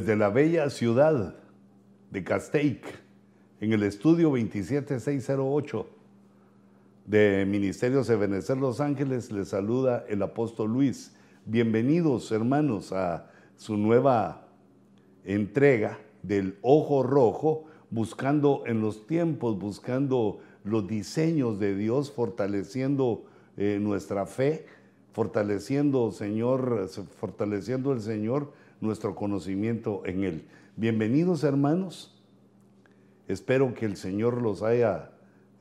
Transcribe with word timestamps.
desde 0.00 0.14
la 0.14 0.28
bella 0.28 0.68
ciudad 0.68 1.36
de 2.10 2.22
Castaic, 2.22 2.84
en 3.62 3.72
el 3.72 3.82
estudio 3.82 4.28
27608 4.28 5.86
de 7.06 7.46
Ministerios 7.48 8.06
de 8.06 8.16
Benecer 8.16 8.58
Los 8.58 8.80
Ángeles, 8.80 9.32
les 9.32 9.48
saluda 9.48 10.04
el 10.06 10.20
apóstol 10.20 10.70
Luis. 10.70 11.16
Bienvenidos 11.46 12.30
hermanos 12.30 12.92
a 12.92 13.30
su 13.56 13.78
nueva 13.78 14.48
entrega 15.24 15.98
del 16.22 16.58
Ojo 16.60 17.02
Rojo, 17.02 17.64
buscando 17.88 18.64
en 18.66 18.82
los 18.82 19.06
tiempos, 19.06 19.58
buscando 19.58 20.40
los 20.62 20.86
diseños 20.86 21.58
de 21.58 21.74
Dios, 21.74 22.12
fortaleciendo 22.12 23.24
eh, 23.56 23.78
nuestra 23.80 24.26
fe, 24.26 24.66
fortaleciendo, 25.12 26.12
Señor, 26.12 26.86
fortaleciendo 27.18 27.94
el 27.94 28.02
Señor 28.02 28.52
nuestro 28.80 29.14
conocimiento 29.14 30.02
en 30.04 30.24
Él. 30.24 30.44
Bienvenidos 30.76 31.44
hermanos. 31.44 32.22
Espero 33.28 33.74
que 33.74 33.86
el 33.86 33.96
Señor 33.96 34.42
los 34.42 34.62
haya 34.62 35.12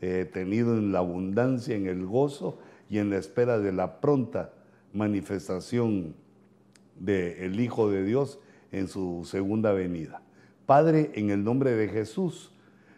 eh, 0.02 0.30
tenido 0.32 0.78
en 0.78 0.92
la 0.92 1.00
abundancia, 1.00 1.76
en 1.76 1.88
el 1.88 2.06
gozo 2.06 2.60
y 2.90 2.98
en 2.98 3.10
la 3.10 3.18
espera 3.18 3.60
de 3.60 3.72
la 3.72 4.02
pronta 4.02 4.54
manifestación 4.94 6.16
del 7.00 7.60
Hijo 7.60 7.90
de 7.90 8.04
Dios 8.04 8.40
en 8.72 8.88
su 8.88 9.24
segunda 9.26 9.72
venida. 9.72 10.22
Padre, 10.66 11.12
en 11.16 11.30
el 11.30 11.44
nombre 11.44 11.72
de 11.72 11.88
Jesús, 11.88 12.52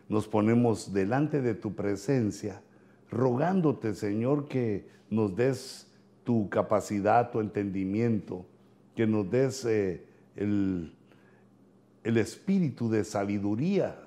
nos 0.09 0.27
ponemos 0.27 0.93
delante 0.93 1.41
de 1.41 1.53
tu 1.53 1.75
presencia, 1.75 2.61
rogándote, 3.09 3.93
Señor, 3.93 4.47
que 4.47 4.87
nos 5.09 5.35
des 5.35 5.87
tu 6.23 6.49
capacidad, 6.49 7.31
tu 7.31 7.39
entendimiento, 7.39 8.45
que 8.95 9.05
nos 9.05 9.29
des 9.29 9.63
eh, 9.65 10.05
el, 10.37 10.93
el 12.03 12.17
espíritu 12.17 12.89
de 12.89 13.03
sabiduría 13.03 13.97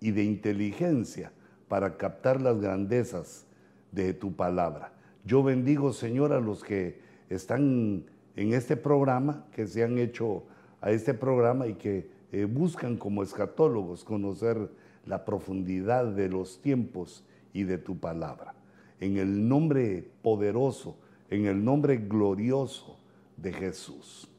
y 0.00 0.10
de 0.10 0.24
inteligencia 0.24 1.32
para 1.68 1.96
captar 1.96 2.40
las 2.40 2.60
grandezas 2.60 3.46
de 3.90 4.14
tu 4.14 4.34
palabra. 4.34 4.92
Yo 5.24 5.42
bendigo, 5.42 5.92
Señor, 5.92 6.32
a 6.32 6.40
los 6.40 6.62
que 6.62 7.00
están 7.30 8.04
en 8.36 8.52
este 8.52 8.76
programa, 8.76 9.46
que 9.52 9.66
se 9.66 9.84
han 9.84 9.98
hecho 9.98 10.44
a 10.80 10.90
este 10.90 11.14
programa 11.14 11.66
y 11.66 11.74
que 11.74 12.10
eh, 12.32 12.44
buscan 12.44 12.96
como 12.96 13.22
escatólogos 13.22 14.04
conocer 14.04 14.70
la 15.06 15.24
profundidad 15.24 16.06
de 16.06 16.28
los 16.28 16.60
tiempos 16.60 17.24
y 17.52 17.64
de 17.64 17.78
tu 17.78 17.98
palabra. 17.98 18.54
En 19.00 19.16
el 19.16 19.48
nombre 19.48 20.08
poderoso, 20.22 20.96
en 21.30 21.46
el 21.46 21.64
nombre 21.64 21.96
glorioso 21.96 22.98
de 23.36 23.52
Jesús. 23.52 24.31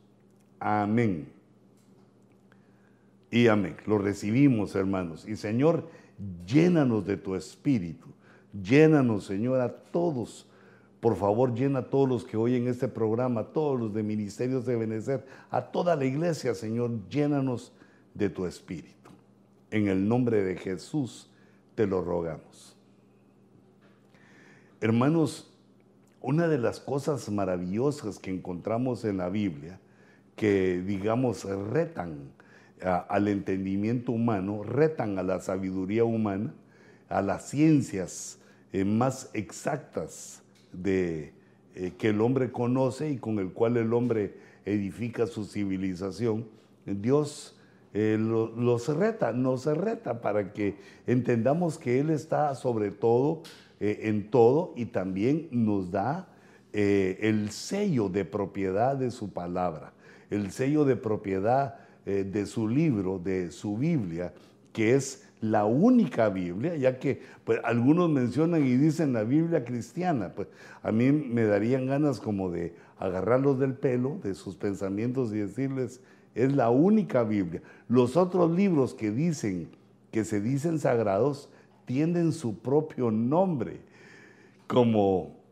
Amén. 0.66 1.28
Y 3.29 3.47
amén. 3.47 3.75
Lo 3.85 3.97
recibimos, 3.97 4.75
hermanos. 4.75 5.28
Y 5.28 5.35
Señor, 5.35 5.90
llénanos 6.47 7.06
de 7.06 7.18
tu 7.18 7.35
espíritu. 7.35 8.07
Llénanos, 8.53 9.25
Señor, 9.25 9.59
a 9.59 9.68
todos. 9.68 10.47
Por 11.01 11.18
favor, 11.18 11.53
llena 11.53 11.79
a 11.79 11.90
todos 11.90 12.07
los 12.07 12.24
que 12.24 12.38
oyen 12.38 12.69
este 12.69 12.88
programa, 12.88 13.41
a 13.41 13.47
todos 13.51 13.78
los 13.78 13.94
de 13.94 14.03
Ministerios 14.03 14.66
de 14.66 14.78
Benecer, 14.78 15.25
a 15.51 15.62
toda 15.62 15.97
la 15.97 16.06
iglesia, 16.06 16.56
Señor, 16.56 16.91
llénanos 17.09 17.74
de 18.13 18.30
tu 18.30 18.45
espíritu. 18.45 19.09
En 19.69 19.90
el 19.90 20.07
nombre 20.07 20.44
de 20.44 20.56
Jesús 20.56 21.30
te 21.75 21.85
lo 21.85 22.01
rogamos. 22.01 22.78
Hermanos, 24.80 25.51
una 26.22 26.47
de 26.47 26.57
las 26.57 26.80
cosas 26.80 27.30
maravillosas 27.30 28.18
que 28.18 28.31
encontramos 28.31 29.03
en 29.03 29.18
la 29.18 29.28
Biblia 29.28 29.81
que, 30.44 30.84
digamos, 30.86 31.46
retan 31.72 32.18
al 32.81 33.30
entendimiento 33.30 34.12
humano, 34.12 34.62
retan 34.62 35.18
a 35.18 35.24
la 35.24 35.40
sabiduría 35.40 36.04
humana, 36.04 36.54
a 37.08 37.22
las 37.22 37.48
ciencias 37.48 38.40
eh, 38.74 38.84
más 38.84 39.30
exactas 39.34 40.44
de, 40.74 41.31
eh, 41.76 41.94
que 41.98 42.09
el 42.09 42.20
hombre 42.20 42.52
conoce 42.52 43.09
y 43.09 43.20
con 43.20 43.40
el 43.40 43.54
cual 43.54 43.78
el 43.78 43.94
hombre 43.94 44.36
edifica 44.66 45.28
su 45.28 45.46
civilización, 45.46 46.46
Dios 46.86 47.58
eh, 47.94 48.18
los 48.20 48.90
reta, 48.98 49.31
nos 49.31 49.66
reta 49.66 50.20
para 50.20 50.52
que 50.52 50.75
entendamos 51.08 51.78
que 51.78 52.02
Él 52.02 52.10
está 52.10 52.54
sobre 52.56 52.92
todo, 52.92 53.44
en 53.80 54.30
todo, 54.30 54.74
y 54.75 54.88
también 54.88 55.48
nos 55.52 55.90
da 55.90 56.28
el 56.74 57.50
sello 57.50 58.10
de 58.10 58.25
propiedad 58.25 58.98
de 58.98 59.10
su 59.10 59.31
palabra 59.31 59.94
el 60.34 60.52
sello 60.52 60.86
de 60.86 60.96
propiedad 60.96 61.76
eh, 62.06 62.24
de 62.30 62.46
su 62.46 62.68
libro, 62.68 63.20
de 63.20 63.52
su 63.52 63.78
Biblia, 63.78 64.34
que 64.72 64.96
es 64.96 65.30
la 65.42 65.66
única 65.66 66.30
Biblia, 66.30 66.76
ya 66.76 67.00
que 67.00 67.22
pues, 67.44 67.60
algunos 67.64 68.10
mencionan 68.10 68.66
y 68.66 68.76
dicen 68.76 69.14
la 69.14 69.24
Biblia 69.24 69.64
cristiana, 69.64 70.34
pues 70.34 70.48
a 70.82 70.92
mí 70.92 71.12
me 71.12 71.44
darían 71.44 71.86
ganas 71.86 72.20
como 72.20 72.50
de 72.50 72.74
agarrarlos 72.98 73.60
del 73.60 73.74
pelo, 73.74 74.20
de 74.24 74.34
sus 74.36 74.56
pensamientos 74.56 75.34
y 75.34 75.40
decirles, 75.40 76.02
es 76.34 76.54
la 76.56 76.70
única 76.70 77.24
Biblia. 77.24 77.62
Los 77.88 78.18
otros 78.18 78.52
libros 78.52 78.94
que 78.94 79.12
dicen, 79.12 79.70
que 80.12 80.24
se 80.24 80.42
dicen 80.42 80.80
sagrados, 80.80 81.50
tienen 81.86 82.32
su 82.32 82.60
propio 82.60 83.12
nombre, 83.12 83.82
como 84.68 85.43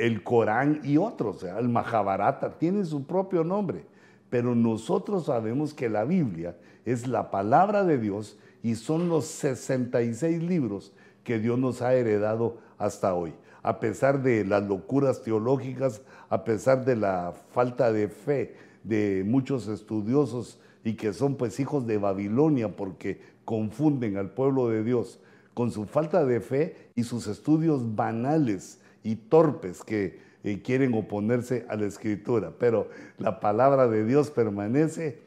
el 0.00 0.22
Corán 0.22 0.80
y 0.82 0.96
otros, 0.96 1.42
el 1.42 1.68
Mahabharata, 1.68 2.58
tienen 2.58 2.86
su 2.86 3.06
propio 3.06 3.44
nombre, 3.44 3.84
pero 4.30 4.54
nosotros 4.54 5.26
sabemos 5.26 5.74
que 5.74 5.88
la 5.88 6.04
Biblia 6.04 6.56
es 6.84 7.06
la 7.06 7.30
palabra 7.30 7.84
de 7.84 7.98
Dios 7.98 8.38
y 8.62 8.76
son 8.76 9.08
los 9.08 9.26
66 9.26 10.42
libros 10.42 10.92
que 11.22 11.38
Dios 11.38 11.58
nos 11.58 11.82
ha 11.82 11.94
heredado 11.94 12.58
hasta 12.78 13.14
hoy. 13.14 13.34
A 13.62 13.78
pesar 13.78 14.22
de 14.22 14.44
las 14.44 14.62
locuras 14.62 15.22
teológicas, 15.22 16.00
a 16.30 16.44
pesar 16.44 16.86
de 16.86 16.96
la 16.96 17.34
falta 17.52 17.92
de 17.92 18.08
fe 18.08 18.56
de 18.84 19.22
muchos 19.26 19.68
estudiosos 19.68 20.58
y 20.82 20.94
que 20.94 21.12
son 21.12 21.34
pues 21.34 21.60
hijos 21.60 21.86
de 21.86 21.98
Babilonia 21.98 22.74
porque 22.74 23.20
confunden 23.44 24.16
al 24.16 24.30
pueblo 24.30 24.68
de 24.68 24.82
Dios 24.82 25.20
con 25.52 25.70
su 25.70 25.84
falta 25.84 26.24
de 26.24 26.40
fe 26.40 26.90
y 26.94 27.02
sus 27.02 27.26
estudios 27.26 27.94
banales 27.94 28.79
y 29.02 29.16
torpes 29.16 29.82
que 29.82 30.18
eh, 30.42 30.62
quieren 30.62 30.94
oponerse 30.94 31.66
a 31.68 31.76
la 31.76 31.86
escritura, 31.86 32.52
pero 32.58 32.88
la 33.18 33.40
palabra 33.40 33.88
de 33.88 34.06
Dios 34.06 34.30
permanece 34.30 35.18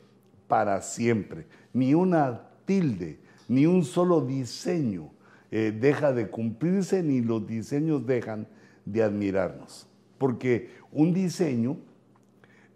para 0.47 0.81
siempre. 0.81 1.45
Ni 1.71 1.93
una 1.93 2.49
tilde, 2.65 3.19
ni 3.47 3.67
un 3.67 3.83
solo 3.83 4.21
diseño 4.21 5.11
eh, 5.51 5.71
deja 5.79 6.13
de 6.13 6.29
cumplirse, 6.29 7.03
ni 7.03 7.21
los 7.21 7.45
diseños 7.45 8.07
dejan 8.07 8.47
de 8.85 9.03
admirarnos. 9.03 9.87
Porque 10.17 10.69
un 10.91 11.13
diseño 11.13 11.77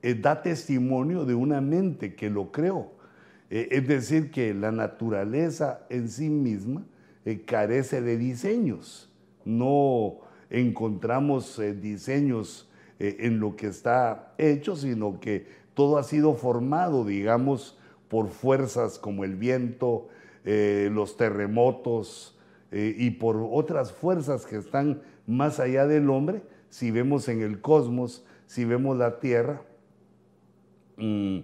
eh, 0.03 0.13
da 0.13 0.43
testimonio 0.43 1.25
de 1.25 1.33
una 1.33 1.59
mente 1.59 2.13
que 2.13 2.29
lo 2.29 2.51
creó. 2.51 2.91
es 3.49 3.87
decir, 3.87 4.29
que 4.29 4.53
la 4.53 4.71
naturaleza 4.71 5.85
en 5.89 6.09
sí 6.09 6.29
misma 6.29 6.85
carece 7.45 8.01
de 8.01 8.17
diseños. 8.17 9.09
No, 9.45 10.26
encontramos 10.49 11.59
eh, 11.59 11.73
diseños 11.73 12.69
eh, 12.99 13.17
en 13.21 13.39
lo 13.39 13.55
que 13.55 13.67
está 13.67 14.33
hecho, 14.37 14.75
sino 14.75 15.19
que 15.19 15.47
todo 15.73 15.97
ha 15.97 16.03
sido 16.03 16.35
formado, 16.35 17.05
digamos, 17.05 17.77
por 18.07 18.29
fuerzas 18.29 18.97
como 18.97 19.23
el 19.23 19.35
viento, 19.35 20.07
eh, 20.45 20.89
los 20.91 21.17
terremotos 21.17 22.33
y 22.69 23.11
por 23.11 23.37
otras 23.49 23.93
fuerzas 23.93 24.45
que 24.45 24.57
están 24.57 25.01
más 25.25 25.61
allá 25.61 25.87
del 25.87 26.09
hombre. 26.09 26.41
Si 26.69 26.91
vemos 26.91 27.29
en 27.29 27.41
el 27.41 27.61
cosmos, 27.61 28.25
si 28.45 28.65
vemos 28.65 28.97
la 28.97 29.21
Tierra, 29.21 29.61
mm, 30.97 31.39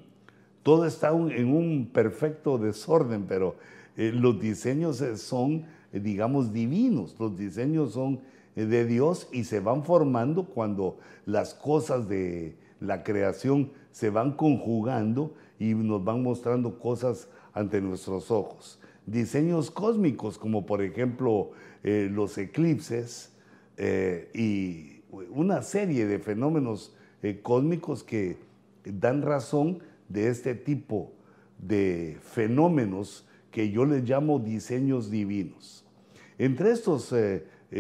todo 0.64 0.86
está 0.86 1.12
en 1.12 1.48
un 1.48 1.90
perfecto 1.94 2.58
desorden, 2.58 3.26
pero 3.26 3.56
los 3.96 4.38
diseños 4.38 5.02
son, 5.16 5.66
digamos, 5.94 6.52
divinos, 6.52 7.16
los 7.18 7.38
diseños 7.38 7.94
son 7.94 8.20
de 8.56 8.86
Dios 8.86 9.28
y 9.32 9.46
se 9.46 9.60
van 9.60 9.84
formando 9.84 10.46
cuando 10.46 10.98
las 11.26 11.54
cosas 11.54 12.08
de 12.08 12.56
la 12.80 13.04
creación 13.04 13.72
se 13.92 14.10
van 14.10 14.34
conjugando 14.34 15.34
y 15.60 15.74
nos 15.74 16.04
van 16.04 16.22
mostrando 16.22 16.80
cosas 16.80 17.30
ante 17.54 17.82
nuestros 17.82 18.32
ojos. 18.32 18.80
Diseños 19.06 19.72
cósmicos 19.72 20.38
como 20.38 20.66
por 20.66 20.82
ejemplo 20.82 21.52
eh, 21.84 22.10
los 22.12 22.38
eclipses 22.38 23.34
eh, 23.78 24.30
y 24.34 25.04
una 25.30 25.62
serie 25.62 26.06
de 26.06 26.20
fenómenos 26.20 26.96
eh, 27.22 27.40
cósmicos 27.42 28.04
que 28.04 28.38
dan 28.84 29.22
razón 29.22 29.80
de 30.10 30.28
este 30.28 30.56
tipo 30.56 31.14
de 31.58 32.18
fenómenos 32.22 33.28
que 33.52 33.70
yo 33.70 33.86
les 33.86 34.04
llamo 34.04 34.40
diseños 34.40 35.12
divinos. 35.12 35.86
Entre 36.38 36.72
estos 36.72 37.14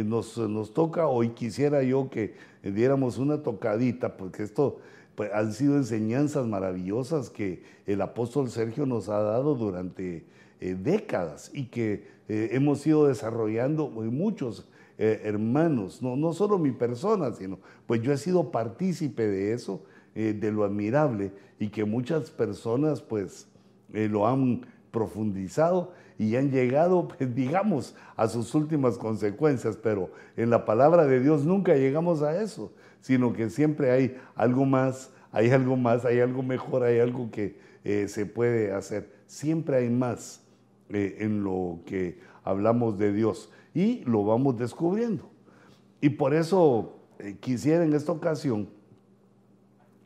nos, 0.03 0.37
nos 0.37 0.73
toca, 0.73 1.07
hoy 1.07 1.29
quisiera 1.29 1.83
yo 1.83 2.09
que 2.09 2.35
diéramos 2.63 3.17
una 3.17 3.43
tocadita, 3.43 4.17
porque 4.17 4.43
esto 4.43 4.79
pues, 5.15 5.31
han 5.33 5.53
sido 5.53 5.77
enseñanzas 5.77 6.47
maravillosas 6.47 7.29
que 7.29 7.63
el 7.85 8.01
apóstol 8.01 8.49
Sergio 8.49 8.85
nos 8.85 9.09
ha 9.09 9.21
dado 9.21 9.55
durante 9.55 10.25
eh, 10.59 10.75
décadas 10.81 11.51
y 11.53 11.65
que 11.65 12.07
eh, 12.29 12.49
hemos 12.53 12.85
ido 12.87 13.07
desarrollando 13.07 13.89
muchos 13.89 14.67
eh, 14.97 15.21
hermanos, 15.23 16.01
no, 16.01 16.15
no 16.15 16.33
solo 16.33 16.57
mi 16.57 16.71
persona, 16.71 17.33
sino 17.33 17.59
pues 17.85 18.01
yo 18.01 18.13
he 18.13 18.17
sido 18.17 18.49
partícipe 18.49 19.27
de 19.27 19.53
eso, 19.53 19.83
de 20.15 20.51
lo 20.51 20.63
admirable 20.63 21.31
y 21.57 21.69
que 21.69 21.85
muchas 21.85 22.29
personas 22.29 23.01
pues 23.01 23.47
lo 23.89 24.27
han 24.27 24.63
profundizado 24.91 25.91
y 26.17 26.35
han 26.35 26.51
llegado, 26.51 27.07
pues, 27.17 27.33
digamos, 27.35 27.95
a 28.15 28.27
sus 28.27 28.53
últimas 28.55 28.97
consecuencias, 28.97 29.77
pero 29.77 30.09
en 30.37 30.49
la 30.49 30.65
palabra 30.65 31.05
de 31.05 31.19
Dios 31.19 31.45
nunca 31.45 31.75
llegamos 31.75 32.21
a 32.21 32.41
eso, 32.41 32.71
sino 33.01 33.33
que 33.33 33.49
siempre 33.49 33.91
hay 33.91 34.17
algo 34.35 34.65
más, 34.65 35.11
hay 35.31 35.49
algo 35.49 35.75
más, 35.75 36.05
hay 36.05 36.19
algo 36.19 36.43
mejor, 36.43 36.83
hay 36.83 36.99
algo 36.99 37.31
que 37.31 37.57
eh, 37.83 38.07
se 38.07 38.25
puede 38.25 38.71
hacer. 38.71 39.11
Siempre 39.27 39.77
hay 39.77 39.89
más 39.89 40.41
eh, 40.89 41.17
en 41.19 41.43
lo 41.43 41.79
que 41.85 42.19
hablamos 42.43 42.97
de 42.97 43.11
Dios 43.11 43.51
y 43.73 44.03
lo 44.05 44.23
vamos 44.23 44.57
descubriendo. 44.57 45.29
Y 45.99 46.09
por 46.09 46.33
eso 46.33 46.99
eh, 47.19 47.35
quisiera 47.39 47.83
en 47.83 47.93
esta 47.93 48.11
ocasión 48.11 48.69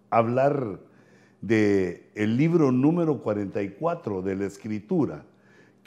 hablar 0.09 0.79
de 1.41 2.09
libro 2.15 2.71
número 2.71 3.21
44 3.21 4.21
de 4.21 4.35
la 4.35 4.45
Escritura, 4.45 5.23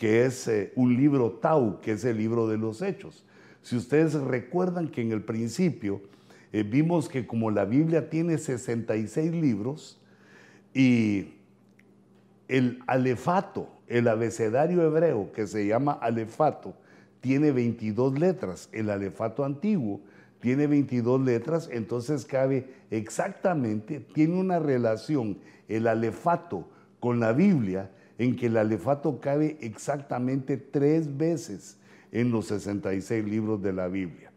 que 0.00 0.24
es 0.24 0.48
eh, 0.48 0.72
un 0.76 0.96
libro 0.96 1.32
Tau, 1.42 1.78
que 1.82 1.92
es 1.92 2.06
el 2.06 2.16
libro 2.16 2.48
de 2.48 2.56
los 2.56 2.80
hechos. 2.80 3.22
Si 3.60 3.76
ustedes 3.76 4.14
recuerdan 4.14 4.88
que 4.88 5.02
en 5.02 5.12
el 5.12 5.20
principio 5.20 6.00
eh, 6.54 6.62
vimos 6.62 7.06
que 7.06 7.26
como 7.26 7.50
la 7.50 7.66
Biblia 7.66 8.08
tiene 8.08 8.38
66 8.38 9.30
libros 9.30 10.00
y 10.72 11.34
el 12.48 12.82
alefato, 12.86 13.68
el 13.88 14.08
abecedario 14.08 14.82
hebreo 14.82 15.32
que 15.34 15.46
se 15.46 15.66
llama 15.66 15.92
alefato, 15.92 16.72
tiene 17.20 17.52
22 17.52 18.18
letras, 18.18 18.70
el 18.72 18.88
alefato 18.88 19.44
antiguo 19.44 20.00
tiene 20.40 20.66
22 20.66 21.20
letras, 21.20 21.68
entonces 21.70 22.24
cabe 22.24 22.72
exactamente, 22.90 24.00
tiene 24.00 24.40
una 24.40 24.60
relación 24.60 25.36
el 25.68 25.86
alefato 25.86 26.66
con 27.00 27.20
la 27.20 27.34
Biblia, 27.34 27.90
en 28.20 28.36
que 28.36 28.48
el 28.48 28.58
alefato 28.58 29.18
cabe 29.18 29.56
exactamente 29.62 30.58
tres 30.58 31.16
veces 31.16 31.78
en 32.12 32.30
los 32.30 32.48
66 32.48 33.24
libros 33.24 33.62
de 33.62 33.72
la 33.72 33.88
Biblia. 33.88 34.30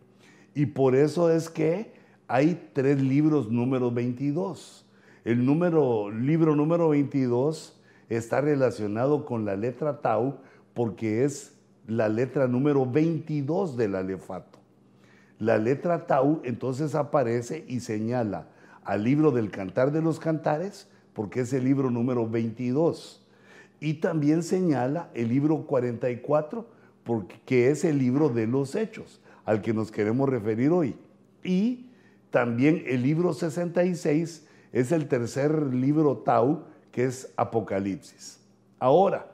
Y 0.56 0.68
por 0.68 0.96
eso 0.96 1.30
es 1.30 1.50
que 1.50 1.92
hay 2.30 2.70
tres 2.72 3.02
libros 3.02 3.52
número 3.52 3.92
22. 3.92 4.86
El 5.26 5.46
número, 5.46 6.10
libro 6.10 6.56
número 6.56 6.88
22 6.88 7.78
está 8.08 8.40
relacionado 8.40 9.26
con 9.26 9.44
la 9.44 9.58
letra 9.58 10.00
Tau 10.00 10.38
porque 10.74 11.26
es 11.26 11.54
la 11.86 12.08
letra 12.08 12.48
número 12.48 12.90
22 12.90 13.76
del 13.76 13.96
alefato. 13.96 14.60
La 15.40 15.58
letra 15.58 16.08
Tau 16.08 16.40
entonces 16.46 16.96
aparece 16.96 17.66
y 17.68 17.82
señala 17.82 18.48
al 18.86 19.04
libro 19.04 19.32
del 19.32 19.52
Cantar 19.52 19.92
de 19.92 20.02
los 20.02 20.22
Cantares, 20.22 20.88
porque 21.12 21.42
es 21.42 21.52
el 21.52 21.66
libro 21.66 21.92
número 21.92 22.30
22. 22.30 23.23
Y 23.84 23.96
también 23.96 24.44
señala 24.44 25.10
el 25.14 25.28
libro 25.28 25.66
44, 25.68 26.66
porque 27.04 27.70
es 27.70 27.84
el 27.84 28.00
libro 28.00 28.30
de 28.30 28.48
los 28.48 28.76
Hechos, 28.76 29.20
al 29.44 29.62
que 29.62 29.74
nos 29.74 29.92
queremos 29.92 30.30
referir 30.30 30.72
hoy. 30.72 30.96
Y 31.44 31.88
también 32.32 32.84
el 32.88 33.04
libro 33.04 33.34
66 33.34 34.48
es 34.72 34.92
el 34.94 35.10
tercer 35.10 35.74
libro 35.74 36.20
Tau, 36.20 36.64
que 36.94 37.04
es 37.04 37.34
Apocalipsis. 37.36 38.40
Ahora, 38.80 39.30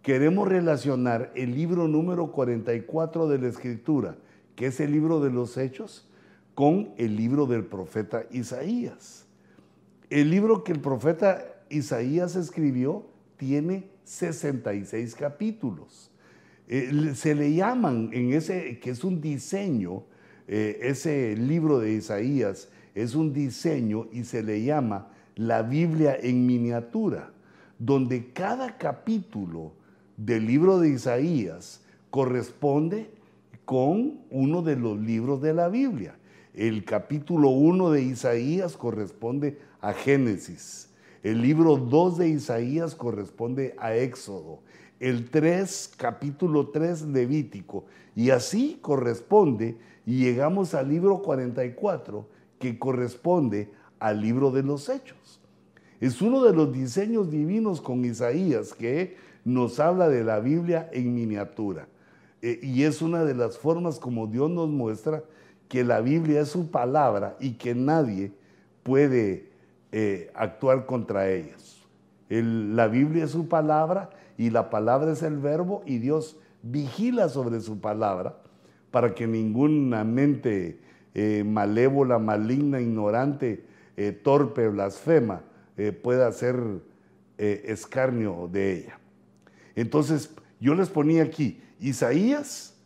queremos 0.00 0.48
relacionar 0.48 1.30
el 1.34 1.54
libro 1.54 1.86
número 1.86 2.32
44 2.32 3.28
de 3.28 3.38
la 3.38 3.48
Escritura 3.48 4.16
que 4.56 4.66
es 4.66 4.80
el 4.80 4.92
libro 4.92 5.20
de 5.20 5.30
los 5.30 5.56
Hechos, 5.56 6.08
con 6.54 6.94
el 6.96 7.16
libro 7.16 7.46
del 7.46 7.64
profeta 7.64 8.24
Isaías. 8.30 9.26
El 10.08 10.30
libro 10.30 10.62
que 10.62 10.72
el 10.72 10.80
profeta 10.80 11.44
Isaías 11.68 12.36
escribió 12.36 13.04
tiene 13.36 13.88
66 14.04 15.14
capítulos. 15.14 16.10
Eh, 16.68 17.12
se 17.14 17.34
le 17.34 17.54
llaman 17.54 18.10
en 18.12 18.32
ese, 18.32 18.78
que 18.78 18.90
es 18.90 19.04
un 19.04 19.20
diseño, 19.20 20.04
eh, 20.46 20.78
ese 20.82 21.36
libro 21.36 21.78
de 21.78 21.92
Isaías 21.92 22.68
es 22.94 23.14
un 23.14 23.32
diseño 23.32 24.06
y 24.12 24.24
se 24.24 24.42
le 24.42 24.62
llama 24.62 25.08
la 25.34 25.62
Biblia 25.62 26.16
en 26.20 26.46
miniatura, 26.46 27.32
donde 27.78 28.32
cada 28.32 28.78
capítulo 28.78 29.72
del 30.16 30.46
libro 30.46 30.78
de 30.78 30.90
Isaías 30.90 31.82
corresponde 32.10 33.10
con 33.64 34.20
uno 34.30 34.62
de 34.62 34.76
los 34.76 34.98
libros 34.98 35.42
de 35.42 35.54
la 35.54 35.68
Biblia. 35.68 36.16
El 36.54 36.84
capítulo 36.84 37.48
1 37.48 37.90
de 37.90 38.02
Isaías 38.02 38.76
corresponde 38.76 39.58
a 39.80 39.92
Génesis. 39.92 40.88
El 41.24 41.40
libro 41.40 41.78
2 41.78 42.18
de 42.18 42.28
Isaías 42.28 42.94
corresponde 42.94 43.74
a 43.78 43.94
Éxodo. 43.94 44.60
El 45.00 45.30
3, 45.30 45.94
capítulo 45.96 46.68
3, 46.68 47.06
Levítico. 47.06 47.86
Y 48.14 48.28
así 48.28 48.78
corresponde 48.82 49.78
y 50.04 50.18
llegamos 50.18 50.74
al 50.74 50.90
libro 50.90 51.22
44, 51.22 52.28
que 52.58 52.78
corresponde 52.78 53.70
al 53.98 54.20
libro 54.20 54.50
de 54.50 54.64
los 54.64 54.90
Hechos. 54.90 55.40
Es 55.98 56.20
uno 56.20 56.44
de 56.44 56.52
los 56.52 56.70
diseños 56.74 57.30
divinos 57.30 57.80
con 57.80 58.04
Isaías 58.04 58.74
que 58.74 59.16
nos 59.46 59.80
habla 59.80 60.10
de 60.10 60.24
la 60.24 60.40
Biblia 60.40 60.90
en 60.92 61.14
miniatura. 61.14 61.88
Eh, 62.42 62.60
y 62.62 62.82
es 62.82 63.00
una 63.00 63.24
de 63.24 63.32
las 63.32 63.56
formas 63.56 63.98
como 63.98 64.26
Dios 64.26 64.50
nos 64.50 64.68
muestra 64.68 65.24
que 65.70 65.84
la 65.84 66.02
Biblia 66.02 66.42
es 66.42 66.50
su 66.50 66.70
palabra 66.70 67.38
y 67.40 67.52
que 67.52 67.74
nadie 67.74 68.30
puede 68.82 69.53
eh, 69.96 70.32
actuar 70.34 70.86
contra 70.86 71.30
ellas. 71.30 71.86
la 72.28 72.88
Biblia 72.88 73.22
es 73.22 73.30
su 73.30 73.46
palabra 73.46 74.10
y 74.36 74.50
la 74.50 74.68
palabra 74.68 75.12
es 75.12 75.22
el 75.22 75.38
verbo 75.38 75.84
y 75.86 75.98
Dios 75.98 76.36
vigila 76.62 77.28
sobre 77.28 77.60
su 77.60 77.80
palabra 77.80 78.34
para 78.90 79.14
que 79.14 79.28
ninguna 79.28 80.02
mente 80.02 80.80
eh, 81.14 81.44
malévola, 81.46 82.18
maligna, 82.18 82.80
ignorante, 82.80 83.66
torpe, 84.24 84.66
blasfema 84.66 85.42
pueda 86.02 86.26
hacer 86.26 86.56
escarnio 87.38 88.48
de 88.50 88.78
ella. 88.78 88.98
Entonces, 89.76 90.34
yo 90.58 90.74
les 90.74 90.88
ponía 90.88 91.22
aquí, 91.22 91.62
Isaías, 91.78 92.76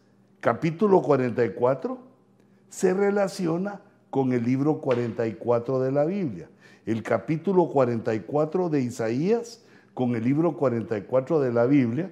capítulo 0.41 1.01
44, 1.01 1.99
se 2.69 2.93
relaciona 2.93 3.81
con 4.11 4.35
el 4.35 4.45
libro 4.45 4.83
44 4.83 5.81
de 5.81 5.93
la 5.93 6.05
Biblia. 6.05 6.51
El 6.89 7.03
capítulo 7.03 7.69
44 7.69 8.71
de 8.71 8.81
Isaías 8.81 9.63
con 9.93 10.17
el 10.17 10.25
libro 10.25 10.57
44 10.57 11.39
de 11.39 11.53
la 11.53 11.67
Biblia, 11.67 12.11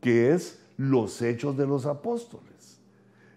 que 0.00 0.32
es 0.32 0.64
los 0.78 1.20
hechos 1.20 1.58
de 1.58 1.66
los 1.66 1.84
apóstoles. 1.84 2.80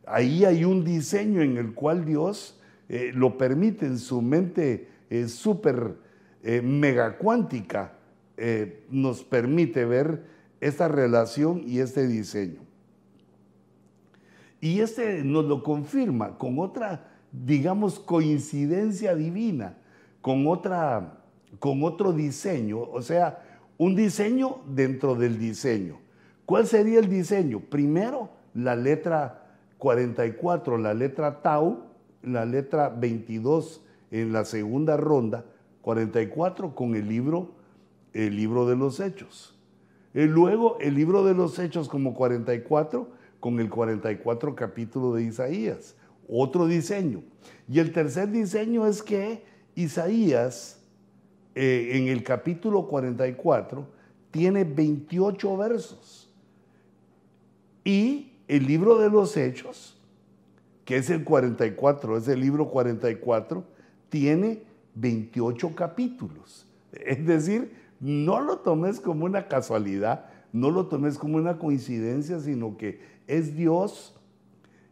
Ahí 0.05 0.45
hay 0.45 0.63
un 0.63 0.85
diseño 0.85 1.41
en 1.41 1.57
el 1.57 1.73
cual 1.73 2.05
Dios 2.05 2.57
eh, 2.87 3.11
lo 3.13 3.37
permite 3.37 3.85
en 3.85 3.99
su 3.99 4.21
mente 4.21 4.87
eh, 5.09 5.27
súper 5.27 5.97
eh, 6.41 6.61
mega 6.61 7.17
cuántica, 7.17 7.97
nos 8.89 9.23
permite 9.25 9.83
ver 9.83 10.23
esta 10.61 10.87
relación 10.87 11.63
y 11.67 11.79
este 11.79 12.07
diseño. 12.07 12.61
Y 14.61 14.79
este 14.79 15.21
nos 15.25 15.43
lo 15.43 15.63
confirma 15.63 16.37
con 16.37 16.59
otra, 16.59 17.11
digamos, 17.33 17.99
coincidencia 17.99 19.15
divina, 19.15 19.77
con, 20.21 20.47
otra, 20.47 21.19
con 21.59 21.83
otro 21.83 22.13
diseño, 22.13 22.79
o 22.81 23.01
sea, 23.01 23.43
un 23.77 23.95
diseño 23.95 24.57
dentro 24.67 25.15
del 25.15 25.39
diseño. 25.39 25.99
¿Cuál 26.45 26.67
sería 26.67 26.99
el 26.99 27.09
diseño? 27.09 27.59
Primero, 27.59 28.29
la 28.53 28.75
letra 28.75 29.57
44, 29.77 30.77
la 30.77 30.93
letra 30.93 31.41
tau, 31.41 31.85
la 32.21 32.45
letra 32.45 32.89
22 32.89 33.81
en 34.11 34.33
la 34.33 34.45
segunda 34.45 34.97
ronda, 34.97 35.45
44 35.81 36.75
con 36.75 36.95
el 36.95 37.07
libro, 37.07 37.55
el 38.13 38.35
libro 38.35 38.67
de 38.67 38.75
los 38.75 38.99
hechos. 38.99 39.57
Y 40.13 40.25
luego 40.25 40.77
el 40.79 40.93
libro 40.93 41.23
de 41.23 41.33
los 41.33 41.57
hechos 41.57 41.87
como 41.87 42.13
44 42.13 43.09
con 43.39 43.59
el 43.59 43.69
44 43.69 44.55
capítulo 44.55 45.13
de 45.13 45.23
Isaías. 45.23 45.95
Otro 46.27 46.67
diseño. 46.67 47.23
Y 47.67 47.79
el 47.79 47.93
tercer 47.93 48.29
diseño 48.29 48.85
es 48.85 49.01
que 49.01 49.43
Isaías, 49.81 50.79
eh, 51.55 51.91
en 51.93 52.07
el 52.07 52.23
capítulo 52.23 52.87
44, 52.87 53.87
tiene 54.31 54.63
28 54.63 55.57
versos. 55.57 56.29
Y 57.83 58.33
el 58.47 58.65
libro 58.65 58.97
de 58.99 59.09
los 59.09 59.35
Hechos, 59.37 59.97
que 60.85 60.97
es 60.97 61.09
el 61.09 61.23
44, 61.23 62.17
es 62.17 62.27
el 62.27 62.39
libro 62.39 62.69
44, 62.69 63.63
tiene 64.09 64.63
28 64.95 65.75
capítulos. 65.75 66.65
Es 66.91 67.25
decir, 67.25 67.73
no 67.99 68.41
lo 68.41 68.59
tomes 68.59 68.99
como 68.99 69.25
una 69.25 69.47
casualidad, 69.47 70.25
no 70.51 70.69
lo 70.69 70.87
tomes 70.87 71.17
como 71.17 71.37
una 71.37 71.57
coincidencia, 71.57 72.39
sino 72.39 72.77
que 72.77 72.99
es 73.27 73.55
Dios, 73.55 74.15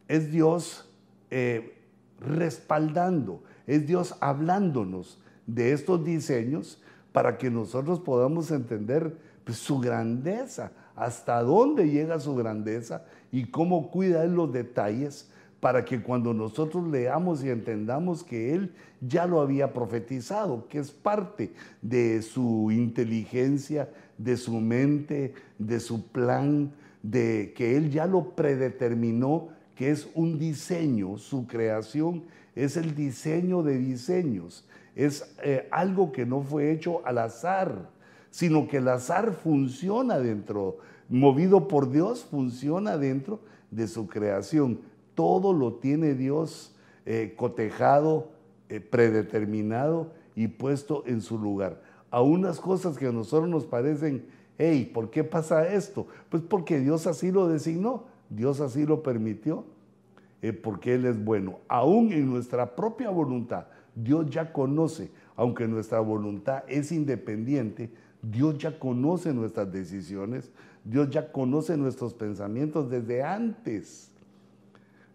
es 0.08 0.30
Dios 0.30 0.88
eh, 1.30 1.76
respaldando, 2.20 3.42
es 3.66 3.86
Dios 3.86 4.14
hablándonos 4.20 5.20
de 5.46 5.72
estos 5.72 6.04
diseños 6.04 6.82
para 7.12 7.38
que 7.38 7.50
nosotros 7.50 8.00
podamos 8.00 8.50
entender 8.50 9.16
pues, 9.44 9.58
su 9.58 9.78
grandeza, 9.78 10.72
hasta 10.94 11.42
dónde 11.42 11.88
llega 11.88 12.20
su 12.20 12.34
grandeza 12.34 13.04
y 13.32 13.46
cómo 13.46 13.90
cuida 13.90 14.24
Él 14.24 14.34
los 14.34 14.52
detalles 14.52 15.30
para 15.60 15.84
que 15.84 16.02
cuando 16.02 16.32
nosotros 16.32 16.88
leamos 16.88 17.44
y 17.44 17.50
entendamos 17.50 18.24
que 18.24 18.54
Él 18.54 18.72
ya 19.00 19.26
lo 19.26 19.40
había 19.40 19.72
profetizado, 19.72 20.66
que 20.68 20.78
es 20.78 20.90
parte 20.90 21.52
de 21.82 22.22
su 22.22 22.70
inteligencia, 22.70 23.88
de 24.16 24.36
su 24.36 24.58
mente, 24.60 25.34
de 25.58 25.80
su 25.80 26.06
plan, 26.06 26.72
de 27.02 27.52
que 27.54 27.76
Él 27.76 27.90
ya 27.90 28.06
lo 28.06 28.30
predeterminó, 28.34 29.48
que 29.74 29.90
es 29.90 30.08
un 30.14 30.38
diseño, 30.38 31.18
su 31.18 31.46
creación 31.46 32.24
es 32.54 32.76
el 32.76 32.94
diseño 32.94 33.62
de 33.62 33.78
diseños, 33.78 34.66
es 34.94 35.34
eh, 35.42 35.68
algo 35.70 36.12
que 36.12 36.26
no 36.26 36.42
fue 36.42 36.72
hecho 36.72 37.04
al 37.06 37.18
azar, 37.18 37.90
sino 38.30 38.68
que 38.68 38.78
el 38.78 38.88
azar 38.88 39.32
funciona 39.32 40.18
dentro, 40.18 40.78
movido 41.08 41.68
por 41.68 41.90
Dios, 41.90 42.26
funciona 42.30 42.96
dentro 42.96 43.40
de 43.70 43.88
su 43.88 44.08
creación. 44.08 44.80
Todo 45.14 45.52
lo 45.52 45.74
tiene 45.74 46.14
Dios 46.14 46.74
eh, 47.06 47.34
cotejado, 47.36 48.30
eh, 48.68 48.80
predeterminado 48.80 50.12
y 50.34 50.48
puesto 50.48 51.02
en 51.06 51.20
su 51.20 51.38
lugar. 51.38 51.82
A 52.10 52.22
unas 52.22 52.60
cosas 52.60 52.96
que 52.96 53.06
a 53.06 53.12
nosotros 53.12 53.48
nos 53.48 53.64
parecen, 53.64 54.26
hey, 54.58 54.90
¿por 54.92 55.10
qué 55.10 55.24
pasa 55.24 55.72
esto? 55.72 56.06
Pues 56.28 56.42
porque 56.42 56.78
Dios 56.78 57.06
así 57.06 57.30
lo 57.30 57.48
designó, 57.48 58.04
Dios 58.28 58.60
así 58.60 58.86
lo 58.86 59.02
permitió, 59.02 59.64
eh, 60.42 60.52
porque 60.52 60.94
Él 60.94 61.06
es 61.06 61.22
bueno. 61.22 61.60
Aún 61.68 62.12
en 62.12 62.30
nuestra 62.30 62.74
propia 62.74 63.10
voluntad, 63.10 63.66
Dios 63.94 64.30
ya 64.30 64.52
conoce, 64.52 65.10
aunque 65.36 65.68
nuestra 65.68 66.00
voluntad 66.00 66.64
es 66.68 66.92
independiente, 66.92 67.90
Dios 68.22 68.58
ya 68.58 68.78
conoce 68.78 69.32
nuestras 69.32 69.72
decisiones, 69.72 70.50
Dios 70.84 71.10
ya 71.10 71.32
conoce 71.32 71.76
nuestros 71.76 72.14
pensamientos 72.14 72.90
desde 72.90 73.22
antes. 73.22 74.10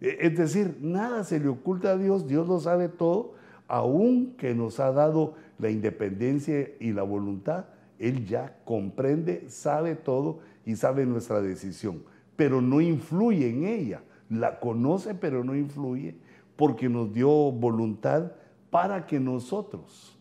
E, 0.00 0.18
es 0.20 0.36
decir, 0.36 0.78
nada 0.80 1.24
se 1.24 1.40
le 1.40 1.48
oculta 1.48 1.92
a 1.92 1.98
Dios, 1.98 2.26
Dios 2.26 2.46
lo 2.48 2.60
sabe 2.60 2.88
todo, 2.88 3.34
aun 3.68 4.34
que 4.36 4.54
nos 4.54 4.80
ha 4.80 4.92
dado 4.92 5.34
la 5.58 5.70
independencia 5.70 6.68
y 6.78 6.92
la 6.92 7.02
voluntad, 7.02 7.66
Él 7.98 8.26
ya 8.26 8.58
comprende, 8.64 9.44
sabe 9.48 9.94
todo 9.94 10.40
y 10.64 10.76
sabe 10.76 11.06
nuestra 11.06 11.40
decisión, 11.40 12.02
pero 12.36 12.60
no 12.60 12.80
influye 12.80 13.48
en 13.48 13.64
ella. 13.64 14.02
La 14.28 14.58
conoce, 14.60 15.14
pero 15.14 15.44
no 15.44 15.54
influye, 15.54 16.16
porque 16.56 16.88
nos 16.88 17.12
dio 17.12 17.30
voluntad 17.52 18.32
para 18.70 19.06
que 19.06 19.20
nosotros, 19.20 20.18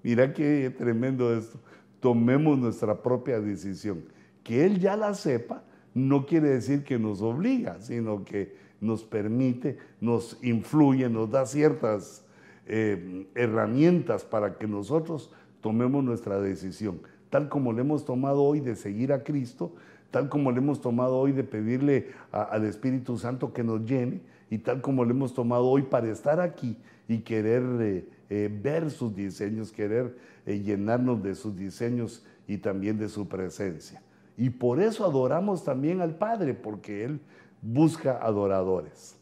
mira 0.02 0.32
qué 0.32 0.73
tremendo 0.76 1.35
esto, 1.35 1.58
tomemos 2.00 2.58
nuestra 2.58 3.02
propia 3.02 3.40
decisión. 3.40 4.04
Que 4.42 4.64
Él 4.64 4.78
ya 4.78 4.97
la 4.97 5.14
sepa, 5.14 5.62
no 5.94 6.26
quiere 6.26 6.49
decir 6.50 6.85
que 6.85 6.99
nos 6.99 7.20
obliga, 7.23 7.80
sino 7.80 8.25
que 8.25 8.54
nos 8.80 9.04
permite, 9.04 9.78
nos 10.00 10.38
influye, 10.42 11.08
nos 11.08 11.30
da 11.30 11.44
ciertas 11.47 12.25
eh, 12.66 13.26
herramientas 13.35 14.25
para 14.25 14.56
que 14.56 14.66
nosotros 14.66 15.32
tomemos 15.61 16.04
nuestra 16.04 16.40
decisión, 16.40 17.00
tal 17.30 17.49
como 17.49 17.73
le 17.73 17.80
hemos 17.80 18.04
tomado 18.04 18.42
hoy 18.42 18.61
de 18.61 18.76
seguir 18.76 19.12
a 19.12 19.25
Cristo, 19.25 19.75
tal 20.10 20.28
como 20.28 20.52
le 20.52 20.58
hemos 20.58 20.80
tomado 20.80 21.16
hoy 21.16 21.32
de 21.32 21.44
pedirle 21.44 22.12
al 22.32 22.64
Espíritu 22.64 23.18
Santo 23.18 23.52
que 23.52 23.64
nos 23.64 23.84
llene, 23.84 24.20
y 24.50 24.58
tal 24.58 24.80
como 24.80 25.04
le 25.04 25.10
hemos 25.10 25.34
tomado 25.34 25.66
hoy 25.66 25.82
para 25.82 26.10
estar 26.10 26.40
aquí 26.40 26.76
y 27.06 27.18
querer 27.18 27.62
eh, 27.80 28.08
eh, 28.30 28.50
ver 28.62 28.90
sus 28.90 29.14
diseños, 29.14 29.72
querer 29.72 30.16
llenarnos 30.46 31.22
de 31.22 31.34
sus 31.34 31.54
diseños 31.54 32.24
y 32.46 32.56
también 32.56 32.98
de 32.98 33.10
su 33.10 33.28
presencia. 33.28 34.02
Y 34.38 34.50
por 34.50 34.80
eso 34.80 35.04
adoramos 35.04 35.64
también 35.64 36.00
al 36.00 36.14
Padre, 36.14 36.54
porque 36.54 37.04
Él 37.04 37.20
busca 37.60 38.18
adoradores. 38.18 39.16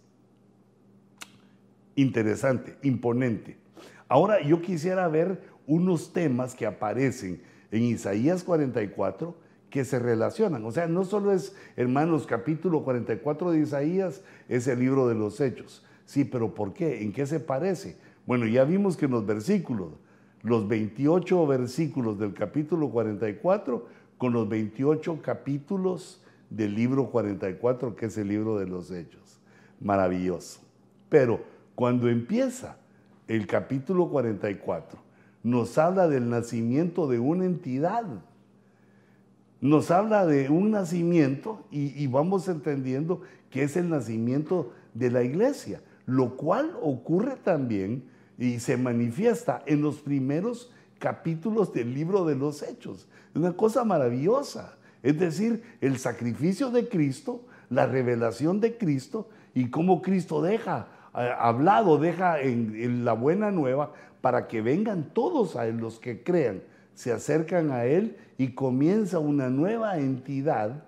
Interesante, 1.95 2.77
imponente. 2.83 3.57
Ahora 4.09 4.43
yo 4.43 4.61
quisiera 4.61 5.09
ver 5.09 5.41
unos 5.67 6.13
temas 6.13 6.55
que 6.55 6.67
aparecen 6.67 7.43
en 7.71 7.83
Isaías 7.83 8.45
44 8.45 9.35
que 9.71 9.85
se 9.85 9.99
relacionan. 9.99 10.65
O 10.65 10.73
sea, 10.73 10.87
no 10.87 11.05
solo 11.05 11.33
es, 11.33 11.55
hermanos, 11.77 12.27
capítulo 12.27 12.83
44 12.85 13.51
de 13.51 13.61
Isaías, 13.61 14.23
es 14.49 14.67
el 14.69 14.81
libro 14.81 15.09
de 15.09 15.15
los 15.15 15.41
hechos. 15.41 15.85
Sí, 16.05 16.25
pero 16.25 16.55
¿por 16.55 16.73
qué? 16.73 17.03
¿En 17.03 17.13
qué 17.13 17.27
se 17.27 17.41
parece? 17.41 17.97
Bueno, 18.27 18.47
ya 18.47 18.65
vimos 18.65 18.97
que 18.97 19.07
en 19.07 19.13
los 19.13 19.27
versículos, 19.27 19.93
los 20.43 20.69
28 20.69 21.47
versículos 21.47 22.19
del 22.19 22.33
capítulo 22.35 22.91
44 22.91 23.87
con 24.19 24.33
los 24.33 24.49
28 24.49 25.21
capítulos 25.23 26.23
del 26.51 26.75
libro 26.75 27.11
44, 27.11 27.97
que 27.97 28.07
es 28.07 28.17
el 28.19 28.29
libro 28.29 28.59
de 28.59 28.67
los 28.67 28.91
hechos. 28.91 29.41
Maravilloso. 29.81 30.61
Pero 31.09 31.41
cuando 31.75 32.09
empieza 32.09 32.79
el 33.29 33.47
capítulo 33.47 34.09
44, 34.09 34.99
nos 35.43 35.79
habla 35.79 36.09
del 36.09 36.31
nacimiento 36.31 37.07
de 37.07 37.19
una 37.19 37.45
entidad. 37.45 38.05
Nos 39.67 39.91
habla 39.91 40.25
de 40.27 40.49
un 40.49 40.71
nacimiento 40.71 41.67
y, 41.73 42.07
vamos 42.07 42.47
entendiendo 42.47 43.23
que 43.51 43.65
es 43.65 43.77
el 43.77 43.89
nacimiento 43.89 44.73
de 44.95 45.11
la 45.11 45.25
iglesia, 45.25 45.81
lo 46.07 46.37
cual 46.37 46.77
ocurre 46.81 47.35
también 47.43 48.05
y 48.39 48.61
se 48.61 48.77
manifiesta 48.77 49.65
en 49.67 49.83
los 49.83 49.97
primeros 49.97 50.71
capítulos 51.01 51.73
del 51.73 51.93
libro 51.93 52.25
de 52.25 52.37
los 52.37 52.63
hechos. 52.63 53.09
Una 53.35 53.55
cosa 53.55 53.83
maravillosa. 53.83 54.77
Es 55.03 55.19
decir, 55.19 55.65
el 55.81 55.99
sacrificio 55.99 56.71
de 56.71 56.89
Cristo, 56.89 57.41
la 57.69 57.87
revelación 57.87 58.61
de 58.61 58.79
Cristo 58.79 59.29
y 59.53 59.69
cómo 59.69 60.01
Cristo 60.01 60.43
deja 60.43 60.87
eh, 61.17 61.29
hablado, 61.41 61.99
deja 61.99 62.41
en, 62.41 63.05
la 63.05 63.15
buena 63.15 63.51
nueva 63.51 63.93
para 64.21 64.47
que 64.47 64.63
vengan 64.63 65.11
todos 65.13 65.57
a 65.57 65.67
los 65.67 65.99
que 65.99 66.23
crean, 66.23 66.63
se 66.97 67.13
acercan 67.13 67.71
a 67.71 67.85
Él 67.85 68.17
y 68.39 68.49
comienza 68.49 69.19
una 69.19 69.51
nueva 69.51 69.99
entidad 69.99 70.83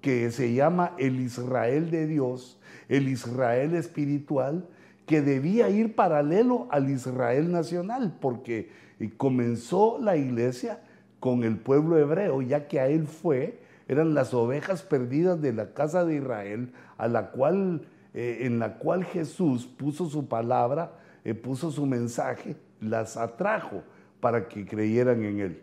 que 0.00 0.30
se 0.30 0.54
llama 0.54 0.94
el 0.98 1.20
Israel 1.20 1.90
de 1.90 2.06
Dios, 2.06 2.58
el 2.88 3.08
Israel 3.08 3.74
espiritual, 3.74 4.66
que 5.06 5.20
debía 5.20 5.68
ir 5.68 5.94
paralelo 5.94 6.66
al 6.70 6.88
Israel 6.88 7.52
nacional, 7.52 8.16
porque 8.20 8.70
comenzó 9.18 9.98
la 10.00 10.16
iglesia 10.16 10.80
con 11.20 11.44
el 11.44 11.58
pueblo 11.58 11.98
hebreo, 11.98 12.40
ya 12.40 12.66
que 12.66 12.80
a 12.80 12.88
él 12.88 13.06
fue, 13.06 13.60
eran 13.86 14.14
las 14.14 14.32
ovejas 14.32 14.82
perdidas 14.82 15.42
de 15.42 15.52
la 15.52 15.74
casa 15.74 16.06
de 16.06 16.16
Israel, 16.16 16.72
a 16.96 17.06
la 17.06 17.32
cual, 17.32 17.82
eh, 18.14 18.38
en 18.42 18.58
la 18.58 18.78
cual 18.78 19.04
Jesús 19.04 19.66
puso 19.66 20.08
su 20.08 20.26
palabra, 20.26 20.92
eh, 21.22 21.34
puso 21.34 21.70
su 21.70 21.84
mensaje, 21.84 22.56
las 22.80 23.18
atrajo 23.18 23.82
para 24.24 24.48
que 24.48 24.64
creyeran 24.64 25.22
en 25.22 25.38
él. 25.38 25.60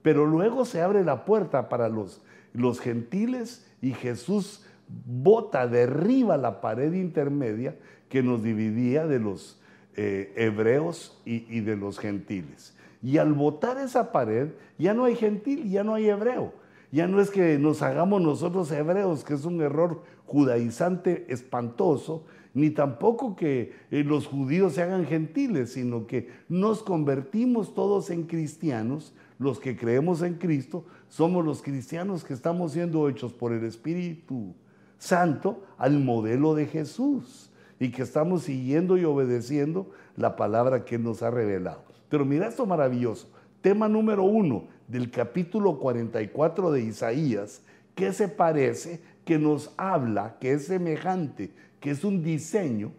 Pero 0.00 0.24
luego 0.24 0.64
se 0.64 0.80
abre 0.80 1.04
la 1.04 1.26
puerta 1.26 1.68
para 1.68 1.90
los, 1.90 2.22
los 2.54 2.80
gentiles 2.80 3.70
y 3.82 3.92
Jesús 3.92 4.64
bota, 5.04 5.66
derriba 5.66 6.38
la 6.38 6.62
pared 6.62 6.94
intermedia 6.94 7.76
que 8.08 8.22
nos 8.22 8.42
dividía 8.42 9.06
de 9.06 9.18
los 9.18 9.60
eh, 9.96 10.32
hebreos 10.34 11.20
y, 11.26 11.60
de 11.60 11.76
los 11.76 11.98
gentiles. 11.98 12.74
Y 13.02 13.18
al 13.18 13.34
botar 13.34 13.76
esa 13.76 14.12
pared, 14.12 14.48
ya 14.78 14.94
no 14.94 15.04
hay 15.04 15.14
gentil, 15.14 15.68
ya 15.68 15.84
no 15.84 15.92
hay 15.92 16.08
hebreo. 16.08 16.54
Ya 16.90 17.06
no 17.06 17.20
es 17.20 17.28
que 17.30 17.58
nos 17.58 17.82
hagamos 17.82 18.22
nosotros 18.22 18.72
hebreos, 18.72 19.24
que 19.24 19.34
es 19.34 19.44
un 19.44 19.60
error 19.60 20.00
judaizante 20.24 21.26
espantoso, 21.28 22.24
ni 22.54 22.70
tampoco 22.70 23.36
que 23.36 23.72
eh, 23.90 24.04
los 24.04 24.26
judíos 24.26 24.74
se 24.74 24.82
hagan 24.82 25.06
gentiles, 25.06 25.72
sino 25.72 26.06
que 26.06 26.28
nos 26.48 26.82
convertimos 26.82 27.74
todos 27.74 28.10
en 28.10 28.24
cristianos, 28.24 29.14
los 29.38 29.58
que 29.58 29.76
creemos 29.76 30.22
en 30.22 30.34
Cristo, 30.34 30.84
somos 31.08 31.44
los 31.44 31.62
cristianos 31.62 32.24
que 32.24 32.34
estamos 32.34 32.72
siendo 32.72 33.08
hechos 33.08 33.32
por 33.32 33.52
el 33.52 33.64
Espíritu 33.64 34.54
Santo 34.98 35.64
al 35.78 35.98
modelo 35.98 36.54
de 36.54 36.66
Jesús 36.66 37.50
y 37.78 37.90
que 37.90 38.02
estamos 38.02 38.42
siguiendo 38.42 38.98
y 38.98 39.04
obedeciendo 39.04 39.90
la 40.16 40.36
palabra 40.36 40.84
que 40.84 40.98
nos 40.98 41.22
ha 41.22 41.30
revelado. 41.30 41.82
Pero 42.10 42.24
mira 42.24 42.48
esto 42.48 42.66
maravilloso. 42.66 43.28
Tema 43.62 43.88
número 43.88 44.24
uno 44.24 44.64
del 44.88 45.10
capítulo 45.10 45.78
44 45.78 46.72
de 46.72 46.82
Isaías, 46.82 47.62
que 47.94 48.12
se 48.12 48.28
parece, 48.28 49.00
que 49.24 49.38
nos 49.38 49.72
habla, 49.76 50.36
que 50.40 50.52
es 50.52 50.66
semejante, 50.66 51.52
que 51.80 51.90
es 51.90 52.04
un 52.04 52.22
diseño 52.22 52.92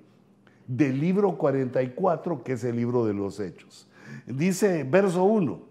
del 0.67 1.00
libro 1.00 1.38
44, 1.38 2.43
que 2.43 2.53
es 2.53 2.63
el 2.63 2.75
libro 2.75 3.05
de 3.05 3.13
los 3.13 3.39
Hechos. 3.39 3.88
Dice 4.25 4.83
verso 4.83 5.23
1, 5.23 5.61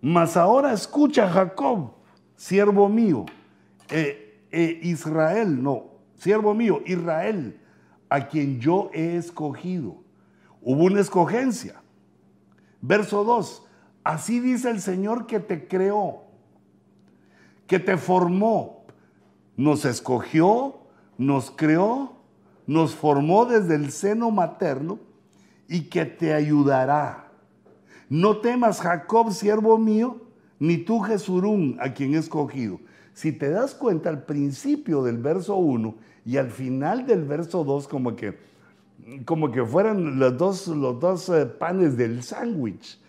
mas 0.00 0.36
ahora 0.36 0.72
escucha 0.72 1.28
Jacob, 1.28 1.90
siervo 2.36 2.88
mío, 2.88 3.26
eh, 3.90 4.40
Israel, 4.82 5.62
no, 5.62 5.86
siervo 6.14 6.54
mío, 6.54 6.82
Israel, 6.86 7.60
a 8.08 8.28
quien 8.28 8.60
yo 8.60 8.90
he 8.94 9.16
escogido. 9.16 9.96
Hubo 10.62 10.84
una 10.84 11.00
escogencia. 11.00 11.82
Verso 12.80 13.24
2, 13.24 13.66
así 14.04 14.38
dice 14.38 14.70
el 14.70 14.80
Señor 14.80 15.26
que 15.26 15.40
te 15.40 15.66
creó, 15.66 16.22
que 17.66 17.78
te 17.78 17.96
formó, 17.96 18.84
nos 19.56 19.84
escogió, 19.84 20.85
nos 21.18 21.50
creó, 21.50 22.12
nos 22.66 22.94
formó 22.94 23.46
desde 23.46 23.74
el 23.74 23.90
seno 23.90 24.30
materno 24.30 24.98
y 25.68 25.82
que 25.82 26.04
te 26.04 26.34
ayudará. 26.34 27.28
No 28.08 28.38
temas, 28.38 28.80
Jacob, 28.80 29.32
siervo 29.32 29.78
mío, 29.78 30.20
ni 30.58 30.78
tú, 30.78 31.00
Jesurún, 31.00 31.76
a 31.80 31.92
quien 31.92 32.14
he 32.14 32.18
escogido. 32.18 32.80
Si 33.14 33.32
te 33.32 33.50
das 33.50 33.74
cuenta, 33.74 34.10
al 34.10 34.24
principio 34.24 35.02
del 35.02 35.18
verso 35.18 35.56
1 35.56 35.94
y 36.24 36.36
al 36.36 36.50
final 36.50 37.06
del 37.06 37.24
verso 37.24 37.64
2, 37.64 37.88
como 37.88 38.14
que, 38.14 38.38
como 39.24 39.50
que 39.50 39.64
fueran 39.64 40.18
los 40.18 40.36
dos, 40.36 40.68
los 40.68 41.00
dos 41.00 41.28
eh, 41.30 41.46
panes 41.46 41.96
del 41.96 42.22
sándwich. 42.22 43.00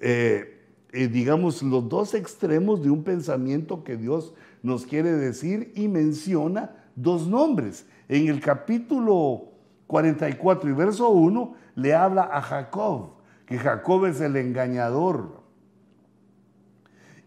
Eh, 0.00 0.60
eh, 0.92 1.08
digamos, 1.08 1.62
los 1.62 1.88
dos 1.88 2.14
extremos 2.14 2.82
de 2.82 2.90
un 2.90 3.02
pensamiento 3.02 3.82
que 3.82 3.96
Dios 3.96 4.34
nos 4.62 4.86
quiere 4.86 5.12
decir 5.12 5.72
y 5.74 5.88
menciona 5.88 6.83
dos 6.96 7.26
nombres. 7.26 7.86
En 8.08 8.28
el 8.28 8.40
capítulo 8.40 9.52
44 9.86 10.70
y 10.70 10.72
verso 10.72 11.08
1 11.08 11.54
le 11.76 11.94
habla 11.94 12.22
a 12.32 12.40
Jacob, 12.40 13.14
que 13.46 13.58
Jacob 13.58 14.06
es 14.06 14.20
el 14.20 14.36
engañador. 14.36 15.42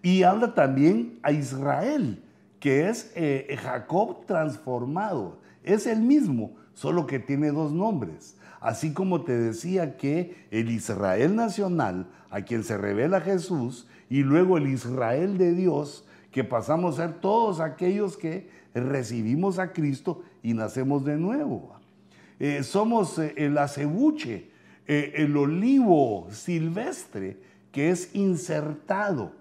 Y 0.02 0.24
habla 0.24 0.54
también 0.54 1.20
a 1.24 1.32
Israel, 1.32 2.24
que 2.60 2.90
es 2.90 3.12
eh, 3.16 3.58
Jacob 3.62 4.26
transformado. 4.26 5.40
Es 5.64 5.86
el 5.86 6.02
mismo, 6.02 6.56
solo 6.74 7.08
que 7.08 7.20
tiene 7.20 7.52
dos 7.52 7.72
nombres. 7.72 8.38
Así 8.60 8.94
como 8.94 9.24
te 9.24 9.38
decía 9.38 9.98
que 9.98 10.48
el 10.52 10.72
Israel 10.72 11.36
nacional, 11.36 12.08
a 12.30 12.42
quien 12.42 12.64
se 12.64 12.78
revela 12.78 13.22
Jesús, 13.22 13.88
y 14.10 14.24
luego 14.24 14.58
el 14.58 14.68
Israel 14.68 15.38
de 15.38 15.54
Dios, 15.54 16.06
que 16.32 16.44
pasamos 16.44 17.00
a 17.00 17.08
ser 17.08 17.20
todos 17.20 17.60
aquellos 17.60 18.18
que 18.18 18.50
recibimos 18.74 19.60
a 19.60 19.74
Cristo 19.74 20.24
y 20.44 20.54
nacemos 20.54 21.06
de 21.06 21.18
nuevo. 21.18 21.78
Eh, 22.40 22.64
somos 22.64 23.18
eh, 23.18 23.34
el 23.38 23.58
acebuche, 23.58 24.50
eh, 24.86 25.14
el 25.16 25.36
olivo 25.36 26.28
silvestre 26.32 27.38
que 27.72 27.90
es 27.90 28.14
insertado 28.16 29.34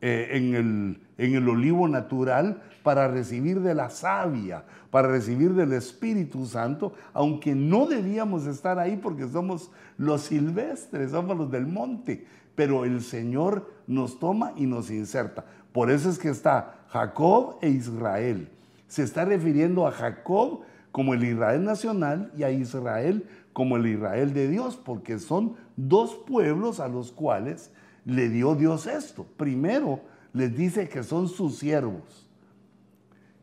en 0.00 0.54
el, 0.54 1.00
en 1.16 1.34
el 1.34 1.48
olivo 1.48 1.88
natural 1.88 2.62
para 2.84 3.08
recibir 3.08 3.60
de 3.60 3.74
la 3.74 3.90
savia, 3.90 4.64
para 4.90 5.08
recibir 5.08 5.54
del 5.54 5.72
Espíritu 5.72 6.46
Santo, 6.46 6.92
aunque 7.12 7.56
no 7.56 7.86
debíamos 7.86 8.46
estar 8.46 8.78
ahí 8.78 8.96
porque 8.96 9.26
somos 9.26 9.72
los 9.96 10.22
silvestres, 10.22 11.10
somos 11.10 11.36
los 11.36 11.50
del 11.50 11.66
monte, 11.66 12.26
pero 12.54 12.84
el 12.84 13.02
Señor 13.02 13.72
nos 13.88 14.20
toma 14.20 14.52
y 14.56 14.66
nos 14.66 14.90
inserta. 14.90 15.44
Por 15.72 15.90
eso 15.90 16.10
es 16.10 16.18
que 16.18 16.28
está 16.28 16.84
Jacob 16.90 17.56
e 17.60 17.68
Israel. 17.70 18.48
Se 18.88 19.02
está 19.02 19.24
refiriendo 19.24 19.86
a 19.86 19.92
Jacob 19.92 20.62
como 20.90 21.14
el 21.14 21.22
Israel 21.22 21.62
nacional 21.62 22.32
y 22.36 22.42
a 22.42 22.50
Israel 22.50 23.24
como 23.52 23.76
el 23.76 23.86
Israel 23.86 24.32
de 24.34 24.48
Dios, 24.48 24.76
porque 24.76 25.18
son 25.18 25.56
dos 25.76 26.14
pueblos 26.14 26.80
a 26.80 26.88
los 26.88 27.12
cuales 27.12 27.72
le 28.04 28.28
dio 28.28 28.54
Dios 28.54 28.86
esto. 28.86 29.26
Primero, 29.36 30.00
les 30.32 30.56
dice 30.56 30.88
que 30.88 31.02
son 31.02 31.28
sus 31.28 31.58
siervos, 31.58 32.28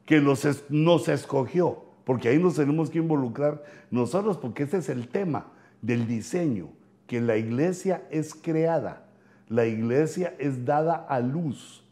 que 0.05 0.19
los 0.19 0.47
nos 0.69 1.07
escogió, 1.09 1.83
porque 2.05 2.29
ahí 2.29 2.39
nos 2.39 2.55
tenemos 2.55 2.89
que 2.89 2.99
involucrar 2.99 3.63
nosotros, 3.91 4.37
porque 4.37 4.63
ese 4.63 4.77
es 4.77 4.89
el 4.89 5.07
tema 5.07 5.47
del 5.81 6.07
diseño, 6.07 6.69
que 7.07 7.19
la 7.19 7.37
iglesia 7.37 8.07
es 8.09 8.33
creada, 8.33 9.05
la 9.49 9.65
iglesia 9.65 10.33
es 10.39 10.65
dada 10.65 10.95
a 10.95 11.19
luz. 11.19 11.83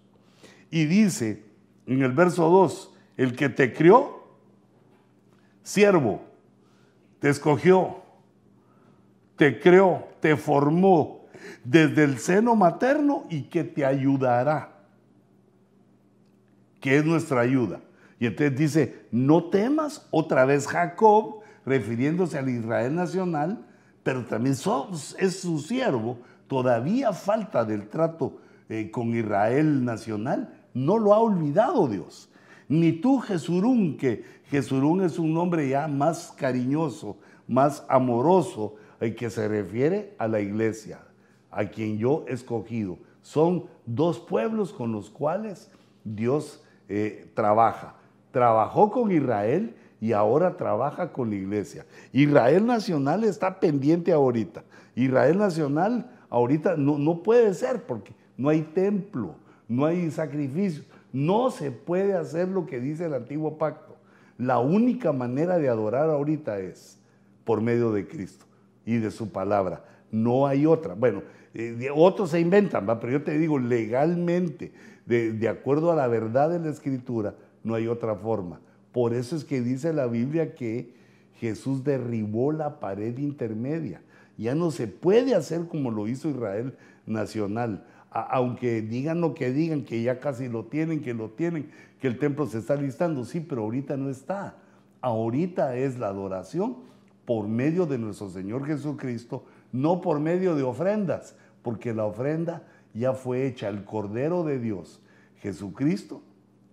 Y 0.71 0.85
dice 0.85 1.43
en 1.85 2.01
el 2.01 2.13
verso 2.13 2.49
2, 2.49 2.92
el 3.17 3.35
que 3.35 3.49
te 3.49 3.73
crió, 3.73 4.23
siervo, 5.61 6.21
te 7.19 7.29
escogió, 7.29 8.01
te 9.35 9.59
creó, 9.59 10.07
te 10.19 10.35
formó 10.35 11.25
desde 11.63 12.03
el 12.03 12.17
seno 12.17 12.55
materno 12.55 13.25
y 13.29 13.43
que 13.43 13.63
te 13.63 13.85
ayudará, 13.85 14.73
que 16.79 16.97
es 16.97 17.05
nuestra 17.05 17.41
ayuda. 17.41 17.81
Y 18.19 18.25
entonces 18.25 18.57
dice, 18.57 19.05
no 19.11 19.45
temas 19.45 20.07
otra 20.11 20.45
vez 20.45 20.67
Jacob, 20.67 21.41
refiriéndose 21.65 22.37
al 22.37 22.49
Israel 22.49 22.95
nacional, 22.95 23.65
pero 24.03 24.25
también 24.25 24.55
es 24.55 25.39
su 25.39 25.59
siervo, 25.59 26.19
todavía 26.47 27.13
falta 27.13 27.63
del 27.63 27.87
trato 27.87 28.37
eh, 28.69 28.91
con 28.91 29.15
Israel 29.15 29.83
nacional, 29.85 30.53
no 30.73 30.97
lo 30.97 31.13
ha 31.13 31.19
olvidado 31.19 31.87
Dios 31.87 32.29
ni 32.73 32.91
tú 32.91 33.19
Jesurún, 33.19 33.97
que 33.97 34.23
Jesurún 34.49 35.03
es 35.03 35.19
un 35.19 35.31
nombre 35.31 35.69
ya 35.69 35.87
más 35.87 36.33
cariñoso, 36.35 37.17
más 37.47 37.85
amoroso, 37.87 38.75
el 38.99 39.15
que 39.15 39.29
se 39.29 39.47
refiere 39.47 40.15
a 40.17 40.27
la 40.27 40.39
iglesia, 40.39 41.01
a 41.51 41.65
quien 41.65 41.99
yo 41.99 42.25
he 42.27 42.33
escogido. 42.33 42.97
Son 43.21 43.65
dos 43.85 44.19
pueblos 44.19 44.73
con 44.73 44.91
los 44.91 45.11
cuales 45.11 45.69
Dios 46.03 46.63
eh, 46.89 47.29
trabaja. 47.35 47.95
Trabajó 48.31 48.89
con 48.89 49.11
Israel 49.11 49.75
y 50.01 50.13
ahora 50.13 50.57
trabaja 50.57 51.11
con 51.11 51.29
la 51.29 51.35
iglesia. 51.35 51.85
Israel 52.11 52.65
nacional 52.65 53.23
está 53.23 53.59
pendiente 53.59 54.11
ahorita. 54.11 54.63
Israel 54.95 55.37
nacional 55.37 56.09
ahorita 56.31 56.75
no, 56.75 56.97
no 56.97 57.21
puede 57.21 57.53
ser 57.53 57.83
porque 57.83 58.13
no 58.35 58.49
hay 58.49 58.61
templo, 58.61 59.35
no 59.67 59.85
hay 59.85 60.09
sacrificio. 60.09 60.83
No 61.13 61.51
se 61.51 61.71
puede 61.71 62.15
hacer 62.15 62.49
lo 62.49 62.65
que 62.65 62.81
dice 62.81 63.05
el 63.05 63.13
antiguo 63.13 63.57
pacto. 63.59 63.95
La 64.37 64.59
única 64.59 65.13
manera 65.13 65.59
de 65.59 65.69
adorar 65.69 66.09
ahorita 66.09 66.59
es 66.59 66.97
por 67.45 67.61
medio 67.61 67.91
de 67.91 68.07
Cristo 68.07 68.45
y 68.83 68.97
de 68.97 69.11
su 69.11 69.31
palabra. 69.31 69.85
No 70.11 70.47
hay 70.47 70.65
otra. 70.65 70.95
Bueno, 70.95 71.21
eh, 71.53 71.89
otros 71.95 72.31
se 72.31 72.39
inventan, 72.39 72.87
pero 72.99 73.11
yo 73.11 73.23
te 73.23 73.37
digo, 73.37 73.59
legalmente, 73.59 74.73
de, 75.05 75.33
de 75.33 75.47
acuerdo 75.47 75.91
a 75.91 75.95
la 75.95 76.07
verdad 76.07 76.49
de 76.49 76.59
la 76.59 76.69
Escritura, 76.69 77.35
no 77.63 77.75
hay 77.75 77.87
otra 77.87 78.15
forma. 78.15 78.59
Por 78.91 79.13
eso 79.13 79.35
es 79.35 79.45
que 79.45 79.61
dice 79.61 79.93
la 79.93 80.07
Biblia 80.07 80.55
que 80.55 80.95
Jesús 81.39 81.83
derribó 81.83 82.51
la 82.51 82.79
pared 82.79 83.17
intermedia. 83.19 84.01
Ya 84.35 84.55
no 84.55 84.71
se 84.71 84.87
puede 84.87 85.35
hacer 85.35 85.67
como 85.67 85.91
lo 85.91 86.07
hizo 86.07 86.27
Israel 86.27 86.75
nacional 87.05 87.85
aunque 88.13 88.81
digan 88.83 89.21
lo 89.21 89.33
que 89.33 89.51
digan, 89.51 89.83
que 89.83 90.03
ya 90.03 90.19
casi 90.19 90.47
lo 90.47 90.65
tienen, 90.65 91.01
que 91.01 91.15
lo 91.15 91.31
tienen, 91.31 91.71
que 91.99 92.07
el 92.07 92.19
templo 92.19 92.45
se 92.45 92.59
está 92.59 92.75
listando, 92.75 93.25
sí, 93.25 93.39
pero 93.39 93.63
ahorita 93.63 93.97
no 93.97 94.09
está. 94.09 94.55
Ahorita 95.01 95.75
es 95.75 95.97
la 95.97 96.07
adoración 96.07 96.77
por 97.25 97.47
medio 97.47 97.87
de 97.87 97.97
nuestro 97.97 98.29
Señor 98.29 98.65
Jesucristo, 98.67 99.45
no 99.71 99.99
por 100.01 100.19
medio 100.19 100.55
de 100.55 100.61
ofrendas, 100.61 101.35
porque 101.63 101.93
la 101.93 102.05
ofrenda 102.05 102.61
ya 102.93 103.13
fue 103.13 103.47
hecha, 103.47 103.67
el 103.69 103.83
Cordero 103.83 104.43
de 104.43 104.59
Dios, 104.59 105.01
Jesucristo, 105.39 106.21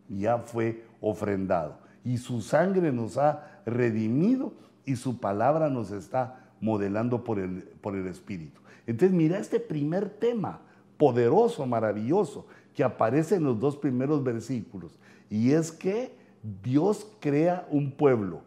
ya 0.09 0.39
fue 0.39 0.85
ofrendado. 1.01 1.79
Y 2.05 2.19
su 2.19 2.43
sangre 2.43 2.93
nos 2.93 3.17
ha 3.17 3.63
redimido 3.65 4.53
y 4.85 4.97
su 4.97 5.21
palabra 5.21 5.71
nos 5.71 5.91
está 5.91 6.51
modelando 6.61 7.25
por 7.25 7.39
el, 7.39 7.63
por 7.81 7.97
el 7.97 8.07
Espíritu. 8.07 8.61
Entonces 8.87 9.17
mira 9.17 9.39
este 9.39 9.59
primer 9.61 10.11
tema 10.11 10.61
poderoso, 11.01 11.65
maravilloso, 11.65 12.45
que 12.75 12.85
aparece 12.85 13.37
en 13.37 13.45
los 13.45 13.59
dos 13.59 13.75
primeros 13.75 14.23
versículos. 14.23 14.99
Y 15.31 15.53
es 15.53 15.73
que 15.73 16.15
Dios 16.63 17.07
crea 17.21 17.67
un 17.71 17.91
pueblo 17.91 18.43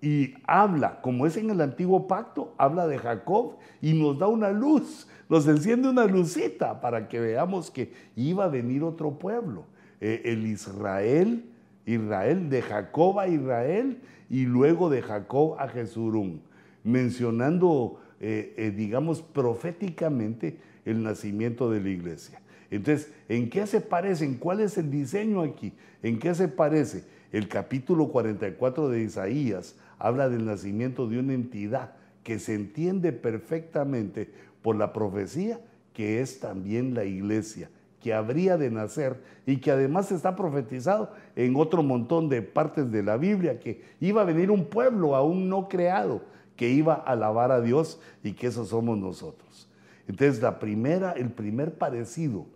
y 0.00 0.34
habla, 0.46 1.00
como 1.00 1.26
es 1.26 1.36
en 1.36 1.50
el 1.50 1.60
antiguo 1.60 2.06
pacto, 2.06 2.54
habla 2.56 2.86
de 2.86 2.98
Jacob 2.98 3.56
y 3.82 3.94
nos 3.94 4.16
da 4.16 4.28
una 4.28 4.52
luz, 4.52 5.08
nos 5.28 5.48
enciende 5.48 5.88
una 5.88 6.04
lucita 6.04 6.80
para 6.80 7.08
que 7.08 7.18
veamos 7.18 7.68
que 7.72 7.92
iba 8.14 8.44
a 8.44 8.48
venir 8.48 8.84
otro 8.84 9.18
pueblo, 9.18 9.64
eh, 10.00 10.22
el 10.24 10.46
Israel, 10.46 11.44
Israel, 11.84 12.48
de 12.48 12.62
Jacob 12.62 13.18
a 13.18 13.26
Israel 13.26 13.98
y 14.30 14.44
luego 14.44 14.88
de 14.88 15.02
Jacob 15.02 15.56
a 15.58 15.66
Jesurún, 15.66 16.42
mencionando, 16.84 17.98
eh, 18.20 18.54
eh, 18.56 18.70
digamos, 18.70 19.20
proféticamente 19.20 20.58
el 20.90 21.02
nacimiento 21.02 21.70
de 21.70 21.80
la 21.80 21.88
iglesia. 21.88 22.40
Entonces, 22.70 23.12
¿en 23.28 23.48
qué 23.50 23.66
se 23.66 23.80
parecen? 23.80 24.36
¿Cuál 24.36 24.60
es 24.60 24.76
el 24.78 24.90
diseño 24.90 25.42
aquí? 25.42 25.72
¿En 26.02 26.18
qué 26.18 26.34
se 26.34 26.48
parece? 26.48 27.04
El 27.32 27.48
capítulo 27.48 28.08
44 28.08 28.88
de 28.88 29.02
Isaías 29.02 29.74
habla 29.98 30.28
del 30.28 30.44
nacimiento 30.44 31.06
de 31.06 31.18
una 31.18 31.34
entidad 31.34 31.92
que 32.22 32.38
se 32.38 32.54
entiende 32.54 33.12
perfectamente 33.12 34.30
por 34.62 34.76
la 34.76 34.92
profecía 34.92 35.60
que 35.98 36.20
es 36.20 36.38
también 36.38 36.94
la 36.94 37.04
iglesia, 37.04 37.70
que 38.00 38.14
habría 38.14 38.56
de 38.56 38.70
nacer 38.70 39.20
y 39.46 39.56
que 39.56 39.72
además 39.72 40.12
está 40.12 40.36
profetizado 40.36 41.10
en 41.34 41.56
otro 41.56 41.82
montón 41.82 42.28
de 42.28 42.40
partes 42.40 42.92
de 42.92 43.02
la 43.02 43.16
Biblia, 43.16 43.58
que 43.58 43.82
iba 43.98 44.22
a 44.22 44.24
venir 44.24 44.52
un 44.52 44.66
pueblo 44.66 45.16
aún 45.16 45.48
no 45.48 45.68
creado, 45.68 46.22
que 46.54 46.70
iba 46.70 46.94
a 46.94 47.12
alabar 47.12 47.50
a 47.50 47.60
Dios 47.60 48.00
y 48.22 48.34
que 48.34 48.46
eso 48.46 48.64
somos 48.64 48.96
nosotros. 48.96 49.67
Entonces 50.08 50.42
la 50.42 50.58
primera, 50.58 51.12
el 51.12 51.30
primer 51.30 51.74
parecido, 51.74 52.46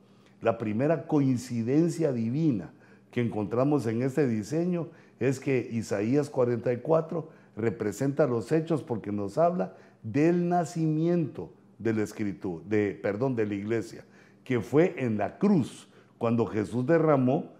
la 0.41 0.59
primera 0.59 1.07
coincidencia 1.07 2.13
divina 2.13 2.73
que 3.11 3.21
encontramos 3.21 3.87
en 3.87 4.03
este 4.03 4.27
diseño 4.27 4.89
es 5.21 5.39
que 5.39 5.69
Isaías 5.71 6.31
44 6.31 7.29
representa 7.55 8.27
los 8.27 8.51
hechos 8.51 8.83
porque 8.83 9.13
nos 9.13 9.39
habla 9.39 9.77
del 10.03 10.49
nacimiento 10.49 11.53
de 11.79 11.93
la 11.93 12.03
escritura, 12.03 12.65
de, 12.67 12.99
perdón, 13.01 13.37
de 13.37 13.47
la 13.47 13.55
iglesia, 13.55 14.05
que 14.43 14.61
fue 14.61 14.95
en 14.97 15.19
la 15.19 15.39
cruz, 15.39 15.89
cuando 16.19 16.47
Jesús 16.47 16.87
derramó 16.87 17.53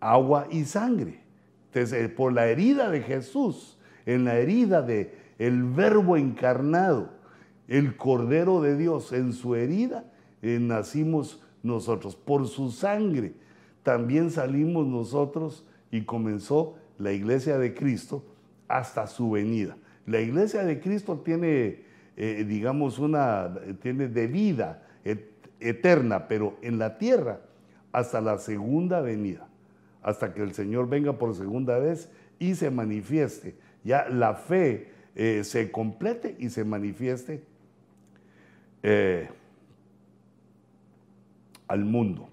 agua 0.00 0.46
y 0.50 0.64
sangre. 0.64 1.20
Entonces, 1.66 1.92
eh, 1.92 2.08
por 2.08 2.32
la 2.32 2.46
herida 2.46 2.90
de 2.90 3.02
Jesús, 3.02 3.78
en 4.06 4.24
la 4.24 4.36
herida 4.36 4.82
de 4.82 5.14
el 5.38 5.64
verbo 5.64 6.16
encarnado, 6.16 7.13
el 7.68 7.96
Cordero 7.96 8.60
de 8.60 8.76
Dios, 8.76 9.12
en 9.12 9.32
su 9.32 9.54
herida 9.54 10.04
eh, 10.42 10.58
nacimos 10.60 11.42
nosotros. 11.62 12.16
Por 12.16 12.46
su 12.46 12.70
sangre 12.70 13.34
también 13.82 14.30
salimos 14.30 14.86
nosotros 14.86 15.66
y 15.90 16.02
comenzó 16.02 16.76
la 16.98 17.12
iglesia 17.12 17.58
de 17.58 17.74
Cristo 17.74 18.24
hasta 18.68 19.06
su 19.06 19.30
venida. 19.30 19.76
La 20.06 20.20
iglesia 20.20 20.64
de 20.64 20.80
Cristo 20.80 21.20
tiene 21.24 21.84
eh, 22.16 22.44
digamos, 22.46 23.00
una, 23.00 23.52
tiene 23.82 24.06
de 24.06 24.28
vida 24.28 24.86
eterna, 25.58 26.28
pero 26.28 26.56
en 26.62 26.78
la 26.78 26.96
tierra 26.96 27.40
hasta 27.90 28.20
la 28.20 28.38
segunda 28.38 29.00
venida, 29.00 29.48
hasta 30.02 30.32
que 30.32 30.42
el 30.42 30.52
Señor 30.52 30.88
venga 30.88 31.18
por 31.18 31.34
segunda 31.34 31.78
vez 31.78 32.10
y 32.38 32.54
se 32.54 32.70
manifieste. 32.70 33.56
Ya 33.82 34.08
la 34.08 34.34
fe 34.34 34.90
eh, 35.16 35.42
se 35.42 35.72
complete 35.72 36.36
y 36.38 36.50
se 36.50 36.64
manifieste 36.64 37.42
eh, 38.84 39.30
al 41.66 41.86
mundo. 41.86 42.28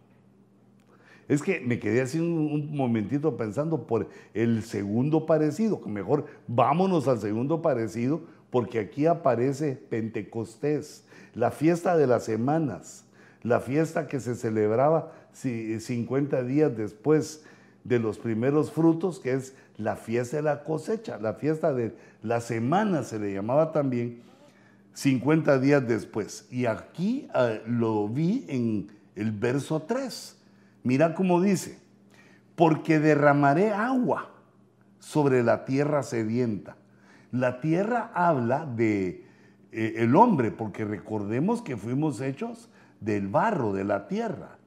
Es 1.29 1.41
que 1.41 1.61
me 1.61 1.79
quedé 1.79 2.01
así 2.01 2.19
un, 2.19 2.75
momentito 2.75 3.37
pensando 3.37 3.87
por 3.87 4.09
el 4.33 4.61
segundo 4.63 5.25
parecido, 5.25 5.81
que 5.81 5.89
mejor 5.89 6.25
vámonos 6.47 7.07
al 7.07 7.19
segundo 7.19 7.61
parecido 7.61 8.21
porque 8.49 8.79
aquí 8.79 9.05
aparece 9.05 9.77
Pentecostés, 9.89 11.05
la 11.33 11.51
fiesta 11.51 11.95
de 11.95 12.05
las 12.05 12.25
semanas, 12.25 13.05
la 13.43 13.61
fiesta 13.61 14.09
que 14.09 14.19
se 14.19 14.35
celebraba 14.35 15.13
50 15.31 16.43
días 16.43 16.75
después 16.75 17.45
de 17.85 17.97
los 17.99 18.19
primeros 18.19 18.73
frutos, 18.73 19.21
que 19.21 19.31
es 19.31 19.55
la 19.77 19.95
fiesta 19.95 20.35
de 20.35 20.43
la 20.43 20.65
cosecha, 20.65 21.17
la 21.17 21.35
fiesta 21.35 21.73
de 21.73 21.95
la 22.21 22.41
semana 22.41 23.03
se 23.03 23.19
le 23.19 23.33
llamaba 23.33 23.71
también 23.71 24.21
50 24.93 25.59
días 25.59 25.87
después. 25.87 26.47
Y 26.51 26.65
aquí 26.65 27.27
ah, 27.33 27.53
lo 27.65 28.07
vi 28.07 28.45
en 28.47 28.91
el 29.15 29.31
verso 29.31 29.81
3. 29.83 30.37
Mira 30.83 31.13
cómo 31.15 31.41
dice, 31.41 31.79
porque 32.55 32.99
derramaré 32.99 33.71
agua 33.71 34.31
sobre 34.99 35.43
la 35.43 35.65
tierra 35.65 36.03
sedienta 36.03 36.75
la 37.31 37.61
tierra 37.61 38.11
habla 38.13 38.65
de 38.65 39.25
eh, 39.71 39.93
el 39.97 40.15
hombre, 40.15 40.51
porque 40.51 40.83
recordemos 40.83 41.61
que 41.61 41.77
fuimos 41.77 42.19
hechos 42.19 42.69
del 42.99 43.29
barro, 43.29 43.73
de 43.73 43.85
la 43.85 44.07
tierra. 44.07 44.57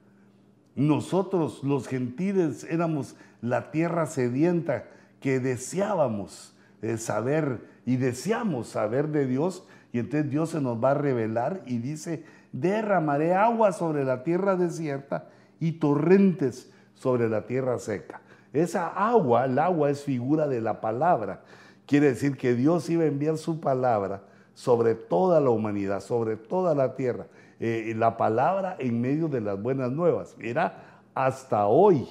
Nosotros, 0.74 1.62
los 1.62 1.87
gentiles, 1.87 2.64
éramos 2.64 3.16
la 3.42 3.70
tierra 3.70 4.06
sedienta 4.06 4.87
que 5.20 5.40
deseábamos 5.40 6.56
eh, 6.82 6.96
saber 6.96 7.68
y 7.87 7.96
deseamos 7.96 8.68
saber 8.68 9.08
de 9.08 9.26
Dios. 9.26 9.66
Y 9.94 10.00
entonces 10.00 10.28
Dios 10.28 10.50
se 10.50 10.61
nos 10.61 10.83
va 10.83 10.90
a 10.90 10.94
revelar 10.94 11.62
y 11.66 11.78
dice, 11.78 12.24
derramaré 12.50 13.33
agua 13.33 13.70
sobre 13.70 14.04
la 14.04 14.24
tierra 14.24 14.57
desierta 14.57 15.28
y 15.61 15.70
torrentes 15.70 16.68
sobre 16.94 17.28
la 17.28 17.46
tierra 17.46 17.78
seca. 17.78 18.20
Esa 18.52 18.88
agua, 18.88 19.44
el 19.44 19.57
agua 19.57 19.90
es 19.90 20.02
figura 20.02 20.48
de 20.48 20.61
la 20.61 20.80
palabra. 20.80 21.44
Quiere 21.87 22.09
decir 22.09 22.37
que 22.37 22.57
Dios 22.57 22.90
iba 22.90 23.04
a 23.04 23.07
enviar 23.07 23.38
su 23.38 23.61
palabra 23.61 24.24
sobre 24.54 24.96
toda 24.96 25.40
la 25.40 25.50
humanidad, 25.50 26.00
sobre 26.00 26.35
toda 26.35 26.74
la 26.74 26.96
tierra. 26.96 27.28
Eh, 27.61 27.94
la 27.96 28.16
palabra 28.16 28.74
en 28.80 29.00
medio 29.00 29.28
de 29.28 29.42
las 29.42 29.62
buenas 29.62 29.92
nuevas. 29.92 30.35
Era 30.40 31.02
hasta 31.14 31.66
hoy 31.66 32.04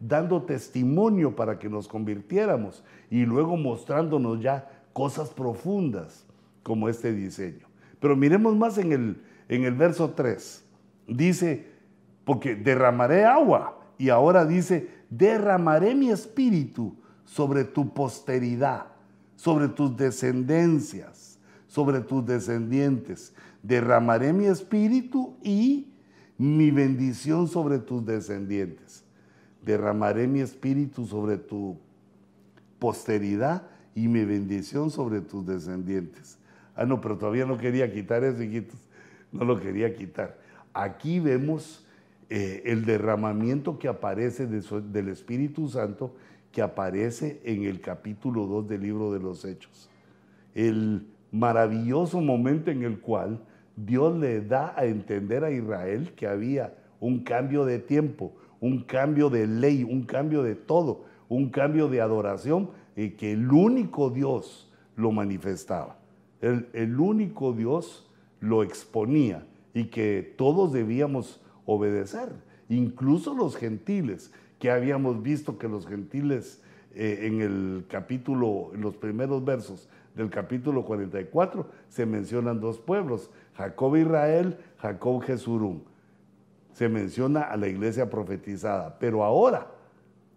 dando 0.00 0.42
testimonio 0.42 1.36
para 1.36 1.56
que 1.60 1.68
nos 1.68 1.86
convirtiéramos 1.86 2.82
y 3.10 3.24
luego 3.24 3.56
mostrándonos 3.56 4.40
ya 4.40 4.68
cosas 4.92 5.30
profundas 5.30 6.24
como 6.68 6.88
este 6.88 7.12
diseño. 7.12 7.66
Pero 7.98 8.14
miremos 8.14 8.54
más 8.54 8.78
en 8.78 8.92
el, 8.92 9.22
en 9.48 9.64
el 9.64 9.74
verso 9.74 10.10
3. 10.10 10.64
Dice, 11.08 11.66
porque 12.24 12.54
derramaré 12.54 13.24
agua 13.24 13.80
y 13.98 14.10
ahora 14.10 14.46
dice, 14.46 14.88
derramaré 15.10 15.96
mi 15.96 16.10
espíritu 16.10 16.94
sobre 17.24 17.64
tu 17.64 17.92
posteridad 17.92 18.86
sobre 19.38 19.68
tus 19.68 19.96
descendencias, 19.96 21.38
sobre 21.68 22.00
tus 22.00 22.26
descendientes. 22.26 23.32
Derramaré 23.62 24.32
mi 24.32 24.46
espíritu 24.46 25.36
y 25.42 25.92
mi 26.36 26.72
bendición 26.72 27.46
sobre 27.46 27.78
tus 27.78 28.04
descendientes. 28.04 29.04
Derramaré 29.64 30.26
mi 30.26 30.40
espíritu 30.40 31.06
sobre 31.06 31.36
tu 31.36 31.78
posteridad 32.80 33.62
y 33.94 34.08
mi 34.08 34.24
bendición 34.24 34.90
sobre 34.90 35.20
tus 35.20 35.46
descendientes. 35.46 36.37
Ah, 36.78 36.86
no, 36.86 37.00
pero 37.00 37.18
todavía 37.18 37.44
no 37.44 37.58
quería 37.58 37.92
quitar 37.92 38.22
eso, 38.22 38.40
hijitos. 38.40 38.78
No 39.32 39.44
lo 39.44 39.58
quería 39.58 39.96
quitar. 39.96 40.38
Aquí 40.72 41.18
vemos 41.18 41.84
eh, 42.30 42.62
el 42.66 42.84
derramamiento 42.84 43.80
que 43.80 43.88
aparece 43.88 44.46
del 44.46 45.08
Espíritu 45.08 45.68
Santo 45.68 46.14
que 46.52 46.62
aparece 46.62 47.40
en 47.44 47.64
el 47.64 47.80
capítulo 47.80 48.46
2 48.46 48.68
del 48.68 48.82
libro 48.82 49.12
de 49.12 49.18
los 49.18 49.44
Hechos. 49.44 49.90
El 50.54 51.08
maravilloso 51.32 52.20
momento 52.20 52.70
en 52.70 52.84
el 52.84 53.00
cual 53.00 53.40
Dios 53.74 54.16
le 54.16 54.40
da 54.40 54.72
a 54.76 54.84
entender 54.84 55.42
a 55.42 55.50
Israel 55.50 56.12
que 56.14 56.28
había 56.28 56.74
un 57.00 57.24
cambio 57.24 57.64
de 57.64 57.80
tiempo, 57.80 58.32
un 58.60 58.84
cambio 58.84 59.30
de 59.30 59.48
ley, 59.48 59.82
un 59.82 60.04
cambio 60.04 60.44
de 60.44 60.54
todo, 60.54 61.06
un 61.28 61.50
cambio 61.50 61.88
de 61.88 62.00
adoración 62.00 62.70
y 62.94 63.10
que 63.10 63.32
el 63.32 63.50
único 63.50 64.10
Dios 64.10 64.72
lo 64.94 65.10
manifestaba. 65.10 65.97
El, 66.40 67.00
único 67.00 67.52
Dios 67.52 68.08
lo 68.40 68.62
exponía 68.62 69.46
y 69.74 69.86
que 69.86 70.34
todos 70.36 70.72
debíamos 70.72 71.40
obedecer, 71.66 72.30
incluso 72.68 73.34
los 73.34 73.56
gentiles 73.56 74.32
que 74.58 74.70
habíamos 74.70 75.22
visto 75.22 75.58
que 75.58 75.68
los 75.68 75.86
gentiles 75.86 76.62
eh, 76.94 77.20
en 77.22 77.40
el 77.40 77.84
capítulo, 77.88 78.70
en 78.72 78.80
los 78.80 78.96
primeros 78.96 79.44
versos 79.44 79.88
del 80.14 80.30
capítulo 80.30 80.84
44, 80.84 81.66
se 81.88 82.06
mencionan 82.06 82.60
dos 82.60 82.78
pueblos, 82.78 83.30
Jacob 83.54 83.96
Israel, 83.96 84.58
Jacob 84.78 85.22
Jesurún. 85.22 85.84
Se 86.72 86.88
menciona 86.88 87.42
a 87.42 87.56
la 87.56 87.68
iglesia 87.68 88.08
profetizada, 88.08 88.98
pero 88.98 89.24
ahora 89.24 89.68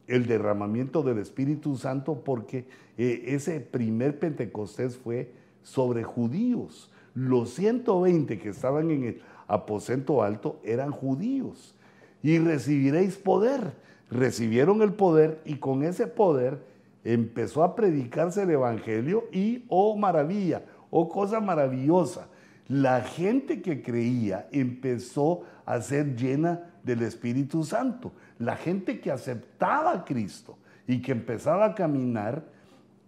el 0.08 0.26
derramamiento 0.26 1.04
del 1.04 1.20
Espíritu 1.20 1.78
Santo 1.78 2.24
porque 2.24 2.66
eh, 2.98 3.24
ese 3.28 3.60
primer 3.60 4.20
Pentecostés 4.20 4.98
fue 4.98 5.32
sobre 5.64 6.04
judíos. 6.04 6.90
Los 7.14 7.54
120 7.56 8.40
que 8.40 8.50
estaban 8.50 8.92
en 8.92 9.04
el 9.04 9.22
aposento 9.48 10.24
alto 10.24 10.60
eran 10.64 10.92
judíos. 10.92 11.76
Y 12.24 12.38
recibiréis 12.40 13.18
poder 13.18 13.74
recibieron 14.12 14.82
el 14.82 14.94
poder 14.94 15.42
y 15.46 15.56
con 15.56 15.84
ese 15.84 16.06
poder 16.06 16.62
empezó 17.04 17.64
a 17.64 17.76
predicarse 17.76 18.44
el 18.44 18.52
Evangelio 18.52 19.24
y, 19.32 19.64
oh 19.70 19.96
maravilla, 19.98 20.64
oh 20.92 21.10
cosa 21.10 21.40
maravillosa, 21.40 22.28
la 22.68 23.02
gente 23.02 23.62
que 23.62 23.82
creía 23.82 24.48
empezó 24.52 25.44
a 25.66 25.82
ser 25.82 26.16
llena 26.16 26.74
del 26.84 27.02
Espíritu 27.02 27.64
Santo. 27.64 28.12
La 28.38 28.56
gente 28.56 29.00
que 29.00 29.12
aceptaba 29.12 29.94
a 29.94 30.06
Cristo 30.06 30.58
y 30.88 31.02
que 31.02 31.12
empezaba 31.12 31.66
a 31.66 31.76
caminar 31.76 32.46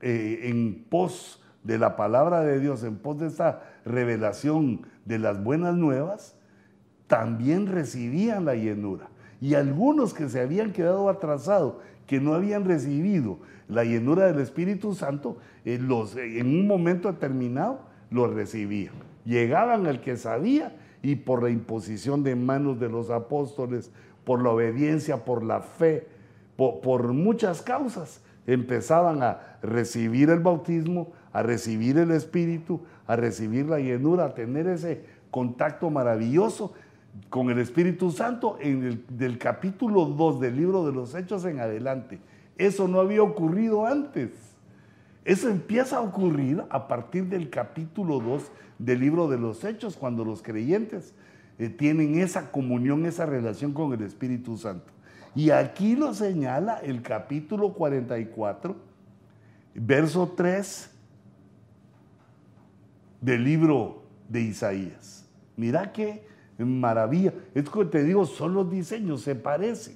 eh, 0.01 0.39
en 0.43 0.85
pos 0.89 1.41
de 1.63 1.77
la 1.77 1.95
palabra 1.95 2.41
de 2.41 2.59
Dios, 2.59 2.83
en 2.83 2.97
pos 2.97 3.19
de 3.19 3.27
esa 3.27 3.61
revelación 3.85 4.81
de 5.05 5.19
las 5.19 5.43
buenas 5.43 5.75
nuevas, 5.75 6.35
también 7.07 7.67
recibían 7.67 8.45
la 8.45 8.55
llenura. 8.55 9.07
Y 9.39 9.55
algunos 9.55 10.13
que 10.13 10.29
se 10.29 10.41
habían 10.41 10.71
quedado 10.71 11.09
atrasados, 11.09 11.75
que 12.07 12.19
no 12.19 12.33
habían 12.33 12.65
recibido 12.65 13.39
la 13.67 13.83
llenura 13.83 14.25
del 14.27 14.39
Espíritu 14.39 14.93
Santo, 14.93 15.37
eh, 15.65 15.77
los, 15.81 16.15
eh, 16.15 16.39
en 16.39 16.47
un 16.47 16.67
momento 16.67 17.11
determinado 17.11 17.81
lo 18.09 18.27
recibían. 18.27 18.93
Llegaban 19.25 19.87
al 19.87 20.01
que 20.01 20.17
sabía 20.17 20.75
y 21.01 21.15
por 21.15 21.43
la 21.43 21.49
imposición 21.49 22.23
de 22.23 22.35
manos 22.35 22.79
de 22.79 22.89
los 22.89 23.09
apóstoles, 23.09 23.91
por 24.23 24.41
la 24.41 24.49
obediencia, 24.49 25.25
por 25.25 25.43
la 25.43 25.61
fe, 25.61 26.07
por, 26.55 27.13
muchas 27.13 27.61
causas, 27.61 28.21
empezaban 28.47 29.21
a 29.23 29.57
recibir 29.61 30.29
el 30.29 30.39
bautismo, 30.39 31.11
a 31.33 31.41
recibir 31.41 31.97
el 31.97 32.11
Espíritu, 32.11 32.81
a 33.07 33.15
recibir 33.15 33.65
la 33.65 33.79
llenura, 33.79 34.25
a 34.25 34.33
tener 34.33 34.67
ese 34.67 35.03
contacto 35.31 35.89
maravilloso 35.89 36.73
con 37.29 37.49
el 37.49 37.59
Espíritu 37.59 38.11
Santo 38.11 38.57
en 38.61 39.03
el, 39.19 39.37
capítulo 39.37 40.05
2 40.05 40.39
del 40.39 40.55
libro 40.55 40.85
de 40.85 40.93
los 40.93 41.13
Hechos 41.15 41.43
en 41.45 41.59
adelante. 41.59 42.19
Eso 42.57 42.87
no 42.87 42.99
había 42.99 43.23
ocurrido 43.23 43.85
antes. 43.85 44.31
Eso 45.25 45.49
empieza 45.49 45.97
a 45.97 46.01
ocurrir 46.01 46.63
a 46.69 46.87
partir 46.87 47.25
del 47.25 47.49
capítulo 47.49 48.19
2 48.19 48.51
del 48.77 48.99
libro 48.99 49.27
de 49.27 49.39
los 49.39 49.63
Hechos, 49.63 49.95
cuando 49.95 50.23
los 50.23 50.43
creyentes 50.43 51.13
eh, 51.57 51.69
tienen 51.69 52.19
esa 52.19 52.51
comunión, 52.51 53.05
esa 53.05 53.25
relación 53.25 53.73
con 53.73 53.93
el 53.93 54.01
Espíritu 54.03 54.57
Santo. 54.57 54.91
Y 55.35 55.49
aquí 55.49 55.95
lo 55.95 56.13
señala 56.13 56.77
el 56.77 57.01
capítulo 57.01 57.73
44, 57.73 58.75
verso 59.73 60.33
3 60.35 60.92
del 63.23 63.43
libro 63.43 64.03
de 64.27 64.41
Isaías. 64.41 65.25
Mira 65.55 65.91
qué 65.93 66.25
maravilla. 66.57 67.33
Es 67.55 67.69
que 67.69 67.85
te 67.85 68.03
digo, 68.03 68.25
son 68.25 68.53
los 68.53 68.69
diseños, 68.69 69.21
se 69.21 69.35
parecen. 69.35 69.95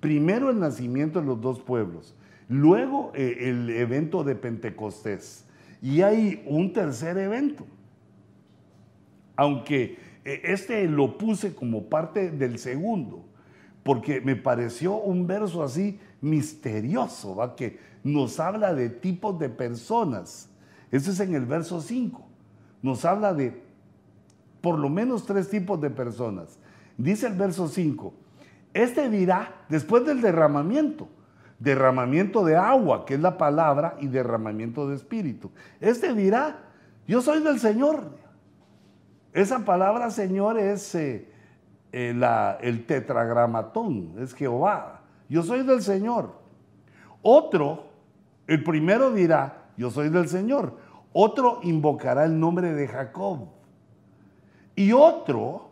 Primero 0.00 0.50
el 0.50 0.60
nacimiento 0.60 1.20
de 1.20 1.26
los 1.26 1.40
dos 1.40 1.60
pueblos, 1.60 2.14
luego 2.48 3.12
eh, 3.14 3.48
el 3.48 3.70
evento 3.70 4.24
de 4.24 4.34
Pentecostés. 4.34 5.44
Y 5.80 6.02
hay 6.02 6.42
un 6.46 6.72
tercer 6.72 7.16
evento. 7.18 7.66
Aunque 9.36 9.98
eh, 10.24 10.42
este 10.44 10.86
lo 10.86 11.16
puse 11.16 11.54
como 11.54 11.88
parte 11.88 12.30
del 12.30 12.58
segundo, 12.58 13.24
porque 13.82 14.20
me 14.20 14.36
pareció 14.36 14.96
un 14.96 15.26
verso 15.26 15.62
así 15.62 15.98
misterioso, 16.20 17.36
¿va? 17.36 17.56
que 17.56 17.78
nos 18.04 18.38
habla 18.38 18.74
de 18.74 18.90
tipos 18.90 19.38
de 19.38 19.48
personas. 19.48 20.50
Eso 20.90 21.10
es 21.10 21.20
en 21.20 21.34
el 21.34 21.46
verso 21.46 21.80
5. 21.80 22.35
Nos 22.86 23.04
habla 23.04 23.34
de 23.34 23.60
por 24.60 24.78
lo 24.78 24.88
menos 24.88 25.26
tres 25.26 25.50
tipos 25.50 25.80
de 25.80 25.90
personas. 25.90 26.56
Dice 26.96 27.26
el 27.26 27.32
verso 27.32 27.66
5, 27.66 28.14
este 28.72 29.10
dirá 29.10 29.64
después 29.68 30.06
del 30.06 30.20
derramamiento, 30.20 31.08
derramamiento 31.58 32.44
de 32.44 32.54
agua, 32.54 33.04
que 33.04 33.14
es 33.14 33.20
la 33.20 33.38
palabra, 33.38 33.96
y 33.98 34.06
derramamiento 34.06 34.88
de 34.88 34.94
espíritu. 34.94 35.50
Este 35.80 36.14
dirá, 36.14 36.60
yo 37.08 37.20
soy 37.22 37.42
del 37.42 37.58
Señor. 37.58 38.04
Esa 39.32 39.64
palabra 39.64 40.12
Señor 40.12 40.56
es 40.56 40.94
eh, 40.94 41.28
eh, 41.90 42.56
el 42.60 42.86
tetragramatón, 42.86 44.14
es 44.20 44.32
Jehová. 44.32 45.00
Yo 45.28 45.42
soy 45.42 45.64
del 45.64 45.82
Señor. 45.82 46.34
Otro, 47.20 47.88
el 48.46 48.62
primero 48.62 49.10
dirá, 49.10 49.64
yo 49.76 49.90
soy 49.90 50.08
del 50.08 50.28
Señor. 50.28 50.85
Otro 51.18 51.60
invocará 51.62 52.26
el 52.26 52.38
nombre 52.38 52.74
de 52.74 52.86
Jacob. 52.86 53.48
Y 54.74 54.92
otro 54.92 55.70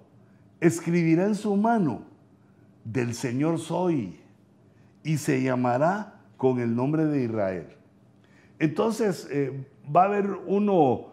escribirá 0.59 1.27
en 1.27 1.35
su 1.35 1.55
mano, 1.55 2.01
del 2.83 3.13
Señor 3.15 3.59
soy, 3.59 4.19
y 5.03 5.19
se 5.19 5.43
llamará 5.43 6.15
con 6.39 6.61
el 6.61 6.75
nombre 6.75 7.05
de 7.05 7.25
Israel. 7.25 7.67
Entonces 8.59 9.29
eh, 9.31 9.67
va 9.95 10.05
a 10.05 10.07
haber 10.07 10.31
uno, 10.47 11.09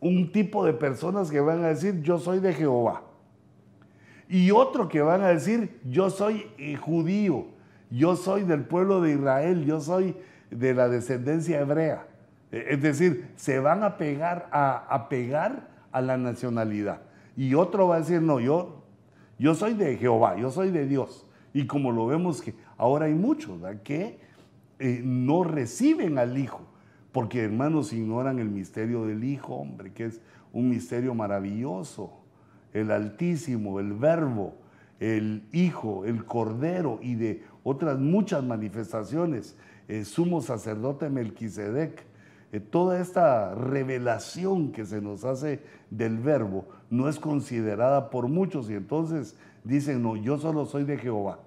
un 0.00 0.32
tipo 0.32 0.64
de 0.64 0.72
personas 0.72 1.30
que 1.30 1.40
van 1.40 1.62
a 1.64 1.68
decir, 1.68 2.00
yo 2.00 2.18
soy 2.18 2.40
de 2.40 2.54
Jehová. 2.54 3.02
Y 4.26 4.52
otro 4.52 4.88
que 4.88 5.02
van 5.02 5.20
a 5.20 5.28
decir, 5.28 5.78
yo 5.84 6.08
soy 6.08 6.46
eh, 6.56 6.76
judío, 6.76 7.44
yo 7.90 8.16
soy 8.16 8.44
del 8.44 8.64
pueblo 8.64 9.02
de 9.02 9.12
Israel, 9.12 9.66
yo 9.66 9.80
soy 9.80 10.16
de 10.50 10.72
la 10.72 10.88
descendencia 10.88 11.60
hebrea. 11.60 12.06
Es 12.52 12.82
decir, 12.82 13.30
se 13.34 13.58
van 13.58 13.82
a 13.82 13.96
pegar 13.96 14.48
a, 14.52 14.76
a 14.88 15.08
pegar 15.08 15.68
a 15.90 16.00
la 16.00 16.16
nacionalidad. 16.18 17.00
Y 17.36 17.54
otro 17.54 17.88
va 17.88 17.96
a 17.96 17.98
decir, 18.00 18.20
no, 18.20 18.38
yo, 18.40 18.84
yo 19.38 19.54
soy 19.54 19.74
de 19.74 19.96
Jehová, 19.96 20.36
yo 20.36 20.50
soy 20.50 20.70
de 20.70 20.86
Dios. 20.86 21.26
Y 21.54 21.66
como 21.66 21.92
lo 21.92 22.06
vemos 22.06 22.42
que 22.42 22.54
ahora 22.76 23.06
hay 23.06 23.14
muchos 23.14 23.60
que 23.82 24.18
eh, 24.78 25.00
no 25.04 25.44
reciben 25.44 26.18
al 26.18 26.36
Hijo, 26.38 26.60
porque 27.12 27.44
hermanos 27.44 27.92
ignoran 27.92 28.38
el 28.38 28.48
misterio 28.48 29.06
del 29.06 29.24
Hijo, 29.24 29.54
hombre, 29.54 29.92
que 29.92 30.06
es 30.06 30.20
un 30.52 30.68
misterio 30.68 31.14
maravilloso. 31.14 32.12
El 32.72 32.90
Altísimo, 32.90 33.80
el 33.80 33.92
Verbo, 33.92 34.54
el 34.98 35.44
Hijo, 35.52 36.04
el 36.04 36.24
Cordero 36.24 36.98
y 37.02 37.16
de 37.16 37.42
otras 37.64 37.98
muchas 37.98 38.42
manifestaciones. 38.42 39.56
el 39.88 40.06
sumo 40.06 40.40
sacerdote 40.40 41.10
Melquisedec, 41.10 42.06
toda 42.60 43.00
esta 43.00 43.54
revelación 43.54 44.72
que 44.72 44.84
se 44.84 45.00
nos 45.00 45.24
hace 45.24 45.62
del 45.90 46.18
verbo 46.18 46.66
no 46.90 47.08
es 47.08 47.18
considerada 47.18 48.10
por 48.10 48.28
muchos 48.28 48.68
y 48.68 48.74
entonces 48.74 49.36
dicen, 49.64 50.02
no, 50.02 50.16
yo 50.16 50.36
solo 50.36 50.66
soy 50.66 50.84
de 50.84 50.98
Jehová, 50.98 51.38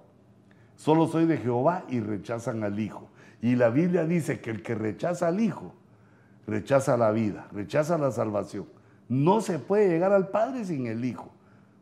solo 0.74 1.06
soy 1.06 1.26
de 1.26 1.38
Jehová 1.38 1.84
y 1.88 2.00
rechazan 2.00 2.64
al 2.64 2.80
Hijo. 2.80 3.08
Y 3.40 3.54
la 3.54 3.70
Biblia 3.70 4.04
dice 4.04 4.40
que 4.40 4.50
el 4.50 4.62
que 4.62 4.74
rechaza 4.74 5.28
al 5.28 5.38
Hijo, 5.38 5.74
rechaza 6.46 6.96
la 6.96 7.12
vida, 7.12 7.46
rechaza 7.52 7.98
la 7.98 8.10
salvación. 8.10 8.66
No 9.08 9.40
se 9.40 9.60
puede 9.60 9.88
llegar 9.88 10.12
al 10.12 10.28
Padre 10.30 10.64
sin 10.64 10.86
el 10.88 11.04
Hijo, 11.04 11.30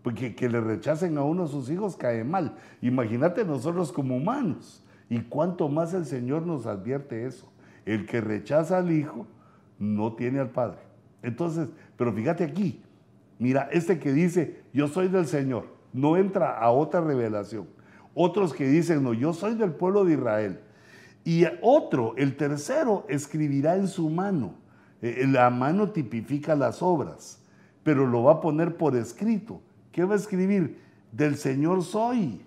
porque 0.02 0.34
que 0.34 0.50
le 0.50 0.60
rechacen 0.60 1.16
a 1.16 1.22
uno 1.22 1.44
de 1.44 1.48
sus 1.48 1.70
hijos 1.70 1.96
cae 1.96 2.24
mal. 2.24 2.56
Imagínate 2.82 3.46
nosotros 3.46 3.90
como 3.90 4.16
humanos, 4.16 4.82
y 5.08 5.20
cuánto 5.20 5.70
más 5.70 5.94
el 5.94 6.04
Señor 6.04 6.42
nos 6.46 6.66
advierte 6.66 7.24
eso. 7.24 7.50
El 7.84 8.06
que 8.06 8.20
rechaza 8.20 8.78
al 8.78 8.92
Hijo 8.92 9.26
no 9.78 10.14
tiene 10.14 10.40
al 10.40 10.50
Padre. 10.50 10.78
Entonces, 11.22 11.68
pero 11.96 12.12
fíjate 12.12 12.44
aquí, 12.44 12.82
mira, 13.38 13.68
este 13.72 13.98
que 13.98 14.12
dice, 14.12 14.62
yo 14.72 14.88
soy 14.88 15.08
del 15.08 15.26
Señor, 15.26 15.66
no 15.92 16.16
entra 16.16 16.58
a 16.58 16.70
otra 16.70 17.00
revelación. 17.00 17.66
Otros 18.14 18.54
que 18.54 18.66
dicen, 18.68 19.02
no, 19.02 19.12
yo 19.12 19.32
soy 19.32 19.54
del 19.54 19.72
pueblo 19.72 20.04
de 20.04 20.14
Israel. 20.14 20.60
Y 21.24 21.44
otro, 21.62 22.14
el 22.16 22.36
tercero, 22.36 23.06
escribirá 23.08 23.76
en 23.76 23.88
su 23.88 24.10
mano. 24.10 24.54
Eh, 25.02 25.26
la 25.26 25.50
mano 25.50 25.90
tipifica 25.90 26.54
las 26.54 26.82
obras, 26.82 27.42
pero 27.82 28.06
lo 28.06 28.22
va 28.22 28.34
a 28.34 28.40
poner 28.40 28.76
por 28.76 28.94
escrito. 28.96 29.60
¿Qué 29.90 30.04
va 30.04 30.14
a 30.14 30.18
escribir? 30.18 30.78
Del 31.12 31.36
Señor 31.36 31.82
soy 31.82 32.42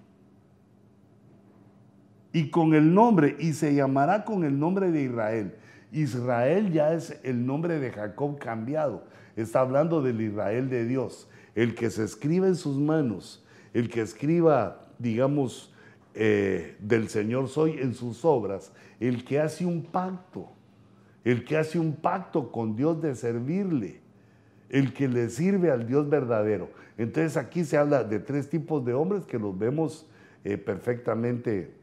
y 2.38 2.52
con 2.52 2.76
el 2.76 2.94
nombre, 2.94 3.36
y 3.40 3.54
se 3.54 3.74
llamará 3.74 4.24
con 4.24 4.44
el 4.44 4.60
nombre 4.60 4.92
de 4.92 5.02
Israel. 5.02 5.56
Israel 5.92 6.72
ya 6.72 6.94
es 6.94 7.20
el 7.24 7.44
nombre 7.48 7.80
de 7.80 7.90
Jacob 7.90 8.38
cambiado. 8.38 9.06
Está 9.36 9.62
hablando 9.62 10.04
del 10.04 10.22
Israel 10.22 10.70
de 10.70 10.86
Dios, 10.86 11.28
el 11.56 11.74
que 11.74 11.90
se 11.90 12.04
escriba 12.04 12.46
en 12.46 12.56
sus 12.56 12.78
manos, 12.78 13.44
el 13.74 13.90
que 13.90 14.02
escriba, 14.02 14.82
digamos, 15.00 15.74
eh, 16.14 16.76
del 16.80 17.10
Señor 17.10 17.48
soy 17.48 17.80
en 17.80 17.96
sus 17.96 18.24
obras, 18.24 18.72
el 19.00 19.26
que 19.26 19.40
hace 19.40 19.66
un 19.66 19.82
pacto, 19.82 20.52
el 21.24 21.44
que 21.44 21.58
hace 21.58 21.80
un 21.80 21.96
pacto 21.96 22.52
con 22.52 22.76
Dios 22.76 23.02
de 23.02 23.16
servirle, 23.16 24.00
el 24.70 24.94
que 24.94 25.08
le 25.08 25.32
sirve 25.32 25.72
al 25.72 25.88
Dios 25.88 26.08
verdadero. 26.08 26.70
Entonces 27.00 27.36
aquí 27.36 27.66
se 27.66 27.78
habla 27.78 28.04
de 28.04 28.20
tres 28.20 28.48
tipos 28.48 28.86
de 28.86 28.94
hombres 28.94 29.26
que 29.26 29.40
los 29.40 29.58
vemos 29.58 30.08
eh, 30.44 30.56
perfectamente 30.60 31.77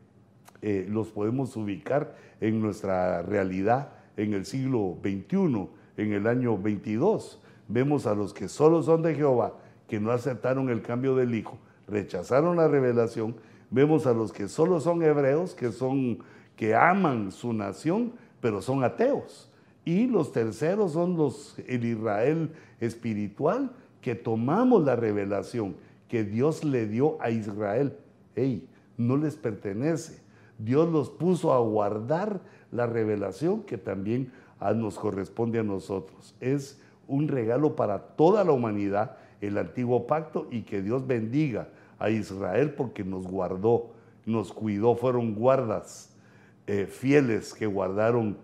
eh, 0.66 0.87
los 0.88 1.09
podemos 1.09 1.55
ubicar 1.59 2.16
en 2.40 2.59
nuestra 2.59 3.20
realidad 3.20 3.90
en 4.16 4.33
el 4.33 4.46
siglo 4.46 4.96
XXI, 5.03 5.68
en 5.98 6.14
el 6.14 6.27
año 6.27 6.57
22. 6.57 7.38
Vemos 7.68 8.07
a 8.07 8.14
los 8.14 8.33
que 8.33 8.48
solo 8.48 8.83
son 8.83 9.03
de 9.03 9.14
Jehová, 9.14 9.59
que 9.87 10.00
no 10.00 10.11
aceptaron 10.11 10.70
el 10.70 10.81
cambio 10.81 11.14
del 11.16 11.35
Hijo, 11.35 11.59
rechazaron 11.87 12.57
la 12.57 12.66
revelación. 12.66 13.37
Vemos 13.70 14.07
a 14.07 14.14
los 14.14 14.33
que 14.33 14.48
solo 14.48 14.81
son 14.81 15.03
hebreos, 15.03 15.55
que 15.55 15.70
son 15.70 16.20
que 16.57 16.74
aman 16.74 17.31
su 17.31 17.53
nación, 17.53 18.14
pero 18.40 18.62
son 18.62 18.85
ateos. 18.85 19.50
Y 19.85 20.07
los 20.07 20.33
terceros 20.33 20.92
son 20.92 21.14
los 21.14 21.59
el 21.66 21.85
Israel 21.85 22.53
espiritual 22.81 23.70
que 24.00 24.14
tomamos 24.14 24.83
la 24.83 24.96
revelación 24.96 25.77
que 26.09 26.24
Dios 26.24 26.64
le 26.64 26.87
dio 26.87 27.20
a 27.20 27.29
Israel. 27.29 27.98
Hey, 28.35 28.66
no 28.96 29.18
les 29.18 29.37
pertenece. 29.37 30.24
Dios 30.59 30.90
los 30.90 31.11
puso 31.11 31.53
a 31.53 31.59
guardar 31.59 32.40
la 32.71 32.87
revelación 32.87 33.62
que 33.62 33.79
también 33.79 34.33
nos 34.73 34.99
corresponde 34.99 35.59
a 35.59 35.62
nosotros. 35.62 36.35
Es 36.40 36.81
un 37.07 37.29
regalo 37.29 37.77
para 37.77 37.99
toda 37.99 38.45
la 38.45 38.53
humanidad 38.53 39.17
el 39.40 39.59
antiguo 39.59 40.07
pacto 40.07 40.47
y 40.51 40.62
que 40.62 40.81
Dios 40.81 41.07
bendiga 41.07 41.69
a 41.99 42.09
Israel 42.11 42.71
porque 42.71 43.05
nos 43.05 43.27
guardó, 43.27 43.90
nos 44.25 44.53
cuidó, 44.53 44.97
fueron 44.97 45.35
guardas 45.35 46.14
eh, 46.67 46.87
fieles 46.87 47.53
que 47.53 47.67
guardaron 47.67 48.38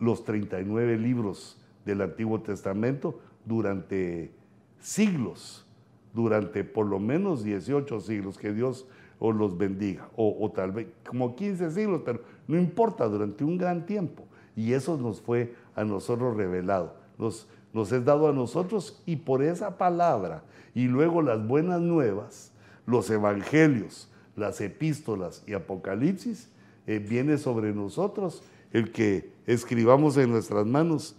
los 0.00 0.24
39 0.24 0.98
libros 0.98 1.56
del 1.84 2.00
Antiguo 2.00 2.40
Testamento 2.40 3.20
durante 3.44 4.32
siglos, 4.80 5.66
durante 6.12 6.64
por 6.64 6.86
lo 6.86 6.98
menos 6.98 7.44
18 7.44 8.00
siglos, 8.00 8.38
que 8.38 8.52
Dios 8.52 8.86
os 9.20 9.36
los 9.36 9.56
bendiga, 9.56 10.08
o, 10.16 10.50
tal 10.50 10.72
vez 10.72 10.88
como 11.06 11.36
15 11.36 11.70
siglos, 11.70 12.00
pero 12.04 12.22
no 12.48 12.58
importa, 12.58 13.06
durante 13.06 13.44
un 13.44 13.58
gran 13.58 13.84
tiempo. 13.86 14.24
Y 14.56 14.72
eso 14.72 14.96
nos 14.96 15.20
fue 15.20 15.54
a 15.76 15.84
nosotros 15.84 16.36
revelado, 16.36 16.94
nos, 17.18 17.46
nos 17.72 17.92
es 17.92 18.04
dado 18.04 18.28
a 18.28 18.32
nosotros 18.32 19.00
y 19.06 19.16
por 19.16 19.42
esa 19.42 19.76
palabra 19.76 20.42
y 20.74 20.86
luego 20.86 21.22
las 21.22 21.46
buenas 21.46 21.80
nuevas, 21.80 22.52
los 22.86 23.10
evangelios, 23.10 24.08
las 24.36 24.60
epístolas 24.60 25.44
y 25.46 25.52
apocalipsis, 25.52 26.48
eh, 26.86 26.98
viene 26.98 27.36
sobre 27.36 27.72
nosotros 27.74 28.42
el 28.72 28.90
que 28.90 29.30
escribamos 29.46 30.16
en 30.16 30.30
nuestras 30.30 30.66
manos 30.66 31.14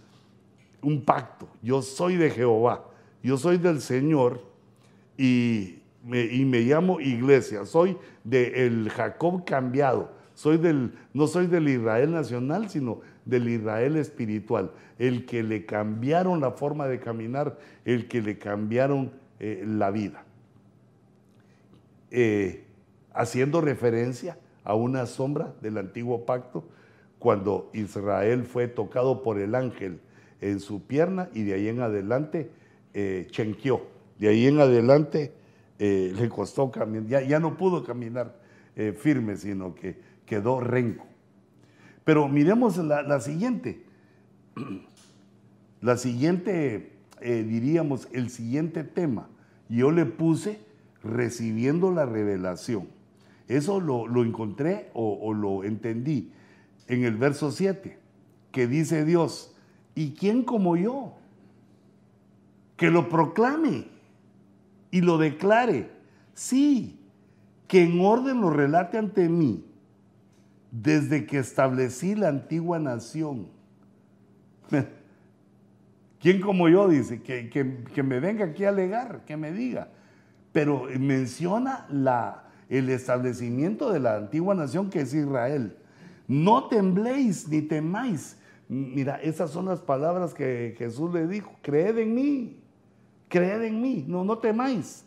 un 0.82 1.04
pacto. 1.04 1.48
Yo 1.62 1.82
soy 1.82 2.16
de 2.16 2.30
Jehová, 2.30 2.84
yo 3.22 3.36
soy 3.36 3.58
del 3.58 3.80
Señor 3.80 4.42
y 5.16 5.81
me, 6.04 6.24
y 6.24 6.44
me 6.44 6.60
llamo 6.60 7.00
iglesia, 7.00 7.64
soy 7.64 7.96
del 8.24 8.90
Jacob 8.90 9.44
cambiado, 9.44 10.10
soy 10.34 10.58
del, 10.58 10.92
no 11.12 11.26
soy 11.26 11.46
del 11.46 11.68
Israel 11.68 12.12
nacional, 12.12 12.68
sino 12.68 13.00
del 13.24 13.48
Israel 13.48 13.96
espiritual, 13.96 14.72
el 14.98 15.26
que 15.26 15.42
le 15.42 15.64
cambiaron 15.64 16.40
la 16.40 16.52
forma 16.52 16.88
de 16.88 16.98
caminar, 16.98 17.58
el 17.84 18.08
que 18.08 18.22
le 18.22 18.38
cambiaron 18.38 19.12
eh, 19.38 19.64
la 19.66 19.90
vida. 19.90 20.24
Eh, 22.10 22.64
haciendo 23.14 23.60
referencia 23.60 24.38
a 24.64 24.74
una 24.74 25.06
sombra 25.06 25.54
del 25.60 25.78
antiguo 25.78 26.24
pacto, 26.24 26.64
cuando 27.18 27.70
Israel 27.72 28.44
fue 28.44 28.66
tocado 28.66 29.22
por 29.22 29.38
el 29.38 29.54
ángel 29.54 30.00
en 30.40 30.58
su 30.58 30.82
pierna 30.82 31.28
y 31.32 31.44
de 31.44 31.54
ahí 31.54 31.68
en 31.68 31.80
adelante 31.80 32.50
eh, 32.94 33.28
chenqueó. 33.30 33.86
De 34.18 34.28
ahí 34.28 34.46
en 34.46 34.58
adelante 34.58 35.32
eh, 35.84 36.12
le 36.14 36.28
costó 36.28 36.70
caminar, 36.70 37.08
ya, 37.08 37.22
ya, 37.22 37.40
no 37.40 37.56
pudo 37.56 37.82
caminar 37.82 38.38
eh, 38.76 38.92
firme, 38.96 39.36
sino 39.36 39.74
que 39.74 39.98
quedó 40.24 40.60
renco. 40.60 41.04
Pero 42.04 42.28
miremos 42.28 42.76
la, 42.76 43.18
siguiente. 43.18 43.82
La 45.80 45.96
siguiente, 45.96 46.92
diríamos, 47.20 48.06
el 48.12 48.30
siguiente 48.30 48.84
tema. 48.84 49.28
Yo 49.68 49.90
le 49.90 50.06
puse 50.06 50.60
recibiendo 51.02 51.90
la 51.90 52.06
revelación. 52.06 52.86
Eso 53.48 53.80
lo, 53.80 54.06
encontré 54.22 54.88
o, 54.94 55.18
o 55.20 55.34
lo 55.34 55.64
entendí 55.64 56.30
en 56.86 57.02
el 57.02 57.16
verso 57.16 57.50
7, 57.50 57.98
que 58.52 58.68
dice 58.68 59.04
Dios, 59.04 59.56
¿y 59.96 60.12
quién 60.12 60.44
como 60.44 60.76
yo? 60.76 61.14
Que 62.76 62.88
lo 62.88 63.08
proclame 63.08 63.90
y 64.92 65.00
lo 65.00 65.18
declare. 65.18 65.90
Sí, 66.34 67.00
que 67.66 67.82
en 67.82 68.00
orden 68.00 68.40
lo 68.40 68.50
relate 68.50 68.98
ante 68.98 69.28
mí 69.28 69.64
desde 70.70 71.26
que 71.26 71.38
establecí 71.38 72.14
la 72.14 72.28
antigua 72.28 72.78
nación. 72.78 73.48
¿Quién 76.20 76.40
como 76.40 76.68
yo 76.68 76.88
dice? 76.88 77.20
Que, 77.20 77.50
que, 77.50 78.02
me 78.02 78.20
venga 78.20 78.44
aquí 78.44 78.64
a 78.64 78.68
alegar, 78.68 79.24
que 79.26 79.36
me 79.36 79.50
diga. 79.52 79.88
Pero 80.52 80.86
menciona 80.98 81.86
la, 81.90 82.44
el 82.68 82.88
establecimiento 82.90 83.92
de 83.92 84.00
la 84.00 84.16
antigua 84.16 84.54
nación 84.54 84.88
que 84.88 85.00
es 85.00 85.12
Israel. 85.12 85.76
No 86.28 86.68
tembléis 86.68 87.48
ni 87.48 87.62
temáis. 87.62 88.38
Mira, 88.68 89.16
esas 89.16 89.50
son 89.50 89.66
las 89.66 89.80
palabras 89.80 90.32
que 90.32 90.74
Jesús 90.78 91.12
le 91.12 91.26
dijo. 91.26 91.52
Creed 91.60 91.98
en 91.98 92.14
mí, 92.14 92.61
creed 93.32 93.62
en 93.62 93.80
mí, 93.80 94.04
no, 94.06 94.24
no 94.24 94.36
temáis. 94.36 95.06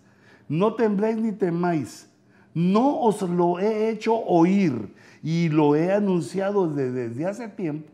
No 0.49 0.73
tembléis 0.73 1.17
ni 1.17 1.31
temáis. 1.31 2.09
No 2.53 3.01
os 3.01 3.21
lo 3.21 3.59
he 3.59 3.89
hecho 3.89 4.15
oír 4.15 4.93
y 5.21 5.49
lo 5.49 5.75
he 5.75 5.91
anunciado 5.93 6.67
desde, 6.67 7.09
desde 7.09 7.25
hace 7.25 7.47
tiempo. 7.49 7.91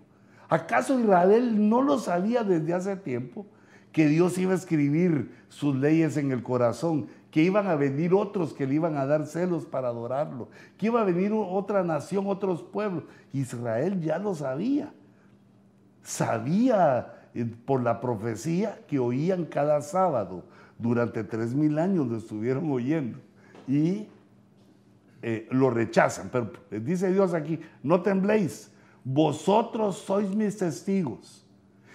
¿Acaso 0.48 1.00
Israel 1.00 1.70
no 1.70 1.82
lo 1.82 2.00
sabía 2.00 2.44
desde 2.44 2.74
hace 2.74 2.96
tiempo? 2.96 3.46
Que 3.92 4.08
Dios 4.08 4.38
iba 4.38 4.54
a 4.54 4.56
escribir 4.56 5.36
sus 5.50 5.76
leyes 5.76 6.16
en 6.16 6.32
el 6.32 6.44
corazón 6.44 7.08
que 7.30 7.42
iban 7.42 7.68
a 7.68 7.76
venir 7.76 8.14
otros 8.14 8.54
que 8.54 8.68
le 8.68 8.76
iban 8.76 8.98
a 8.98 9.06
dar 9.06 9.26
celos 9.26 9.66
para 9.66 9.88
adorarlo, 9.88 10.50
que 10.78 10.88
iba 10.88 11.02
a 11.02 11.06
venir 11.06 11.32
otra 11.34 11.82
nación, 11.84 12.28
otros 12.28 12.62
pueblos. 12.62 13.06
Israel 13.32 14.02
ya 14.02 14.20
lo 14.20 14.36
sabía. 14.36 14.94
Sabía 16.04 17.21
por 17.66 17.82
la 17.82 18.02
profecía 18.02 18.80
que 18.88 19.00
oían 19.00 19.46
cada 19.46 19.82
sábado. 19.82 20.44
Durante 20.78 21.24
tres 21.24 21.54
mil 21.54 21.78
años 21.80 22.08
lo 22.08 22.18
estuvieron 22.18 22.72
oyendo. 22.72 23.20
Y 23.68 24.08
eh, 25.22 25.48
lo 25.52 25.70
rechazan. 25.70 26.30
Pero 26.32 26.52
dice 26.70 27.12
Dios 27.12 27.34
aquí, 27.34 27.60
no 27.84 28.02
tembléis, 28.02 28.72
vosotros 29.04 29.98
sois 29.98 30.36
mis 30.36 30.58
testigos. 30.58 31.46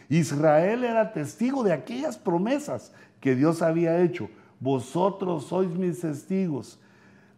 Israel 0.09 0.85
era 0.85 1.13
testigo 1.13 1.65
de 1.65 1.73
aquellas 1.73 2.17
promesas 2.17 2.93
que 3.21 3.35
Dios 3.35 3.61
había 3.63 4.01
hecho 4.01 4.29
vosotros 4.61 5.47
sois 5.47 5.71
mis 5.71 6.01
testigos. 6.01 6.79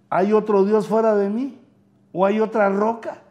¿Hay 0.09 0.33
otro 0.33 0.65
Dios 0.65 0.87
fuera 0.87 1.15
de 1.17 1.29
mí? 1.29 1.59
¿O 2.13 2.25
hay 2.25 2.41
otra 2.41 2.69
roca? 2.71 3.23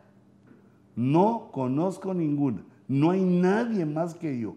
No 0.95 1.49
conozco 1.51 2.13
ninguna. 2.13 2.63
No 2.87 3.11
hay 3.11 3.23
nadie 3.23 3.85
más 3.85 4.15
que 4.15 4.39
yo. 4.39 4.55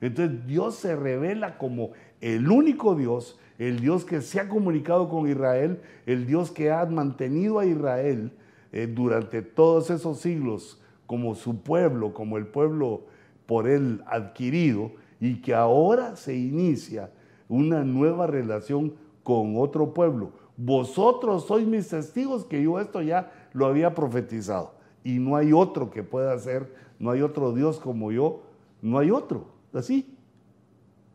Entonces 0.00 0.46
Dios 0.46 0.76
se 0.76 0.96
revela 0.96 1.58
como 1.58 1.90
el 2.20 2.50
único 2.50 2.94
Dios, 2.94 3.38
el 3.58 3.80
Dios 3.80 4.04
que 4.04 4.20
se 4.20 4.40
ha 4.40 4.48
comunicado 4.48 5.08
con 5.08 5.28
Israel, 5.28 5.80
el 6.06 6.26
Dios 6.26 6.50
que 6.50 6.70
ha 6.70 6.84
mantenido 6.86 7.58
a 7.58 7.66
Israel 7.66 8.32
eh, 8.72 8.86
durante 8.86 9.42
todos 9.42 9.90
esos 9.90 10.18
siglos 10.18 10.82
como 11.06 11.34
su 11.34 11.62
pueblo, 11.62 12.14
como 12.14 12.38
el 12.38 12.46
pueblo 12.46 13.04
por 13.46 13.68
él 13.68 14.02
adquirido, 14.06 14.92
y 15.20 15.40
que 15.40 15.54
ahora 15.54 16.16
se 16.16 16.34
inicia 16.34 17.10
una 17.48 17.84
nueva 17.84 18.26
relación 18.26 18.94
con 19.22 19.56
otro 19.56 19.94
pueblo. 19.94 20.32
Vosotros 20.56 21.46
sois 21.46 21.66
mis 21.66 21.88
testigos 21.88 22.44
que 22.44 22.62
yo 22.62 22.80
esto 22.80 23.02
ya 23.02 23.30
lo 23.52 23.66
había 23.66 23.94
profetizado. 23.94 24.74
Y 25.04 25.18
no 25.18 25.36
hay 25.36 25.52
otro 25.52 25.90
que 25.90 26.02
pueda 26.02 26.32
hacer, 26.32 26.72
no 27.02 27.10
hay 27.10 27.20
otro 27.20 27.52
Dios 27.52 27.80
como 27.80 28.12
yo, 28.12 28.42
no 28.80 28.96
hay 28.96 29.10
otro. 29.10 29.46
Así, 29.72 30.16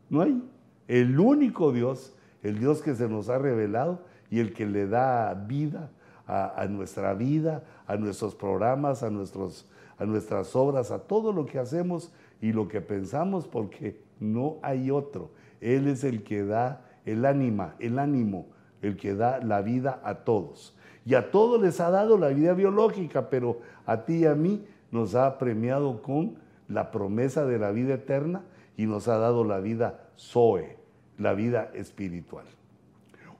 no 0.09 0.21
hay. 0.21 0.43
El 0.85 1.17
único 1.17 1.71
Dios, 1.71 2.13
el 2.43 2.59
Dios 2.59 2.81
que 2.81 2.93
se 2.93 3.07
nos 3.07 3.29
ha 3.29 3.37
revelado 3.37 4.01
y 4.29 4.39
el 4.39 4.53
que 4.53 4.65
le 4.65 4.85
da 4.85 5.33
vida 5.33 5.89
a, 6.27 6.67
nuestra 6.69 7.13
vida, 7.13 7.63
a 7.87 7.95
nuestros 7.95 8.35
programas, 8.35 9.01
a, 9.01 9.09
nuestros, 9.09 9.65
a 9.97 10.05
nuestras 10.05 10.53
obras, 10.57 10.91
a 10.91 10.99
todo 10.99 11.31
lo 11.31 11.45
que 11.45 11.57
hacemos 11.57 12.11
y 12.41 12.51
lo 12.51 12.67
que 12.67 12.81
pensamos, 12.81 13.47
porque 13.47 14.01
no 14.19 14.57
hay 14.63 14.91
otro. 14.91 15.31
Él 15.61 15.87
es 15.87 16.03
el 16.03 16.21
que 16.21 16.43
da 16.43 16.85
el 17.05 17.23
ánima, 17.23 17.75
el 17.79 17.97
ánimo, 17.97 18.47
el 18.81 18.97
que 18.97 19.15
da 19.15 19.39
la 19.39 19.61
vida 19.61 20.01
a 20.03 20.15
todos. 20.15 20.75
Y 21.05 21.15
a 21.15 21.31
todos 21.31 21.61
les 21.61 21.79
ha 21.79 21.89
dado 21.91 22.17
la 22.17 22.27
vida 22.27 22.51
biológica, 22.51 23.29
pero 23.29 23.61
a 23.85 24.03
ti 24.03 24.15
y 24.15 24.25
a 24.25 24.35
mí 24.35 24.65
nos 24.91 25.15
ha 25.15 25.37
premiado 25.37 26.01
con 26.01 26.35
la 26.67 26.91
promesa 26.91 27.45
de 27.45 27.59
la 27.59 27.71
vida 27.71 27.95
eterna 27.95 28.43
y 28.75 28.85
nos 28.85 29.07
ha 29.07 29.17
dado 29.17 29.43
la 29.43 29.59
vida 29.59 30.09
Zoe, 30.17 30.77
la 31.17 31.33
vida 31.33 31.71
espiritual. 31.73 32.45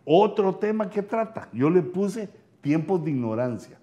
Otro 0.06 0.56
tema 0.56 0.90
que 0.90 1.04
trata, 1.04 1.50
yo 1.52 1.70
le 1.70 1.82
puse 1.82 2.30
tiempos 2.62 3.04
de 3.04 3.12
ignorancia, 3.12 3.78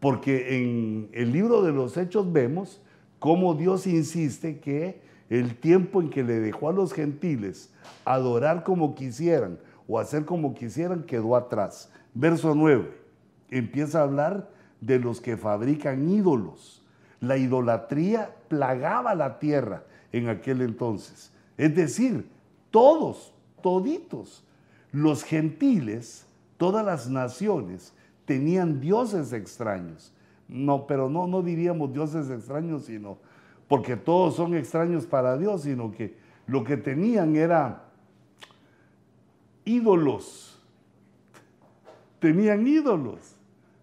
porque 0.00 0.56
en 0.56 1.08
el 1.12 1.32
libro 1.32 1.62
de 1.62 1.72
los 1.72 1.96
Hechos 1.96 2.32
vemos 2.32 2.80
cómo 3.18 3.54
Dios 3.54 3.86
insiste 3.86 4.60
que 4.60 5.00
el 5.30 5.56
tiempo 5.56 6.00
en 6.00 6.10
que 6.10 6.22
le 6.22 6.40
dejó 6.40 6.68
a 6.68 6.72
los 6.72 6.92
gentiles 6.92 7.72
adorar 8.04 8.64
como 8.64 8.94
quisieran 8.94 9.58
o 9.88 9.98
hacer 9.98 10.24
como 10.24 10.54
quisieran 10.54 11.04
quedó 11.04 11.36
atrás. 11.36 11.90
Verso 12.14 12.54
9, 12.54 12.90
empieza 13.50 14.00
a 14.00 14.02
hablar 14.02 14.50
de 14.82 14.98
los 14.98 15.20
que 15.20 15.38
fabrican 15.38 16.10
ídolos. 16.10 16.82
La 17.20 17.38
idolatría 17.38 18.34
plagaba 18.48 19.14
la 19.14 19.38
tierra 19.38 19.84
en 20.12 20.28
aquel 20.28 20.60
entonces. 20.60 21.32
Es 21.56 21.74
decir, 21.74 22.28
todos, 22.70 23.32
toditos, 23.62 24.44
los 24.90 25.22
gentiles, 25.22 26.26
todas 26.58 26.84
las 26.84 27.08
naciones 27.08 27.94
tenían 28.24 28.80
dioses 28.80 29.32
extraños. 29.32 30.12
No, 30.48 30.86
pero 30.86 31.08
no, 31.08 31.26
no 31.26 31.42
diríamos 31.42 31.92
dioses 31.92 32.28
extraños, 32.28 32.84
sino 32.84 33.18
porque 33.68 33.96
todos 33.96 34.34
son 34.34 34.54
extraños 34.54 35.06
para 35.06 35.38
Dios, 35.38 35.62
sino 35.62 35.92
que 35.92 36.14
lo 36.46 36.64
que 36.64 36.76
tenían 36.76 37.36
era 37.36 37.84
ídolos. 39.64 40.60
tenían 42.18 42.66
ídolos, 42.66 43.36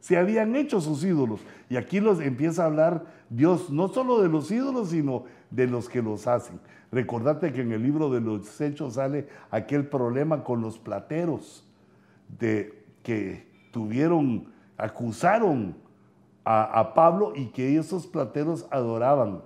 se 0.10 0.18
habían 0.18 0.55
hecho 0.55 0.82
sus 0.82 1.03
ídolos. 1.03 1.39
Y 1.70 1.76
aquí 1.78 1.99
los 1.99 2.20
empieza 2.20 2.64
a 2.64 2.66
hablar 2.66 3.05
Dios 3.30 3.70
no 3.70 3.89
solo 3.89 4.24
de 4.24 4.28
los 4.28 4.49
ídolos, 4.49 4.89
sino 4.89 5.26
de 5.51 5.68
los 5.68 5.88
que 5.88 6.01
los 6.01 6.26
hacen. 6.26 6.60
Recordate 6.91 7.53
que 7.53 7.62
en 7.62 7.72
el 7.74 7.84
libro 7.84 8.10
de 8.10 8.20
los 8.20 8.60
Hechos 8.60 8.95
sale 8.95 9.28
aquel 9.51 9.86
problema 9.86 10.43
con 10.43 10.62
los 10.62 10.80
plateros 10.80 11.64
de 12.39 12.88
que 13.03 13.47
tuvieron, 13.72 14.47
acusaron 14.80 15.76
a, 16.43 16.95
Pablo 16.95 17.34
y 17.36 17.45
que 17.49 17.78
esos 17.78 18.07
plateros 18.07 18.66
adoraban. 18.72 19.43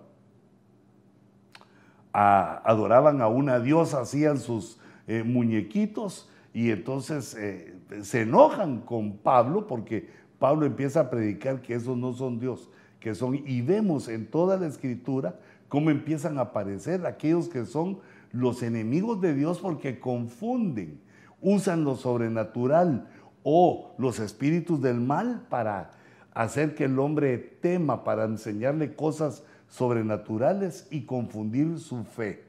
adoraban 2.14 3.20
a 3.20 3.28
una 3.28 3.60
diosa, 3.60 4.00
hacían 4.00 4.38
sus 4.38 4.80
eh, 5.08 5.24
muñequitos 5.24 6.30
y 6.54 6.72
entonces 6.72 7.36
eh, 7.38 7.76
se 8.04 8.22
enojan 8.22 8.80
con 8.80 9.18
Pablo 9.18 9.68
porque 9.68 10.23
Pablo 10.44 10.66
empieza 10.66 11.00
a 11.00 11.10
predicar 11.10 11.62
que 11.62 11.74
esos 11.74 11.96
no 11.96 12.12
son 12.12 12.38
Dios, 12.38 12.70
que 13.00 13.16
son, 13.16 13.34
y 13.34 13.62
vemos 13.62 14.10
en 14.10 14.30
toda 14.30 14.58
la 14.58 14.68
escritura 14.68 15.40
cómo 15.70 15.90
empiezan 15.90 16.38
a 16.38 16.42
aparecer 16.42 17.06
aquellos 17.06 17.48
que 17.48 17.66
son 17.66 18.00
los 18.34 18.62
enemigos 18.62 19.22
de 19.22 19.34
Dios 19.36 19.60
porque 19.60 20.02
confunden, 20.02 21.00
usan 21.42 21.86
lo 21.86 21.96
sobrenatural 21.96 23.08
o 23.44 23.96
los 23.98 24.20
espíritus 24.20 24.82
del 24.82 25.00
mal 25.00 25.48
para 25.50 25.92
hacer 26.34 26.76
que 26.76 26.84
el 26.84 27.00
hombre 27.00 27.38
tema, 27.38 28.04
para 28.04 28.26
enseñarle 28.26 28.96
cosas 28.96 29.46
sobrenaturales 29.70 30.90
y 30.92 31.04
confundir 31.04 31.80
su 31.80 32.04
fe. 32.04 32.44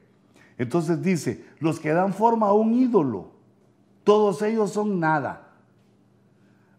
Entonces 0.57 1.01
dice, 1.01 1.45
los 1.59 1.79
que 1.79 1.93
dan 1.93 2.13
forma 2.13 2.47
a 2.47 2.53
un 2.53 2.73
ídolo, 2.73 3.29
todos 4.03 4.41
ellos 4.41 4.71
son 4.71 4.99
nada. 4.99 5.44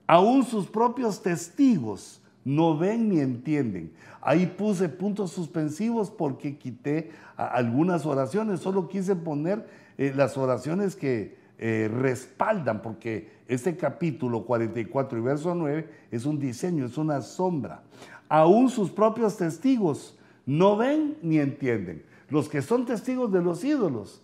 Aún 0.07 0.44
sus 0.44 0.66
propios 0.66 1.22
testigos 1.22 2.20
no 2.44 2.78
ven 2.78 3.09
ni 3.09 3.20
entienden. 3.20 3.92
Ahí 4.20 4.46
puse 4.46 4.88
puntos 4.88 5.32
suspensivos 5.32 6.11
porque 6.11 6.59
quité 6.59 7.11
algunas 7.36 8.07
oraciones, 8.07 8.61
solo 8.61 8.88
quise 8.88 9.16
poner 9.16 9.66
eh, 9.98 10.12
las 10.14 10.36
oraciones 10.36 10.94
que 10.94 11.36
eh, 11.59 11.90
respaldan, 11.92 12.82
porque 12.82 13.30
este 13.48 13.76
capítulo 13.76 14.44
44 14.44 15.18
y 15.18 15.20
verso 15.22 15.54
9 15.54 15.88
es 16.11 16.26
un 16.26 16.38
diseño, 16.38 16.86
es 16.86 16.98
una 16.98 17.20
sombra. 17.22 17.82
Aún 18.28 18.68
sus 18.68 18.90
propios 18.90 19.36
testigos 19.36 20.18
no 20.44 20.76
ven 20.76 21.16
ni 21.22 21.38
entienden. 21.38 22.04
Los 22.28 22.48
que 22.48 22.62
son 22.62 22.84
testigos 22.84 23.32
de 23.32 23.42
los 23.42 23.64
ídolos 23.64 24.22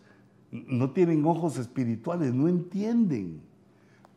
no 0.50 0.90
tienen 0.90 1.24
ojos 1.24 1.56
espirituales, 1.56 2.34
no 2.34 2.48
entienden. 2.48 3.40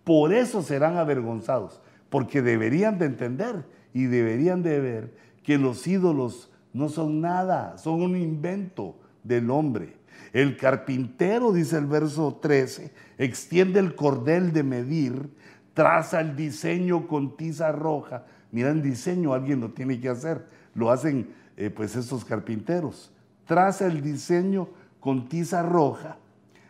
Por 0.05 0.33
eso 0.33 0.61
serán 0.61 0.95
avergonzados, 0.95 1.81
porque 2.09 2.41
deberían 2.41 2.97
de 2.97 3.07
entender 3.07 3.65
y 3.93 4.05
deberían 4.05 4.63
de 4.63 4.79
ver 4.79 5.13
que 5.43 5.57
los 5.57 5.85
ídolos 5.85 6.49
no 6.71 6.87
son 6.87 7.19
nada, 7.19 7.77
son 7.77 8.01
un 8.01 8.15
invento 8.15 8.95
del 9.23 9.49
hombre. 9.49 9.97
El 10.31 10.55
carpintero, 10.55 11.51
dice 11.51 11.77
el 11.77 11.87
verso 11.87 12.39
13, 12.41 12.93
extiende 13.17 13.81
el 13.81 13.95
cordel 13.95 14.53
de 14.53 14.63
medir, 14.63 15.29
traza 15.73 16.21
el 16.21 16.37
diseño 16.37 17.07
con 17.07 17.35
tiza 17.35 17.73
roja. 17.73 18.23
Mira, 18.53 18.69
el 18.69 18.81
diseño 18.81 19.33
alguien 19.33 19.59
lo 19.59 19.71
tiene 19.71 19.99
que 19.99 20.07
hacer, 20.07 20.47
lo 20.73 20.89
hacen 20.89 21.33
eh, 21.57 21.69
pues 21.69 21.97
estos 21.97 22.23
carpinteros 22.23 23.11
traza 23.45 23.85
el 23.85 24.01
diseño 24.01 24.67
con 24.99 25.29
tiza 25.29 25.61
roja, 25.63 26.17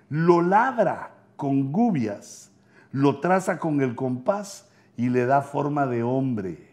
lo 0.10 0.42
labra 0.42 1.12
con 1.36 1.72
gubias, 1.72 2.52
lo 2.96 3.20
traza 3.20 3.60
con 3.60 3.82
el 3.82 3.94
compás 3.94 4.70
y 4.96 5.10
le 5.10 5.26
da 5.26 5.42
forma 5.42 5.86
de 5.86 6.02
hombre 6.02 6.70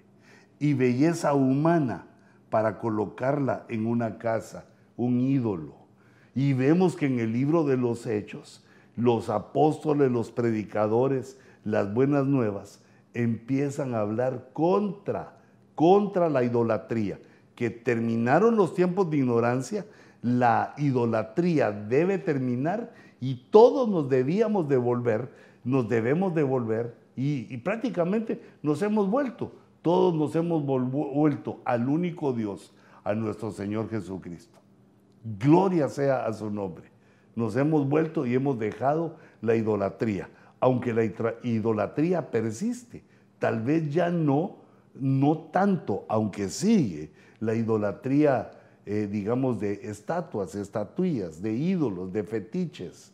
y 0.61 0.73
belleza 0.73 1.35
humana 1.35 2.07
para 2.49 2.79
colocarla 2.79 3.67
en 3.69 3.87
una 3.87 4.19
casa, 4.19 4.67
un 4.97 5.19
ídolo. 5.19 5.75
Y 6.33 6.53
vemos 6.53 6.95
que 6.95 7.07
en 7.07 7.19
el 7.19 7.33
libro 7.33 7.65
de 7.65 7.77
los 7.77 8.07
Hechos, 8.07 8.65
los 8.95 9.31
apóstoles, 9.31 10.13
los 10.13 10.31
predicadores, 10.31 11.41
las 11.65 11.93
buenas 11.93 12.25
nuevas, 12.25 12.85
empiezan 13.15 13.93
a 13.93 14.03
hablar 14.03 14.51
contra, 14.53 15.41
contra 15.75 16.29
la 16.29 16.45
idolatría 16.45 17.19
que 17.57 17.69
terminaron 17.69 18.55
los 18.55 18.77
tiempos 18.77 19.11
de 19.11 19.17
ignorancia, 19.17 19.87
la 20.23 20.73
idolatría 20.79 21.73
debe 21.73 22.19
terminar 22.19 22.93
y 23.21 23.49
todos 23.51 23.89
nos 23.89 24.09
debíamos 24.09 24.69
devolver, 24.69 25.52
nos 25.65 25.89
debemos 25.89 26.35
devolver 26.35 26.97
y, 27.17 27.57
prácticamente 27.59 28.41
nos 28.63 28.83
hemos 28.83 29.09
vuelto, 29.11 29.53
todos 29.83 30.15
nos 30.15 30.35
hemos 30.35 30.65
vuelto 30.65 31.61
al 31.65 31.89
único 31.89 32.33
Dios, 32.33 32.75
a 33.05 33.15
nuestro 33.15 33.51
Señor 33.51 33.91
Jesucristo. 33.91 34.59
Gloria 35.39 35.89
sea 35.89 36.25
a 36.25 36.33
su 36.33 36.51
nombre. 36.51 36.91
Nos 37.35 37.57
hemos 37.57 37.89
vuelto 37.89 38.27
y 38.27 38.35
hemos 38.35 38.59
dejado 38.59 39.17
la 39.41 39.57
idolatría, 39.57 40.29
aunque 40.61 40.93
la 40.93 41.05
idolatría 41.43 42.31
persiste, 42.31 43.03
tal 43.39 43.63
vez 43.63 43.93
ya 43.93 44.11
no, 44.11 44.57
no 44.95 45.39
tanto, 45.53 46.05
aunque 46.09 46.49
sigue, 46.49 47.13
la 47.41 47.55
idolatría, 47.55 48.53
eh, 48.87 49.09
digamos, 49.11 49.59
de 49.59 49.81
estatuas, 49.85 50.55
estatuillas, 50.55 51.43
de 51.43 51.53
ídolos, 51.55 52.13
de 52.13 52.23
fetiches, 52.23 53.13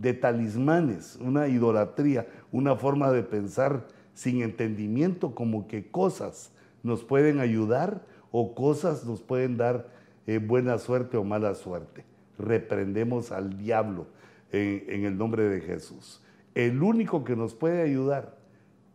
de 0.00 0.14
talismanes, 0.14 1.16
una 1.20 1.48
idolatría, 1.48 2.26
una 2.52 2.76
forma 2.76 3.10
de 3.10 3.22
pensar 3.22 3.86
sin 4.14 4.42
entendimiento, 4.42 5.34
como 5.34 5.66
que 5.66 5.90
cosas 5.90 6.52
nos 6.82 7.04
pueden 7.04 7.40
ayudar 7.40 8.04
o 8.30 8.54
cosas 8.54 9.04
nos 9.04 9.20
pueden 9.22 9.56
dar 9.56 9.88
eh, 10.26 10.38
buena 10.38 10.78
suerte 10.78 11.16
o 11.16 11.24
mala 11.24 11.54
suerte. 11.54 12.04
Reprendemos 12.38 13.32
al 13.32 13.58
diablo 13.58 14.06
en 14.52 15.04
el 15.04 15.16
nombre 15.16 15.44
de 15.44 15.60
Jesús. 15.60 16.22
El 16.54 16.82
único 16.82 17.22
que 17.22 17.36
nos 17.36 17.54
puede 17.54 17.82
ayudar 17.82 18.36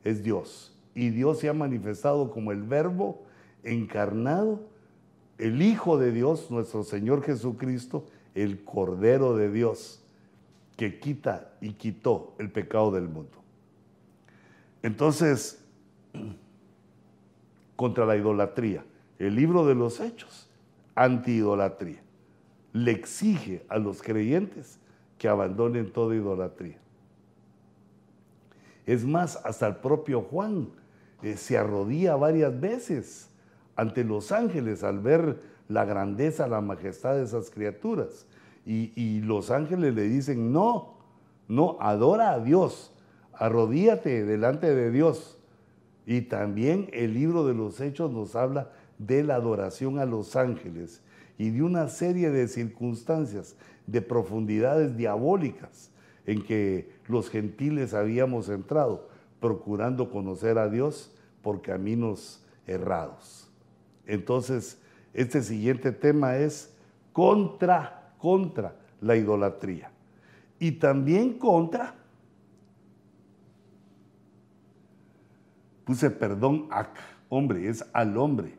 es 0.03 0.23
Dios. 0.23 0.77
Y 0.93 1.09
Dios 1.09 1.39
se 1.39 1.47
ha 1.47 1.53
manifestado 1.53 2.31
como 2.31 2.51
el 2.51 2.63
verbo 2.63 3.23
encarnado 3.63 4.61
el 5.37 5.61
Hijo 5.61 5.97
de 5.97 6.11
Dios, 6.11 6.49
nuestro 6.49 6.83
Señor 6.83 7.23
Jesucristo, 7.23 8.05
el 8.35 8.63
Cordero 8.63 9.35
de 9.35 9.51
Dios, 9.51 10.01
que 10.77 10.99
quita 10.99 11.53
y 11.61 11.73
quitó 11.73 12.35
el 12.39 12.51
pecado 12.51 12.91
del 12.91 13.07
mundo. 13.07 13.37
Entonces, 14.81 15.63
contra 17.75 18.05
la 18.05 18.15
idolatría, 18.15 18.83
el 19.19 19.35
libro 19.35 19.65
de 19.65 19.75
los 19.75 19.99
hechos, 19.99 20.49
anti-idolatría, 20.95 22.01
le 22.73 22.91
exige 22.91 23.65
a 23.69 23.77
los 23.77 24.01
creyentes 24.01 24.79
que 25.17 25.27
abandonen 25.27 25.91
toda 25.91 26.15
idolatría. 26.15 26.77
Es 28.85 29.05
más, 29.05 29.37
hasta 29.43 29.67
el 29.67 29.77
propio 29.77 30.21
Juan 30.21 30.69
eh, 31.23 31.37
se 31.37 31.57
arrodilla 31.57 32.15
varias 32.15 32.59
veces 32.59 33.29
ante 33.75 34.03
los 34.03 34.31
ángeles 34.31 34.83
al 34.83 34.99
ver 34.99 35.39
la 35.67 35.85
grandeza, 35.85 36.47
la 36.47 36.61
majestad 36.61 37.15
de 37.15 37.23
esas 37.23 37.49
criaturas. 37.49 38.25
Y, 38.65 39.21
los 39.21 39.51
ángeles 39.51 39.93
le 39.93 40.03
dicen, 40.03 40.51
no, 40.51 40.97
no, 41.47 41.77
adora 41.79 42.31
a 42.31 42.39
Dios, 42.39 42.93
arrodíate 43.33 44.25
delante 44.25 44.73
de 44.73 44.89
Dios. 44.91 45.37
Y 46.07 46.21
también 46.21 46.89
el 46.93 47.13
libro 47.13 47.45
de 47.45 47.53
los 47.53 47.79
Hechos 47.79 48.11
nos 48.11 48.35
habla 48.35 48.71
de 48.97 49.23
la 49.23 49.35
adoración 49.35 49.99
a 49.99 50.05
los 50.05 50.35
ángeles 50.35 51.01
y 51.37 51.51
de 51.51 51.63
una 51.63 51.89
serie 51.89 52.31
de 52.31 52.47
circunstancias, 52.47 53.55
de 53.85 54.01
profundidades 54.01 54.97
diabólicas 54.97 55.91
en 56.25 56.43
que 56.43 56.89
los 57.07 57.29
gentiles 57.29 57.93
habíamos 57.93 58.49
entrado, 58.49 59.09
procurando 59.39 60.09
conocer 60.09 60.57
a 60.57 60.69
Dios 60.69 61.13
por 61.41 61.61
caminos 61.61 62.43
errados. 62.65 63.47
Entonces, 64.07 64.79
este 65.13 65.41
siguiente 65.43 65.91
tema 65.91 66.37
es 66.37 66.73
contra, 67.13 68.04
contra 68.25 68.75
la 69.01 69.15
idolatría. 69.15 69.91
Y 70.57 70.71
también 70.71 71.37
contra, 71.37 71.93
puse 75.83 76.09
perdón, 76.09 76.67
a 76.71 76.87
hombre, 77.29 77.69
es 77.69 77.85
al 77.93 78.17
hombre, 78.17 78.57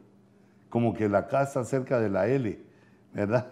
como 0.68 0.94
que 0.94 1.08
la 1.08 1.26
casa 1.26 1.64
cerca 1.64 1.98
de 1.98 2.10
la 2.10 2.28
L, 2.28 2.60
¿verdad? 3.12 3.50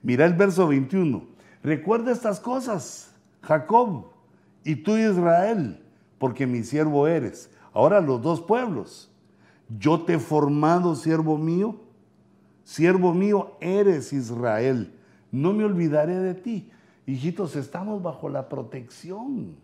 Mira 0.00 0.26
el 0.26 0.34
verso 0.34 0.68
21. 0.68 1.26
Recuerda 1.64 2.12
estas 2.12 2.38
cosas, 2.38 3.12
Jacob, 3.42 4.12
y 4.62 4.76
tú 4.76 4.96
Israel, 4.96 5.82
porque 6.20 6.46
mi 6.46 6.62
siervo 6.62 7.08
eres. 7.08 7.50
Ahora 7.72 8.00
los 8.00 8.22
dos 8.22 8.40
pueblos 8.40 9.10
yo 9.76 10.02
te 10.02 10.14
he 10.14 10.18
formado, 10.20 10.94
siervo 10.94 11.36
mío. 11.36 11.80
Siervo 12.62 13.12
mío, 13.12 13.56
eres 13.60 14.12
Israel. 14.12 14.94
No 15.30 15.52
me 15.52 15.64
olvidaré 15.64 16.16
de 16.18 16.34
ti. 16.34 16.70
Hijitos, 17.06 17.56
estamos 17.56 18.02
bajo 18.02 18.28
la 18.28 18.48
protección. 18.48 19.56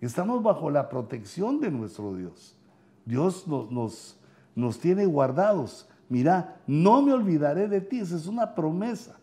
Estamos 0.00 0.42
bajo 0.42 0.70
la 0.70 0.88
protección 0.88 1.60
de 1.60 1.70
nuestro 1.70 2.14
Dios. 2.14 2.56
Dios 3.04 3.46
nos, 3.46 4.18
nos, 4.54 4.78
tiene 4.78 5.06
guardados. 5.06 5.88
Mira, 6.08 6.60
no 6.66 7.02
me 7.02 7.12
olvidaré 7.12 7.68
de 7.68 7.80
ti. 7.80 8.00
Esa 8.00 8.16
es 8.16 8.26
una 8.26 8.54
promesa 8.54 9.16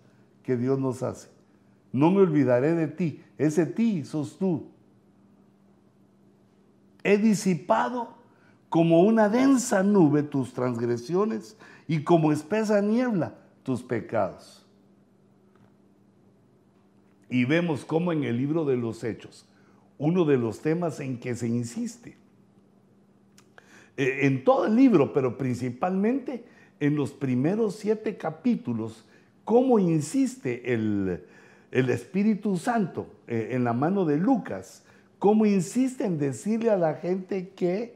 que 0.44 0.58
Dios 0.58 0.80
nos 0.80 1.04
hace. 1.04 1.30
No 1.92 2.10
me 2.12 2.22
olvidaré 2.22 2.74
de 2.74 2.88
ti. 2.88 3.24
Ese 3.38 3.66
ti 3.66 4.04
sos 4.04 4.38
tú. 4.38 4.68
He 7.04 7.18
disipado 7.18 8.10
como 8.70 9.02
una 9.02 9.28
densa 9.30 9.84
nube 9.84 10.24
tus 10.24 10.54
transgresiones 10.54 11.58
y 11.88 12.04
como 12.04 12.32
espesa 12.32 12.82
niebla 12.82 13.36
tus 13.64 13.84
pecados. 13.84 14.61
Y 17.32 17.46
vemos 17.46 17.86
cómo 17.86 18.12
en 18.12 18.26
el 18.26 18.38
libro 18.38 18.66
de 18.66 18.76
los 18.76 19.04
Hechos, 19.04 19.48
uno 19.98 20.26
de 20.26 20.38
los 20.38 20.62
temas 20.62 21.00
en 21.00 21.18
que 21.18 21.34
se 21.34 21.48
insiste, 21.48 22.18
eh, 23.96 24.20
en 24.24 24.44
todo 24.44 24.66
el 24.66 24.76
libro, 24.76 25.14
pero 25.14 25.38
principalmente 25.38 26.44
en 26.82 26.96
los 26.96 27.12
primeros 27.12 27.76
siete 27.76 28.18
capítulos, 28.18 29.06
cómo 29.46 29.80
insiste 29.80 30.74
el, 30.74 31.24
Espíritu 31.72 32.58
Santo 32.58 33.08
eh, 33.28 33.50
en 33.52 33.64
la 33.64 33.72
mano 33.72 34.04
de 34.04 34.18
Lucas, 34.18 34.84
cómo 35.18 35.46
insiste 35.46 36.04
en 36.04 36.18
decirle 36.18 36.70
a 36.70 36.76
la 36.76 36.96
gente 36.96 37.50
que 37.56 37.96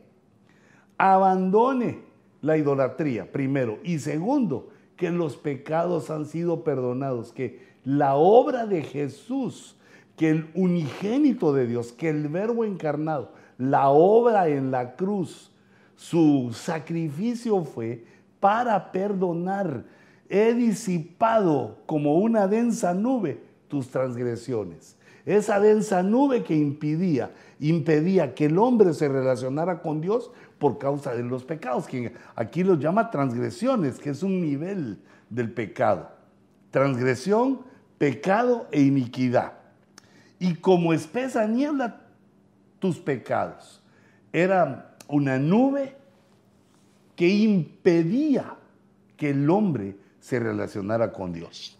abandone 0.98 2.00
la 2.42 2.56
idolatría, 2.56 3.32
primero, 3.34 3.80
y 3.84 4.00
segundo, 4.00 4.70
que 4.96 5.12
los 5.12 5.36
pecados 5.36 6.10
han 6.10 6.26
sido 6.26 6.64
perdonados, 6.64 7.34
que 7.34 7.75
la 7.86 8.16
obra 8.16 8.66
de 8.66 8.82
Jesús, 8.82 9.76
que 10.18 10.30
el 10.30 10.50
unigénito 10.56 11.54
de 11.54 11.68
Dios, 11.68 11.92
que 11.92 12.10
el 12.10 12.28
verbo 12.28 12.66
encarnado, 12.66 13.32
la 13.58 13.90
obra 13.90 14.48
en 14.50 14.72
la 14.72 14.96
cruz, 14.96 15.52
su 15.96 16.52
sacrificio 16.54 17.64
fue 17.64 18.04
para 18.40 18.92
perdonar. 18.92 19.86
He 20.28 20.54
disipado 20.54 21.78
como 21.86 22.18
una 22.18 22.48
densa 22.48 22.94
nube 22.94 23.42
tus 23.68 23.90
transgresiones. 23.90 24.98
Esa 25.26 25.60
densa 25.60 26.04
nube 26.04 26.44
que 26.44 26.56
impedía, 26.56 27.32
impedía 27.60 28.36
que 28.36 28.46
el 28.46 28.58
hombre 28.58 28.94
se 28.94 29.08
relacionara 29.08 29.82
con 29.82 30.02
Dios 30.02 30.32
por 30.60 30.78
causa 30.78 31.16
de 31.16 31.24
los 31.24 31.44
pecados, 31.44 31.88
que 31.88 32.14
aquí 32.36 32.64
los 32.64 32.80
llama 32.80 33.10
transgresiones, 33.10 33.98
que 33.98 34.12
es 34.12 34.22
un 34.22 34.42
nivel 34.42 35.00
del 35.30 35.52
pecado. 35.52 36.10
Transgresión, 36.70 37.62
pecado 37.98 38.68
e 38.72 38.82
iniquidad. 38.82 39.54
Y 40.40 40.56
como 40.56 40.94
espesa 40.94 41.48
niebla 41.48 42.02
tus 42.80 43.00
pecados. 43.00 43.82
Era 44.34 44.96
una 45.08 45.40
nube 45.40 45.96
que 47.16 47.30
impedía 47.30 48.56
que 49.18 49.30
el 49.30 49.50
hombre 49.50 49.96
se 50.20 50.40
relacionara 50.40 51.14
con 51.14 51.32
Dios. 51.32 51.80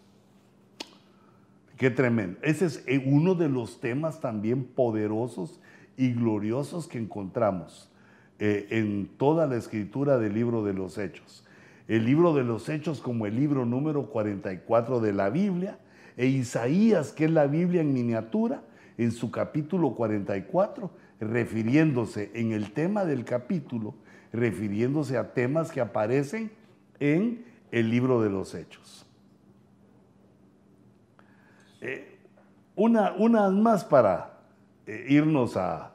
Qué 1.76 1.90
tremendo. 1.90 2.38
Ese 2.42 2.66
es 2.66 2.84
eh, 2.86 3.02
uno 3.06 3.34
de 3.34 3.48
los 3.48 3.80
temas 3.80 4.20
también 4.20 4.64
poderosos 4.64 5.60
y 5.96 6.12
gloriosos 6.12 6.86
que 6.86 6.98
encontramos 6.98 7.90
eh, 8.38 8.66
en 8.70 9.08
toda 9.18 9.46
la 9.46 9.56
escritura 9.56 10.18
del 10.18 10.34
libro 10.34 10.64
de 10.64 10.72
los 10.72 10.96
Hechos. 10.96 11.44
El 11.86 12.06
libro 12.06 12.34
de 12.34 12.44
los 12.44 12.68
Hechos 12.68 13.00
como 13.00 13.26
el 13.26 13.36
libro 13.36 13.66
número 13.66 14.06
44 14.06 15.00
de 15.00 15.12
la 15.12 15.28
Biblia 15.28 15.78
e 16.16 16.26
Isaías, 16.26 17.12
que 17.12 17.26
es 17.26 17.30
la 17.30 17.46
Biblia 17.46 17.82
en 17.82 17.92
miniatura, 17.92 18.62
en 18.98 19.12
su 19.12 19.30
capítulo 19.30 19.94
44, 19.94 20.90
refiriéndose 21.20 22.30
en 22.34 22.52
el 22.52 22.72
tema 22.72 23.04
del 23.04 23.24
capítulo, 23.24 23.94
refiriéndose 24.32 25.18
a 25.18 25.32
temas 25.32 25.70
que 25.70 25.80
aparecen 25.80 26.50
en 26.98 27.44
el 27.70 27.90
libro 27.90 28.22
de 28.22 28.30
los 28.30 28.54
Hechos. 28.54 29.06
Eh, 31.80 32.18
una, 32.74 33.12
una 33.12 33.50
más 33.50 33.84
para 33.84 34.38
eh, 34.86 35.06
irnos 35.08 35.56
a, 35.56 35.92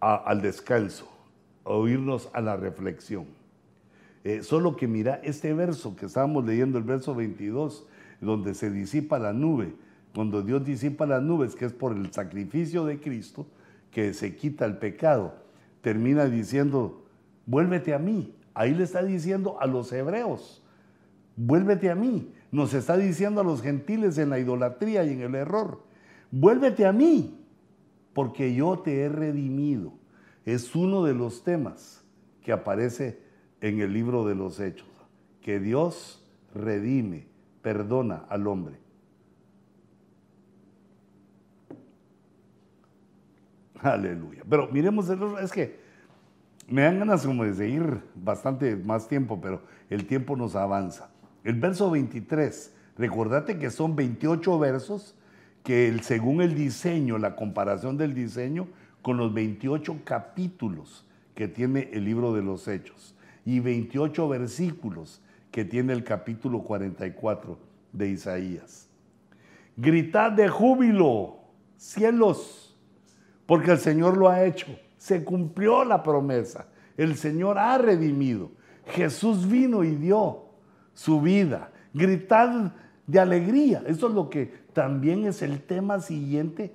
al 0.00 0.40
descanso, 0.40 1.10
o 1.64 1.86
irnos 1.86 2.30
a 2.32 2.40
la 2.40 2.56
reflexión. 2.56 3.26
Eh, 4.24 4.42
solo 4.42 4.76
que 4.76 4.88
mira 4.88 5.20
este 5.22 5.52
verso 5.52 5.94
que 5.94 6.06
estábamos 6.06 6.44
leyendo, 6.44 6.78
el 6.78 6.84
verso 6.84 7.14
22, 7.14 7.86
donde 8.20 8.54
se 8.54 8.70
disipa 8.70 9.18
la 9.18 9.32
nube, 9.32 9.74
cuando 10.14 10.42
Dios 10.42 10.64
disipa 10.64 11.06
las 11.06 11.22
nubes, 11.22 11.54
que 11.54 11.64
es 11.64 11.72
por 11.72 11.96
el 11.96 12.12
sacrificio 12.12 12.84
de 12.84 12.98
Cristo, 13.00 13.46
que 13.90 14.12
se 14.14 14.34
quita 14.34 14.64
el 14.64 14.78
pecado, 14.78 15.34
termina 15.80 16.26
diciendo, 16.26 17.04
vuélvete 17.46 17.94
a 17.94 17.98
mí. 17.98 18.34
Ahí 18.54 18.74
le 18.74 18.84
está 18.84 19.02
diciendo 19.02 19.56
a 19.60 19.66
los 19.66 19.92
hebreos, 19.92 20.62
vuélvete 21.36 21.90
a 21.90 21.94
mí. 21.94 22.32
Nos 22.50 22.74
está 22.74 22.96
diciendo 22.96 23.40
a 23.40 23.44
los 23.44 23.62
gentiles 23.62 24.18
en 24.18 24.30
la 24.30 24.38
idolatría 24.38 25.04
y 25.04 25.12
en 25.12 25.20
el 25.20 25.34
error, 25.34 25.82
vuélvete 26.30 26.86
a 26.86 26.92
mí 26.92 27.38
porque 28.12 28.52
yo 28.52 28.80
te 28.80 29.02
he 29.02 29.08
redimido. 29.08 29.92
Es 30.44 30.74
uno 30.74 31.04
de 31.04 31.14
los 31.14 31.44
temas 31.44 32.04
que 32.42 32.50
aparece 32.50 33.20
en 33.60 33.80
el 33.80 33.92
libro 33.92 34.26
de 34.26 34.34
los 34.34 34.58
Hechos, 34.58 34.88
que 35.40 35.60
Dios 35.60 36.26
redime, 36.52 37.27
perdona 37.62 38.24
al 38.28 38.46
hombre. 38.46 38.78
Aleluya. 43.80 44.42
Pero 44.48 44.68
miremos, 44.72 45.08
el, 45.08 45.20
es 45.42 45.52
que 45.52 45.78
me 46.68 46.82
dan 46.82 46.98
ganas 46.98 47.24
como 47.24 47.44
de 47.44 47.54
seguir 47.54 48.02
bastante 48.14 48.76
más 48.76 49.08
tiempo, 49.08 49.40
pero 49.40 49.62
el 49.88 50.06
tiempo 50.06 50.36
nos 50.36 50.56
avanza. 50.56 51.10
El 51.44 51.54
verso 51.54 51.90
23, 51.90 52.74
recordate 52.96 53.58
que 53.58 53.70
son 53.70 53.96
28 53.96 54.58
versos 54.58 55.14
que 55.62 55.96
según 56.02 56.42
el 56.42 56.54
diseño, 56.54 57.18
la 57.18 57.36
comparación 57.36 57.96
del 57.96 58.14
diseño 58.14 58.68
con 59.02 59.16
los 59.16 59.32
28 59.32 60.00
capítulos 60.04 61.06
que 61.34 61.48
tiene 61.48 61.90
el 61.92 62.04
libro 62.04 62.34
de 62.34 62.42
los 62.42 62.66
Hechos 62.68 63.14
y 63.44 63.60
28 63.60 64.28
versículos 64.28 65.22
que 65.50 65.64
tiene 65.64 65.92
el 65.92 66.04
capítulo 66.04 66.62
44 66.62 67.58
de 67.92 68.08
Isaías. 68.08 68.88
Gritad 69.76 70.32
de 70.32 70.48
júbilo, 70.48 71.38
cielos, 71.76 72.76
porque 73.46 73.72
el 73.72 73.78
Señor 73.78 74.16
lo 74.16 74.28
ha 74.28 74.44
hecho. 74.44 74.66
Se 74.96 75.24
cumplió 75.24 75.84
la 75.84 76.02
promesa. 76.02 76.66
El 76.96 77.16
Señor 77.16 77.58
ha 77.58 77.78
redimido. 77.78 78.50
Jesús 78.86 79.48
vino 79.48 79.84
y 79.84 79.94
dio 79.94 80.46
su 80.94 81.20
vida. 81.20 81.70
Gritad 81.94 82.72
de 83.06 83.20
alegría. 83.20 83.82
Eso 83.86 84.08
es 84.08 84.14
lo 84.14 84.28
que 84.28 84.52
también 84.72 85.24
es 85.24 85.42
el 85.42 85.62
tema 85.62 86.00
siguiente 86.00 86.74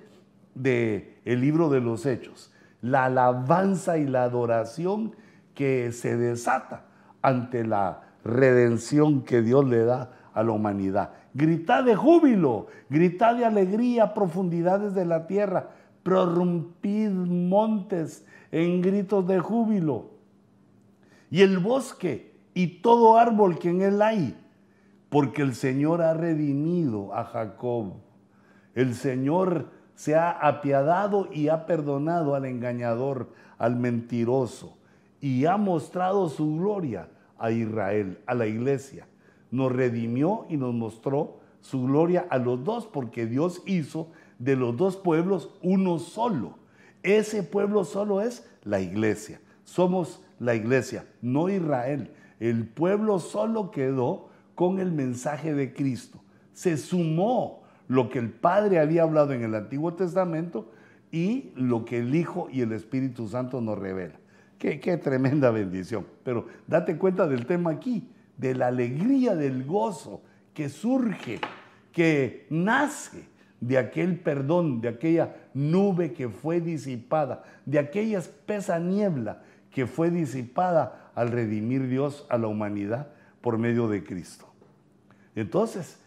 del 0.54 1.14
el 1.24 1.40
libro 1.40 1.68
de 1.68 1.80
los 1.80 2.06
Hechos. 2.06 2.52
La 2.80 3.04
alabanza 3.04 3.98
y 3.98 4.06
la 4.06 4.24
adoración 4.24 5.14
que 5.54 5.92
se 5.92 6.16
desata 6.16 6.86
ante 7.22 7.64
la 7.64 8.02
redención 8.24 9.22
que 9.22 9.42
Dios 9.42 9.66
le 9.66 9.84
da 9.84 10.10
a 10.32 10.42
la 10.42 10.52
humanidad. 10.52 11.12
Gritad 11.34 11.84
de 11.84 11.94
júbilo, 11.94 12.66
gritad 12.88 13.36
de 13.36 13.44
alegría, 13.44 14.14
profundidades 14.14 14.94
de 14.94 15.04
la 15.04 15.26
tierra, 15.26 15.70
prorrumpid 16.02 17.10
montes 17.10 18.26
en 18.50 18.80
gritos 18.80 19.26
de 19.26 19.38
júbilo. 19.38 20.10
Y 21.30 21.42
el 21.42 21.58
bosque 21.58 22.34
y 22.54 22.80
todo 22.80 23.18
árbol 23.18 23.58
que 23.58 23.70
en 23.70 23.82
él 23.82 24.00
hay, 24.00 24.36
porque 25.08 25.42
el 25.42 25.54
Señor 25.54 26.02
ha 26.02 26.14
redimido 26.14 27.14
a 27.14 27.24
Jacob. 27.24 27.94
El 28.74 28.94
Señor 28.94 29.70
se 29.94 30.16
ha 30.16 30.30
apiadado 30.30 31.28
y 31.32 31.48
ha 31.48 31.66
perdonado 31.66 32.34
al 32.34 32.44
engañador, 32.44 33.32
al 33.58 33.76
mentiroso, 33.76 34.76
y 35.20 35.46
ha 35.46 35.56
mostrado 35.56 36.28
su 36.28 36.56
gloria 36.56 37.08
a 37.38 37.50
Israel, 37.50 38.18
a 38.26 38.34
la 38.34 38.46
iglesia. 38.46 39.06
Nos 39.50 39.72
redimió 39.72 40.46
y 40.48 40.56
nos 40.56 40.74
mostró 40.74 41.40
su 41.60 41.84
gloria 41.84 42.26
a 42.30 42.38
los 42.38 42.64
dos, 42.64 42.86
porque 42.86 43.26
Dios 43.26 43.62
hizo 43.66 44.08
de 44.38 44.56
los 44.56 44.76
dos 44.76 44.96
pueblos 44.96 45.50
uno 45.62 45.98
solo. 45.98 46.58
Ese 47.02 47.42
pueblo 47.42 47.84
solo 47.84 48.20
es 48.20 48.46
la 48.64 48.80
iglesia. 48.80 49.40
Somos 49.64 50.22
la 50.38 50.54
iglesia, 50.54 51.06
no 51.22 51.48
Israel. 51.48 52.10
El 52.40 52.66
pueblo 52.66 53.18
solo 53.18 53.70
quedó 53.70 54.28
con 54.54 54.78
el 54.78 54.92
mensaje 54.92 55.54
de 55.54 55.72
Cristo. 55.72 56.20
Se 56.52 56.76
sumó 56.76 57.62
lo 57.88 58.08
que 58.08 58.18
el 58.18 58.30
Padre 58.30 58.78
había 58.78 59.02
hablado 59.02 59.32
en 59.32 59.42
el 59.42 59.54
Antiguo 59.54 59.94
Testamento 59.94 60.70
y 61.10 61.52
lo 61.54 61.84
que 61.84 61.98
el 61.98 62.14
Hijo 62.14 62.48
y 62.50 62.60
el 62.62 62.72
Espíritu 62.72 63.28
Santo 63.28 63.60
nos 63.60 63.78
revela. 63.78 64.18
Qué, 64.64 64.96
tremenda 64.96 65.50
bendición. 65.50 66.06
Pero 66.24 66.46
date 66.66 66.96
cuenta 66.96 67.26
del 67.26 67.44
tema 67.44 67.70
aquí, 67.70 68.08
de 68.38 68.54
la 68.54 68.68
alegría, 68.68 69.34
del 69.34 69.64
gozo 69.64 70.22
que 70.54 70.70
surge, 70.70 71.38
que 71.92 72.46
nace 72.48 73.28
de 73.60 73.76
aquel 73.76 74.18
perdón, 74.18 74.80
de 74.80 74.88
aquella 74.88 75.36
nube 75.52 76.14
que 76.14 76.30
fue 76.30 76.62
disipada, 76.62 77.44
de 77.66 77.78
aquella 77.78 78.18
espesa 78.18 78.78
niebla 78.78 79.42
que 79.70 79.86
fue 79.86 80.10
disipada 80.10 81.10
al 81.14 81.30
redimir 81.30 81.86
Dios 81.86 82.26
a 82.30 82.38
la 82.38 82.46
humanidad 82.46 83.08
por 83.42 83.58
medio 83.58 83.86
de 83.86 84.02
Cristo. 84.02 84.46
Entonces, 85.34 86.00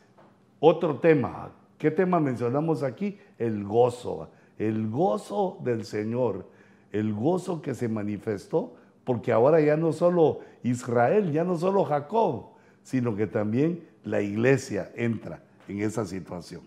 otro 0.60 0.98
tema, 1.00 1.52
¿qué 1.78 1.92
tema 1.92 2.20
mencionamos 2.20 2.82
aquí? 2.82 3.20
El 3.38 3.64
gozo, 3.64 4.32
el 4.58 4.90
gozo 4.90 5.60
del 5.64 5.86
Señor, 5.86 6.57
el 6.92 7.14
gozo 7.14 7.62
que 7.62 7.74
se 7.74 7.88
manifestó, 7.88 8.76
porque 9.04 9.32
ahora 9.32 9.62
ya 9.62 9.78
no 9.78 9.94
solo 9.94 10.40
Israel, 10.64 11.32
ya 11.32 11.44
no 11.44 11.58
solo 11.58 11.86
Jacob, 11.86 12.48
sino 12.84 13.16
que 13.16 13.28
también 13.28 13.88
la 14.04 14.22
iglesia 14.22 14.92
entra 14.96 15.44
en 15.68 15.82
esa 15.82 16.06
situación. 16.06 16.62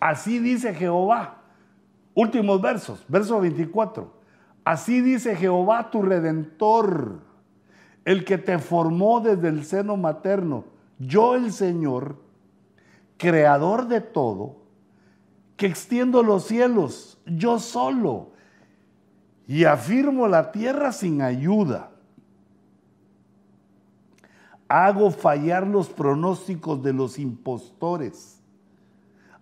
Así 0.00 0.38
dice 0.38 0.74
Jehová. 0.74 1.38
Últimos 2.14 2.60
versos, 2.60 3.04
verso 3.08 3.40
24. 3.40 4.12
Así 4.64 5.00
dice 5.00 5.34
Jehová 5.34 5.90
tu 5.90 6.02
redentor, 6.02 7.20
el 8.04 8.24
que 8.24 8.38
te 8.38 8.58
formó 8.58 9.20
desde 9.20 9.48
el 9.48 9.64
seno 9.64 9.96
materno, 9.96 10.64
yo 10.98 11.34
el 11.34 11.52
Señor, 11.52 12.16
creador 13.16 13.88
de 13.88 14.00
todo, 14.00 14.56
que 15.56 15.66
extiendo 15.66 16.22
los 16.22 16.44
cielos, 16.44 17.20
yo 17.26 17.58
solo, 17.58 18.31
y 19.46 19.64
afirmo 19.64 20.28
la 20.28 20.52
tierra 20.52 20.92
sin 20.92 21.22
ayuda. 21.22 21.90
Hago 24.68 25.10
fallar 25.10 25.66
los 25.66 25.88
pronósticos 25.88 26.82
de 26.82 26.92
los 26.92 27.18
impostores. 27.18 28.40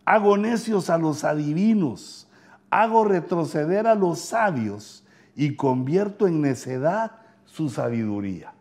Hago 0.05 0.36
necios 0.36 0.90
a 0.90 0.98
los 0.98 1.22
adivinos. 1.22 2.28
Hago 2.70 3.05
retroceder 3.05 3.86
a 3.86 3.94
los 3.94 4.18
sabios 4.18 5.05
y 5.36 5.55
convierto 5.55 6.26
en 6.26 6.40
necedad 6.40 7.12
su 7.44 7.68
sabiduría. 7.68 8.53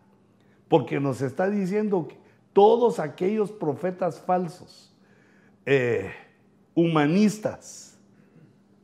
Porque 0.67 0.99
nos 0.99 1.21
está 1.21 1.49
diciendo 1.49 2.07
que 2.07 2.19
todos 2.53 2.99
aquellos 2.99 3.51
profetas 3.51 4.19
falsos, 4.19 4.93
eh, 5.65 6.11
humanistas, 6.75 7.88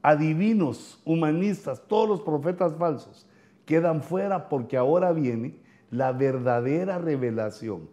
adivinos, 0.06 1.02
humanistas, 1.04 1.82
todos 1.88 2.08
los 2.08 2.22
profetas 2.22 2.76
falsos, 2.76 3.26
quedan 3.66 4.04
fuera 4.04 4.50
porque 4.50 4.78
ahora 4.78 5.12
viene 5.12 5.56
la 5.90 6.12
verdadera 6.12 7.00
revelación, 7.00 7.90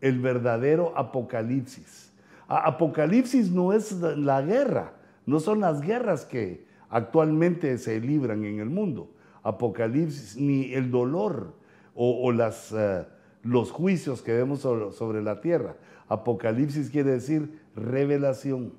el 0.00 0.20
verdadero 0.20 0.96
apocalipsis. 0.96 2.12
Apocalipsis 2.46 3.50
no 3.50 3.72
es 3.72 3.90
la 3.92 4.40
guerra, 4.40 4.92
no 5.26 5.40
son 5.40 5.58
las 5.58 5.80
guerras 5.80 6.24
que 6.24 6.64
actualmente 6.90 7.76
se 7.78 8.00
libran 8.00 8.44
en 8.44 8.60
el 8.60 8.70
mundo. 8.70 9.10
Apocalipsis 9.42 10.36
ni 10.36 10.72
el 10.74 10.92
dolor 10.92 11.54
o, 11.96 12.32
eh, 12.32 13.06
los 13.42 13.72
juicios 13.72 14.22
que 14.22 14.32
vemos 14.32 14.60
sobre 14.60 15.22
la 15.22 15.40
tierra. 15.40 15.74
Apocalipsis 16.08 16.88
quiere 16.88 17.10
decir 17.10 17.60
revelación. 17.74 18.72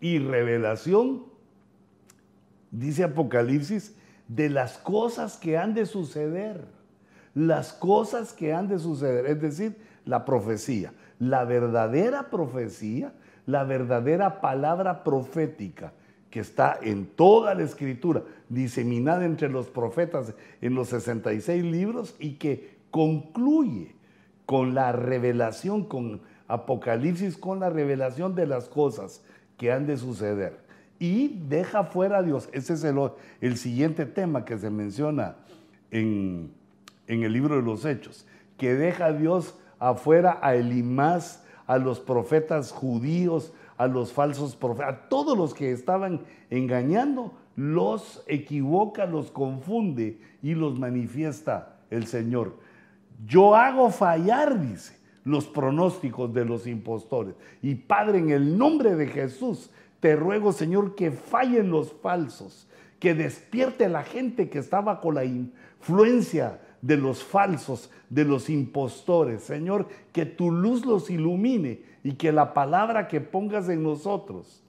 Y 0.00 0.18
revelación, 0.18 1.24
dice 2.70 3.04
Apocalipsis, 3.04 3.96
de 4.28 4.50
las 4.50 4.78
cosas 4.78 5.36
que 5.36 5.56
han 5.56 5.74
de 5.74 5.86
suceder. 5.86 6.64
Las 7.34 7.72
cosas 7.72 8.32
que 8.32 8.54
han 8.54 8.68
de 8.68 8.78
suceder, 8.78 9.26
es 9.26 9.40
decir, 9.40 9.76
la 10.04 10.24
profecía. 10.24 10.92
La 11.18 11.44
verdadera 11.44 12.30
profecía, 12.30 13.12
la 13.46 13.64
verdadera 13.64 14.40
palabra 14.40 15.04
profética 15.04 15.92
que 16.30 16.40
está 16.40 16.78
en 16.82 17.06
toda 17.06 17.54
la 17.54 17.62
escritura, 17.62 18.22
diseminada 18.48 19.24
entre 19.24 19.48
los 19.48 19.68
profetas 19.68 20.34
en 20.60 20.74
los 20.74 20.88
66 20.88 21.64
libros 21.64 22.14
y 22.18 22.34
que 22.34 22.76
concluye 22.90 23.94
con 24.44 24.74
la 24.74 24.92
revelación, 24.92 25.84
con 25.84 26.20
Apocalipsis, 26.48 27.36
con 27.36 27.60
la 27.60 27.70
revelación 27.70 28.34
de 28.34 28.46
las 28.46 28.68
cosas 28.68 29.22
que 29.56 29.72
han 29.72 29.86
de 29.86 29.96
suceder 29.96 30.66
y 30.98 31.28
deja 31.48 31.84
fuera 31.84 32.18
a 32.18 32.22
Dios. 32.22 32.48
Ese 32.52 32.74
es 32.74 32.84
el, 32.84 33.56
siguiente 33.56 34.06
tema 34.06 34.44
que 34.44 34.58
se 34.58 34.70
menciona 34.70 35.36
en, 35.90 36.52
el 37.06 37.32
libro 37.32 37.56
de 37.56 37.62
los 37.62 37.84
Hechos, 37.84 38.26
que 38.56 38.74
deja 38.74 39.06
a 39.06 39.12
Dios 39.12 39.58
afuera 39.78 40.38
a 40.42 40.54
Elimás, 40.54 41.44
a 41.66 41.78
los 41.78 42.00
profetas 42.00 42.72
judíos, 42.72 43.52
a 43.76 43.86
los 43.86 44.12
falsos 44.12 44.56
profetas, 44.56 44.94
a 44.94 45.08
todos 45.08 45.36
los 45.36 45.52
que 45.52 45.72
estaban 45.72 46.22
engañando, 46.48 47.34
los 47.56 48.22
equivoca, 48.26 49.06
los 49.06 49.30
confunde 49.30 50.20
y 50.42 50.54
los 50.54 50.78
manifiesta 50.78 51.78
el 51.90 52.06
Señor. 52.06 52.54
Yo 53.26 53.54
hago 53.54 53.90
fallar, 53.90 54.60
dice, 54.60 54.95
los 55.26 55.46
pronósticos 55.46 56.32
de 56.32 56.44
los 56.44 56.68
impostores. 56.68 57.34
Y 57.60 57.74
Padre, 57.74 58.18
en 58.18 58.30
el 58.30 58.56
nombre 58.56 58.94
de 58.94 59.08
Jesús, 59.08 59.70
te 59.98 60.14
ruego, 60.14 60.52
Señor, 60.52 60.94
que 60.94 61.10
fallen 61.10 61.68
los 61.68 61.92
falsos, 61.92 62.68
que 63.00 63.12
despierte 63.12 63.88
la 63.88 64.04
gente 64.04 64.48
que 64.48 64.60
estaba 64.60 65.00
con 65.00 65.16
la 65.16 65.24
influencia 65.24 66.60
de 66.80 66.96
los 66.96 67.24
falsos, 67.24 67.90
de 68.08 68.24
los 68.24 68.48
impostores. 68.48 69.42
Señor, 69.42 69.88
que 70.12 70.26
tu 70.26 70.52
luz 70.52 70.86
los 70.86 71.10
ilumine 71.10 71.82
y 72.04 72.12
que 72.12 72.30
la 72.30 72.54
palabra 72.54 73.08
que 73.08 73.20
pongas 73.20 73.68
en 73.68 73.82
nosotros 73.82 74.62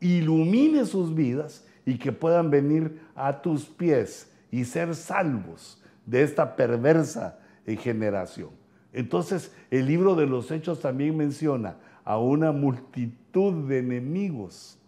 ilumine 0.00 0.84
sus 0.84 1.14
vidas 1.14 1.66
y 1.86 1.96
que 1.96 2.12
puedan 2.12 2.50
venir 2.50 3.00
a 3.14 3.40
tus 3.40 3.64
pies 3.64 4.30
y 4.50 4.64
ser 4.66 4.94
salvos 4.94 5.82
de 6.04 6.22
esta 6.22 6.56
perversa 6.56 7.38
generación. 7.66 8.63
Entonces, 8.94 9.52
el 9.70 9.86
libro 9.86 10.14
de 10.14 10.26
los 10.26 10.50
Hechos 10.50 10.80
también 10.80 11.16
menciona 11.16 11.76
a 12.04 12.18
una 12.18 12.52
multitud 12.52 13.68
de 13.68 13.80
enemigos. 13.80 14.78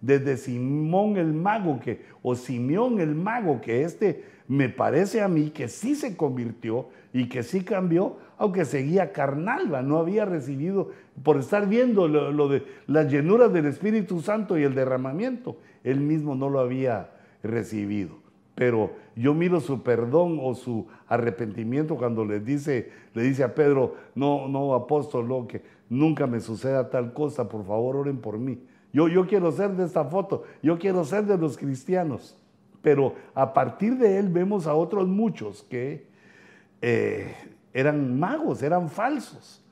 Desde 0.00 0.36
Simón 0.36 1.16
el 1.16 1.32
mago, 1.32 1.80
que, 1.80 2.04
o 2.22 2.34
Simeón 2.36 3.00
el 3.00 3.14
mago, 3.14 3.60
que 3.60 3.82
este 3.82 4.24
me 4.48 4.68
parece 4.68 5.22
a 5.22 5.28
mí 5.28 5.50
que 5.50 5.68
sí 5.68 5.94
se 5.94 6.16
convirtió 6.16 6.88
y 7.12 7.28
que 7.28 7.42
sí 7.42 7.62
cambió, 7.62 8.16
aunque 8.38 8.64
seguía 8.64 9.12
carnal, 9.12 9.86
no 9.88 9.98
había 9.98 10.24
recibido, 10.24 10.90
por 11.22 11.38
estar 11.38 11.68
viendo 11.68 12.08
lo, 12.08 12.32
lo, 12.32 12.48
de 12.48 12.64
las 12.86 13.10
llenuras 13.10 13.52
del 13.52 13.66
Espíritu 13.66 14.20
Santo 14.20 14.56
y 14.56 14.62
el 14.62 14.74
derramamiento, 14.74 15.56
él 15.84 16.00
mismo 16.00 16.34
no 16.34 16.48
lo 16.48 16.60
había 16.60 17.10
recibido. 17.42 18.21
Pero 18.54 18.92
yo 19.16 19.34
miro 19.34 19.60
su 19.60 19.82
perdón 19.82 20.38
o 20.42 20.54
su 20.54 20.86
arrepentimiento 21.08 21.96
cuando 21.96 22.24
le 22.24 22.40
dice, 22.40 22.90
le 23.14 23.22
dice 23.22 23.44
a 23.44 23.54
Pedro, 23.54 23.96
no, 24.14 24.48
no, 24.48 24.74
apóstol, 24.74 25.46
que 25.46 25.62
nunca 25.88 26.26
me 26.26 26.40
suceda 26.40 26.90
tal 26.90 27.12
cosa, 27.14 27.48
por 27.48 27.64
favor 27.64 27.96
oren 27.96 28.18
por 28.18 28.38
mí. 28.38 28.62
Yo, 28.92 29.08
yo 29.08 29.26
quiero 29.26 29.50
ser 29.52 29.70
de 29.70 29.84
esta 29.84 30.04
foto, 30.04 30.44
yo 30.62 30.78
quiero 30.78 31.04
ser 31.04 31.24
de 31.24 31.38
los 31.38 31.56
cristianos. 31.56 32.36
Pero 32.82 33.14
a 33.34 33.54
partir 33.54 33.96
de 33.96 34.18
él 34.18 34.28
vemos 34.28 34.66
a 34.66 34.74
otros 34.74 35.06
muchos 35.06 35.62
que 35.62 36.06
eh, 36.82 37.34
eran 37.72 38.18
magos, 38.18 38.62
eran 38.62 38.90
falsos. 38.90 39.64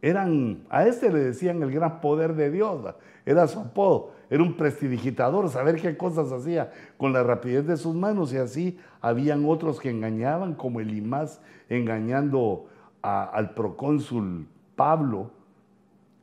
Eran, 0.00 0.64
a 0.70 0.86
este 0.86 1.12
le 1.12 1.18
decían 1.18 1.62
el 1.62 1.72
gran 1.72 2.00
poder 2.00 2.34
de 2.34 2.50
Dios, 2.50 2.94
era 3.26 3.46
su 3.46 3.60
apodo, 3.60 4.12
era 4.30 4.44
un 4.44 4.54
prestidigitador, 4.54 5.50
saber 5.50 5.80
qué 5.80 5.96
cosas 5.96 6.30
hacía 6.30 6.72
con 6.96 7.12
la 7.12 7.24
rapidez 7.24 7.66
de 7.66 7.76
sus 7.76 7.96
manos 7.96 8.32
y 8.32 8.36
así 8.36 8.78
habían 9.00 9.44
otros 9.44 9.80
que 9.80 9.90
engañaban, 9.90 10.54
como 10.54 10.78
el 10.78 10.96
Imás 10.96 11.40
engañando 11.68 12.66
al 13.02 13.54
procónsul 13.54 14.46
Pablo, 14.76 15.32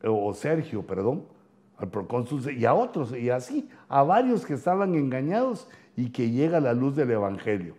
o 0.03 0.33
Sergio, 0.33 0.87
perdón, 0.87 1.25
al 1.77 1.89
procónsul, 1.89 2.49
y 2.51 2.65
a 2.65 2.73
otros, 2.73 3.15
y 3.15 3.29
así, 3.29 3.69
a 3.89 4.03
varios 4.03 4.45
que 4.45 4.53
estaban 4.53 4.95
engañados 4.95 5.67
y 5.97 6.09
que 6.11 6.31
llega 6.31 6.61
la 6.61 6.73
luz 6.73 6.95
del 6.95 7.11
Evangelio. 7.11 7.75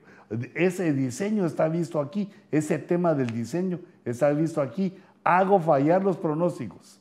Ese 0.54 0.92
diseño 0.92 1.46
está 1.46 1.68
visto 1.68 2.00
aquí, 2.00 2.28
ese 2.50 2.78
tema 2.78 3.14
del 3.14 3.30
diseño 3.30 3.80
está 4.04 4.30
visto 4.30 4.60
aquí. 4.60 4.94
Hago 5.24 5.58
fallar 5.58 6.04
los 6.04 6.18
pronósticos. 6.18 7.00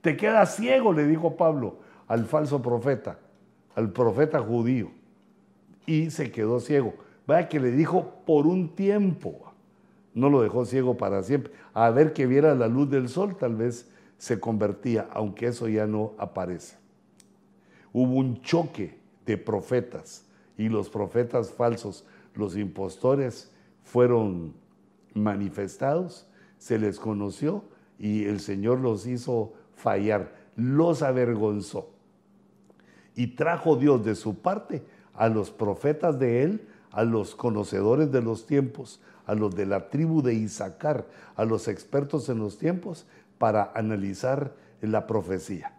Te 0.00 0.16
quedas 0.16 0.56
ciego, 0.56 0.94
le 0.94 1.06
dijo 1.06 1.36
Pablo 1.36 1.84
al 2.06 2.24
falso 2.24 2.62
profeta, 2.62 3.18
al 3.74 3.92
profeta 3.92 4.40
judío, 4.40 4.90
y 5.86 6.10
se 6.10 6.30
quedó 6.30 6.60
ciego. 6.60 6.94
Vaya 7.26 7.48
que 7.48 7.60
le 7.60 7.70
dijo 7.70 8.14
por 8.24 8.46
un 8.46 8.74
tiempo 8.74 9.46
no 10.16 10.30
lo 10.30 10.40
dejó 10.40 10.64
ciego 10.64 10.96
para 10.96 11.22
siempre. 11.22 11.52
A 11.74 11.90
ver 11.90 12.14
que 12.14 12.26
viera 12.26 12.54
la 12.54 12.68
luz 12.68 12.88
del 12.88 13.10
sol, 13.10 13.36
tal 13.36 13.54
vez 13.54 13.86
se 14.16 14.40
convertía, 14.40 15.08
aunque 15.12 15.48
eso 15.48 15.68
ya 15.68 15.86
no 15.86 16.14
aparece. 16.16 16.78
Hubo 17.92 18.14
un 18.14 18.40
choque 18.40 18.98
de 19.26 19.36
profetas 19.36 20.24
y 20.56 20.70
los 20.70 20.88
profetas 20.88 21.50
falsos, 21.50 22.06
los 22.34 22.56
impostores, 22.56 23.52
fueron 23.84 24.54
manifestados, 25.12 26.26
se 26.56 26.78
les 26.78 26.98
conoció 26.98 27.64
y 27.98 28.24
el 28.24 28.40
Señor 28.40 28.80
los 28.80 29.06
hizo 29.06 29.52
fallar, 29.74 30.34
los 30.56 31.02
avergonzó. 31.02 31.90
Y 33.16 33.28
trajo 33.28 33.76
Dios 33.76 34.04
de 34.04 34.14
su 34.14 34.36
parte 34.36 34.84
a 35.14 35.28
los 35.28 35.50
profetas 35.50 36.18
de 36.18 36.44
él, 36.44 36.68
a 36.92 37.02
los 37.02 37.34
conocedores 37.34 38.12
de 38.12 38.22
los 38.22 38.46
tiempos, 38.46 39.00
a 39.26 39.34
los 39.34 39.56
de 39.56 39.66
la 39.66 39.88
tribu 39.90 40.22
de 40.22 40.34
Isaacar, 40.34 41.06
a 41.34 41.44
los 41.44 41.66
expertos 41.66 42.28
en 42.28 42.38
los 42.38 42.58
tiempos, 42.58 43.06
para 43.38 43.72
analizar 43.74 44.54
la 44.80 45.06
profecía. 45.06 45.74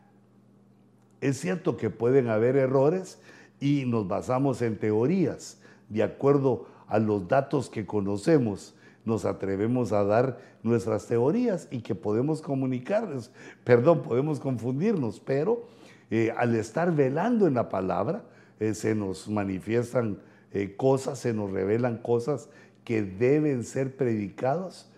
Es 1.22 1.40
cierto 1.40 1.78
que 1.78 1.90
pueden 1.90 2.28
haber 2.28 2.58
errores 2.58 3.20
y 3.60 3.86
nos 3.86 4.08
basamos 4.08 4.62
en 4.62 4.78
teorías. 4.78 5.60
De 5.90 6.04
acuerdo 6.04 6.68
a 6.88 7.00
los 7.00 7.28
datos 7.28 7.70
que 7.70 7.86
conocemos, 7.86 8.76
nos 9.06 9.26
atrevemos 9.26 9.94
a 9.94 10.04
dar 10.04 10.40
nuestras 10.64 11.08
teorías 11.08 11.68
y 11.72 11.80
que 11.80 11.96
podemos 11.96 12.42
comunicarles, 12.42 13.32
perdón, 13.64 14.04
podemos 14.04 14.40
confundirnos, 14.40 15.20
pero 15.20 15.66
eh, 16.10 16.34
al 16.36 16.56
estar 16.56 16.96
velando 16.96 17.48
en 17.48 17.56
la 17.56 17.70
palabra, 17.70 18.24
eh, 18.60 18.74
se 18.74 18.96
nos 18.96 19.28
manifiestan 19.28 20.20
eh, 20.52 20.76
cosas, 20.78 21.20
se 21.20 21.34
nos 21.34 21.52
revelan 21.52 21.98
cosas 21.98 22.50
que 22.84 23.02
deben 23.02 23.64
ser 23.64 23.96
predicadas 23.96 24.92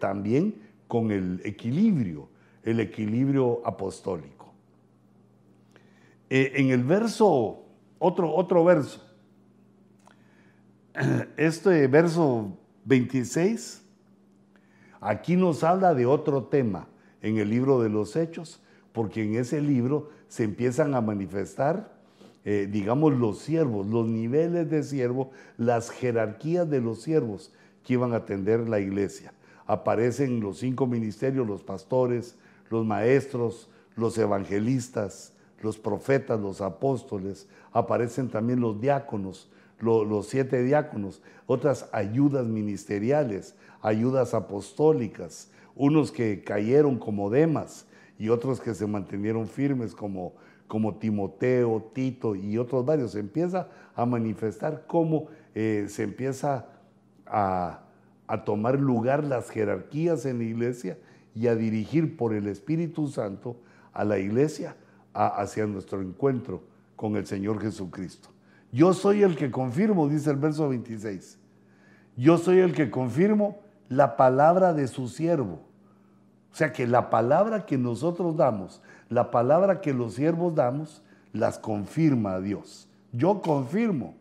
también 0.00 0.54
con 0.88 1.10
el 1.10 1.42
equilibrio, 1.44 2.30
el 2.64 2.80
equilibrio 2.80 3.60
apostólico. 3.62 4.54
en 6.30 6.70
el 6.70 6.82
verso, 6.82 7.66
otro, 7.98 8.34
otro 8.34 8.64
verso, 8.64 9.06
este 11.36 11.86
verso 11.88 12.56
26, 12.86 13.82
aquí 14.98 15.36
nos 15.36 15.62
habla 15.62 15.92
de 15.94 16.06
otro 16.06 16.44
tema 16.44 16.88
en 17.20 17.36
el 17.36 17.50
libro 17.50 17.82
de 17.82 17.90
los 17.90 18.16
Hechos, 18.16 18.62
porque 18.92 19.22
en 19.22 19.34
ese 19.34 19.60
libro 19.60 20.08
se 20.30 20.44
empiezan 20.44 20.94
a 20.94 21.00
manifestar, 21.00 21.92
eh, 22.44 22.68
digamos, 22.70 23.12
los 23.12 23.40
siervos, 23.40 23.88
los 23.88 24.06
niveles 24.06 24.70
de 24.70 24.84
siervo, 24.84 25.32
las 25.58 25.90
jerarquías 25.90 26.70
de 26.70 26.80
los 26.80 27.02
siervos 27.02 27.52
que 27.82 27.94
iban 27.94 28.12
a 28.12 28.18
atender 28.18 28.68
la 28.68 28.78
iglesia. 28.78 29.32
Aparecen 29.66 30.40
los 30.40 30.58
cinco 30.58 30.86
ministerios, 30.86 31.48
los 31.48 31.64
pastores, 31.64 32.36
los 32.70 32.86
maestros, 32.86 33.68
los 33.96 34.16
evangelistas, 34.18 35.32
los 35.62 35.78
profetas, 35.78 36.38
los 36.38 36.60
apóstoles, 36.60 37.48
aparecen 37.72 38.28
también 38.28 38.60
los 38.60 38.80
diáconos, 38.80 39.50
los 39.80 40.28
siete 40.28 40.62
diáconos, 40.62 41.22
otras 41.46 41.88
ayudas 41.90 42.46
ministeriales, 42.46 43.56
ayudas 43.82 44.32
apostólicas, 44.32 45.50
unos 45.74 46.12
que 46.12 46.44
cayeron 46.44 47.00
como 47.00 47.30
Demas 47.30 47.86
y 48.20 48.28
otros 48.28 48.60
que 48.60 48.74
se 48.74 48.86
mantenieron 48.86 49.48
firmes 49.48 49.94
como, 49.94 50.34
como 50.68 50.96
Timoteo, 50.96 51.90
Tito 51.94 52.36
y 52.36 52.58
otros 52.58 52.84
varios. 52.84 53.14
Empieza 53.14 53.68
a 53.96 54.04
manifestar 54.04 54.84
cómo 54.86 55.28
eh, 55.54 55.86
se 55.88 56.02
empieza 56.02 56.66
a, 57.26 57.80
tomar 58.44 58.78
lugar 58.78 59.24
las 59.24 59.48
jerarquías 59.48 60.26
en 60.26 60.38
la 60.38 60.44
iglesia 60.44 60.98
y 61.34 61.46
a 61.46 61.56
dirigir 61.56 62.18
por 62.18 62.34
el 62.34 62.46
Espíritu 62.46 63.08
Santo 63.08 63.56
a 63.92 64.04
la 64.04 64.18
iglesia 64.18 64.76
hacia 65.14 65.66
nuestro 65.66 66.02
encuentro 66.02 66.62
con 66.96 67.16
el 67.16 67.26
Señor 67.26 67.58
Jesucristo. 67.60 68.28
Yo 68.70 68.92
soy 68.92 69.22
el 69.22 69.34
que 69.34 69.50
confirmo, 69.50 70.08
dice 70.08 70.30
el 70.30 70.36
verso 70.36 70.68
26. 70.68 71.38
Yo 72.18 72.36
soy 72.36 72.58
el 72.58 72.74
que 72.74 72.90
confirmo 72.90 73.60
la 73.88 74.16
palabra 74.18 74.74
de 74.74 74.86
su 74.88 75.08
siervo. 75.08 75.69
O 76.52 76.56
sea 76.56 76.72
que 76.72 76.86
la 76.86 77.10
palabra 77.10 77.66
que 77.66 77.78
nosotros 77.78 78.36
damos, 78.36 78.82
la 79.08 79.30
palabra 79.30 79.80
que 79.80 79.94
los 79.94 80.14
siervos 80.14 80.54
damos, 80.54 81.02
las 81.32 81.58
confirma 81.58 82.40
Dios. 82.40 82.88
Yo 83.12 83.40
confirmo 83.40 84.14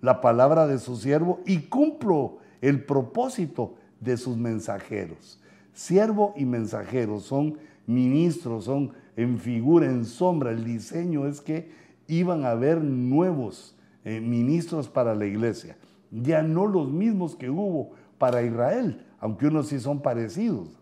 la 0.00 0.20
palabra 0.20 0.66
de 0.66 0.78
su 0.78 0.96
siervo 0.96 1.40
y 1.46 1.58
cumplo 1.62 2.38
el 2.60 2.84
propósito 2.84 3.74
de 4.00 4.16
sus 4.16 4.36
mensajeros. 4.36 5.40
Siervo 5.72 6.34
y 6.36 6.44
mensajero 6.44 7.20
son 7.20 7.58
ministros, 7.86 8.64
son 8.64 8.92
en 9.16 9.38
figura, 9.38 9.86
en 9.86 10.04
sombra. 10.04 10.50
El 10.50 10.64
diseño 10.64 11.26
es 11.26 11.40
que 11.40 11.70
iban 12.08 12.44
a 12.44 12.50
haber 12.50 12.82
nuevos 12.82 13.76
eh, 14.04 14.20
ministros 14.20 14.88
para 14.88 15.14
la 15.14 15.26
iglesia, 15.26 15.76
ya 16.10 16.42
no 16.42 16.66
los 16.66 16.90
mismos 16.90 17.36
que 17.36 17.48
hubo 17.48 17.92
para 18.18 18.42
Israel, 18.42 19.06
aunque 19.20 19.46
unos 19.46 19.68
sí 19.68 19.78
son 19.78 20.02
parecidos, 20.02 20.81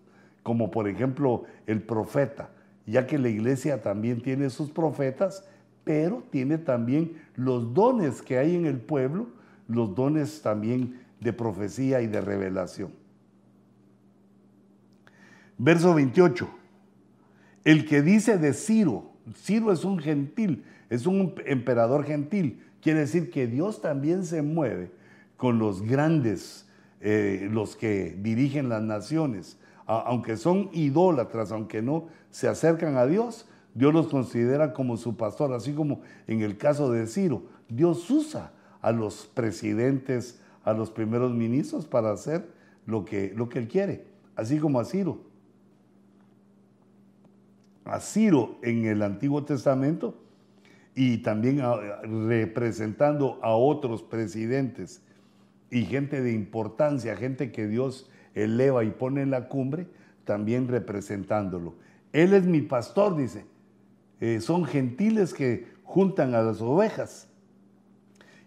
como 0.50 0.72
por 0.72 0.88
ejemplo 0.88 1.44
el 1.68 1.80
profeta, 1.80 2.50
ya 2.84 3.06
que 3.06 3.18
la 3.18 3.28
iglesia 3.28 3.80
también 3.82 4.20
tiene 4.20 4.50
sus 4.50 4.68
profetas, 4.68 5.44
pero 5.84 6.24
tiene 6.30 6.58
también 6.58 7.12
los 7.36 7.72
dones 7.72 8.20
que 8.20 8.36
hay 8.36 8.56
en 8.56 8.66
el 8.66 8.80
pueblo, 8.80 9.28
los 9.68 9.94
dones 9.94 10.42
también 10.42 10.98
de 11.20 11.32
profecía 11.32 12.02
y 12.02 12.08
de 12.08 12.20
revelación. 12.20 12.90
Verso 15.56 15.94
28. 15.94 16.50
El 17.62 17.86
que 17.86 18.02
dice 18.02 18.36
de 18.36 18.52
Ciro, 18.52 19.12
Ciro 19.36 19.70
es 19.70 19.84
un 19.84 20.00
gentil, 20.00 20.64
es 20.88 21.06
un 21.06 21.36
emperador 21.46 22.02
gentil, 22.02 22.60
Quiere 22.82 23.00
decir 23.00 23.30
que 23.30 23.46
Dios 23.46 23.80
también 23.80 24.24
se 24.24 24.42
mueve 24.42 24.90
con 25.36 25.60
los 25.60 25.82
grandes, 25.82 26.66
eh, 27.00 27.48
los 27.52 27.76
que 27.76 28.16
dirigen 28.18 28.68
las 28.68 28.82
naciones. 28.82 29.59
Aunque 29.90 30.36
son 30.36 30.70
idólatras, 30.72 31.50
aunque 31.50 31.82
no 31.82 32.06
se 32.30 32.48
acercan 32.48 32.96
a 32.96 33.06
Dios, 33.06 33.46
Dios 33.74 33.92
los 33.92 34.08
considera 34.08 34.72
como 34.72 34.96
su 34.96 35.16
pastor, 35.16 35.52
así 35.52 35.72
como 35.72 36.02
en 36.26 36.42
el 36.42 36.56
caso 36.56 36.90
de 36.92 37.06
Ciro. 37.06 37.42
Dios 37.68 38.08
usa 38.10 38.52
a 38.80 38.92
los 38.92 39.26
presidentes, 39.34 40.40
a 40.64 40.72
los 40.72 40.90
primeros 40.90 41.32
ministros 41.32 41.86
para 41.86 42.12
hacer 42.12 42.48
lo 42.86 43.04
que, 43.04 43.32
lo 43.36 43.48
que 43.48 43.58
él 43.58 43.68
quiere, 43.68 44.04
así 44.36 44.58
como 44.58 44.80
a 44.80 44.84
Ciro. 44.84 45.18
A 47.84 48.00
Ciro 48.00 48.58
en 48.62 48.84
el 48.84 49.02
Antiguo 49.02 49.44
Testamento 49.44 50.14
y 50.94 51.18
también 51.18 51.62
representando 52.28 53.38
a 53.42 53.54
otros 53.54 54.02
presidentes 54.02 55.02
y 55.70 55.84
gente 55.84 56.20
de 56.20 56.32
importancia, 56.32 57.16
gente 57.16 57.52
que 57.52 57.66
Dios 57.66 58.09
eleva 58.34 58.84
y 58.84 58.90
pone 58.90 59.22
en 59.22 59.30
la 59.30 59.48
cumbre, 59.48 59.86
también 60.24 60.68
representándolo. 60.68 61.74
Él 62.12 62.34
es 62.34 62.44
mi 62.44 62.60
pastor, 62.62 63.16
dice. 63.16 63.46
Eh, 64.20 64.40
son 64.40 64.64
gentiles 64.64 65.32
que 65.32 65.66
juntan 65.82 66.34
a 66.34 66.42
las 66.42 66.60
ovejas 66.60 67.28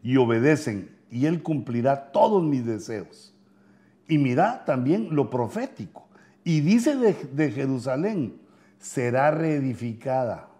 y 0.04 0.18
obedecen, 0.18 0.90
y 1.10 1.26
Él 1.26 1.42
cumplirá 1.42 2.12
todos 2.12 2.44
mis 2.44 2.66
deseos. 2.66 3.34
Y 4.08 4.18
mira 4.18 4.66
también 4.66 5.16
lo 5.16 5.30
profético. 5.30 6.08
Y 6.44 6.62
dice 6.62 6.96
de, 6.96 7.16
de 7.34 7.52
Jerusalén, 7.52 8.36
será 8.78 9.32
reedificada 9.32 10.54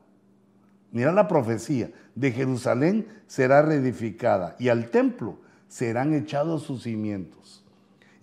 Mira 0.94 1.12
la 1.12 1.28
profecía, 1.28 1.92
de 2.14 2.32
Jerusalén 2.32 3.08
será 3.26 3.64
reedificada 3.64 4.56
y 4.60 4.70
al 4.70 4.92
templo 4.92 5.40
serán 5.68 6.14
echados 6.14 6.62
sus 6.62 6.84
cimientos. 6.84 7.63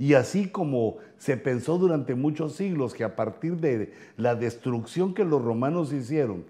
Y 0.01 0.15
así 0.15 0.49
como 0.49 0.97
se 1.19 1.37
pensó 1.37 1.77
durante 1.77 2.15
muchos 2.15 2.55
siglos 2.55 2.95
que 2.95 3.05
a 3.05 3.17
partir 3.17 3.59
de 3.59 3.93
la 4.17 4.35
destrucción 4.35 5.13
que 5.13 5.27
los 5.27 5.45
romanos 5.45 5.93
hicieron 5.93 6.45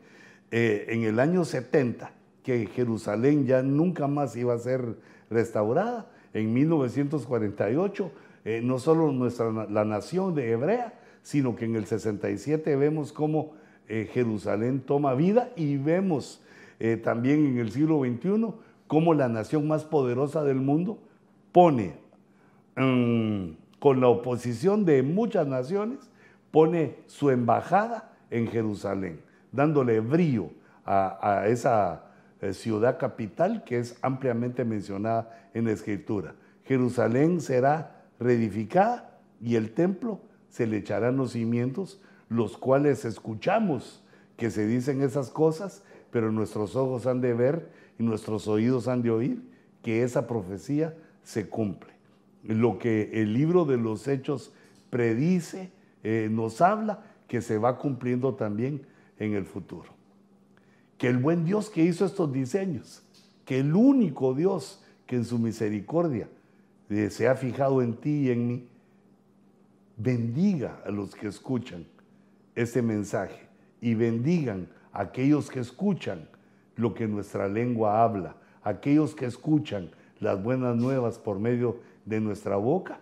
eh, 0.53 0.87
en 0.91 1.03
el 1.03 1.19
año 1.19 1.45
70, 1.45 2.13
que 2.45 2.67
Jerusalén 2.67 3.47
ya 3.47 3.61
nunca 3.65 4.07
más 4.07 4.37
iba 4.37 4.55
a 4.55 4.59
ser 4.59 4.95
restaurada, 5.31 6.09
en 6.33 6.55
1948, 6.55 8.13
eh, 8.45 8.61
no 8.63 8.79
solo 8.79 9.11
nuestra, 9.11 9.51
la 9.51 9.85
nación 9.85 10.37
de 10.37 10.53
Hebrea, 10.53 10.95
sino 11.25 11.57
que 11.57 11.65
en 11.65 11.75
el 11.75 11.87
67 11.87 12.77
vemos 12.77 13.13
cómo 13.13 13.55
eh, 13.89 14.09
Jerusalén 14.13 14.79
toma 14.79 15.15
vida 15.15 15.51
y 15.57 15.77
vemos 15.77 16.41
también 17.03 17.45
en 17.45 17.59
el 17.59 17.73
siglo 17.73 18.01
XXI 18.01 18.55
cómo 18.87 19.13
la 19.13 19.29
nación 19.29 19.69
más 19.69 19.85
poderosa 19.85 20.45
del 20.45 20.57
mundo 20.57 20.97
pone, 21.53 22.00
con 23.79 24.01
la 24.01 24.09
oposición 24.09 24.85
de 24.85 25.03
muchas 25.03 25.47
naciones, 25.47 26.11
pone 26.51 26.97
su 27.07 27.31
embajada 27.31 28.13
en 28.31 28.47
Jerusalén, 28.49 29.21
dándole 29.53 30.01
brillo 30.01 30.51
a, 30.85 31.45
esa 31.47 32.05
eh, 32.41 32.53
ciudad 32.53 32.99
capital 32.99 33.65
que 33.65 33.79
es 33.79 33.97
ampliamente 34.03 34.65
mencionada 34.65 35.49
en 35.55 35.67
la 35.67 35.73
escritura. 35.73 36.35
Jerusalén 36.65 37.41
será 37.41 38.05
reedificada 38.19 39.19
y 39.41 39.57
el 39.57 39.73
templo 39.73 40.21
se 40.49 40.67
le 40.67 40.79
echarán 40.79 41.17
los 41.17 41.33
cimientos 41.33 42.01
los 42.31 42.57
cuales 42.57 43.05
escuchamos 43.05 44.03
que 44.37 44.51
se 44.51 44.67
dicen 44.67 45.03
esas 45.03 45.31
cosas, 45.31 45.83
pero 46.11 46.33
nuestros 46.33 46.77
ojos 46.77 47.07
han 47.07 47.21
de 47.21 47.35
ver 47.35 47.71
y 47.99 48.03
nuestros 48.05 48.49
oídos 48.49 48.89
han 48.89 49.03
de 49.03 49.11
oír 49.11 49.43
que 49.83 50.03
esa 50.03 50.27
profecía 50.27 50.95
se 51.23 51.49
cumple. 51.49 52.00
Lo 52.45 52.79
que 52.79 53.11
el 53.21 53.35
libro 53.35 53.65
de 53.65 53.77
los 53.77 54.09
hechos 54.09 54.53
predice, 54.91 55.71
eh, 56.03 56.29
nos 56.31 56.61
habla 56.61 57.05
que 57.29 57.41
se 57.43 57.59
va 57.59 57.79
cumpliendo 57.79 58.35
también 58.35 58.87
en 59.19 59.35
el 59.35 59.45
futuro. 59.45 59.91
Que 60.99 61.09
el 61.09 61.19
buen 61.19 61.45
Dios 61.45 61.71
que 61.71 61.85
hizo 61.85 62.05
estos 62.05 62.33
diseños, 62.33 63.03
que 63.45 63.61
el 63.61 63.75
único 63.75 64.35
Dios 64.35 64.83
que 65.07 65.17
en 65.17 65.25
su 65.25 65.39
misericordia 65.39 66.29
se 67.11 67.29
ha 67.29 67.37
fijado 67.37 67.83
en 67.83 67.95
ti 67.95 68.27
y 68.27 68.31
en 68.31 68.47
mí, 68.49 68.69
bendiga 69.97 70.83
a 70.85 70.91
los 70.91 71.15
que 71.15 71.29
escuchan 71.29 71.87
este 72.55 72.83
mensaje 72.83 73.49
y 73.81 73.95
bendigan 73.95 74.69
a 74.93 75.03
aquellos 75.03 75.51
que 75.51 75.61
escuchan 75.61 76.29
lo 76.77 76.95
que 76.95 77.07
nuestra 77.07 77.49
lengua 77.49 78.03
habla, 78.03 78.37
aquellos 78.63 79.15
que 79.15 79.27
escuchan 79.27 79.91
las 80.19 80.43
buenas 80.43 80.77
nuevas 80.77 81.19
por 81.19 81.39
medio 81.39 81.79
de 82.05 82.21
nuestra 82.21 82.57
boca 82.57 83.01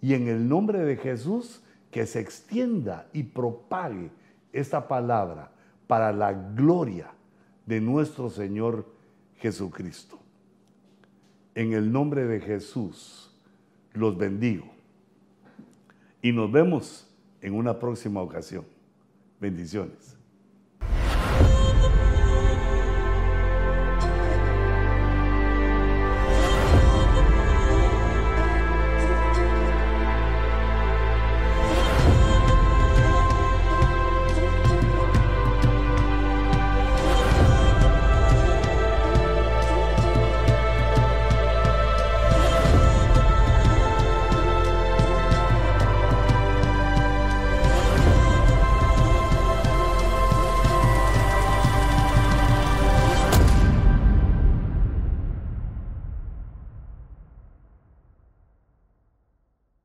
y 0.00 0.14
en 0.14 0.28
el 0.28 0.48
nombre 0.48 0.80
de 0.84 0.96
Jesús 0.96 1.62
que 1.90 2.06
se 2.06 2.20
extienda 2.20 3.08
y 3.12 3.22
propague 3.22 4.10
esta 4.52 4.88
palabra 4.88 5.50
para 5.86 6.12
la 6.12 6.32
gloria 6.32 7.10
de 7.66 7.80
nuestro 7.80 8.30
Señor 8.30 8.86
Jesucristo. 9.36 10.18
En 11.54 11.72
el 11.72 11.90
nombre 11.90 12.26
de 12.26 12.40
Jesús 12.40 13.34
los 13.92 14.16
bendigo 14.16 14.66
y 16.22 16.32
nos 16.32 16.50
vemos 16.50 17.08
en 17.40 17.54
una 17.54 17.78
próxima 17.78 18.20
ocasión. 18.20 18.64
Bendiciones. 19.40 20.17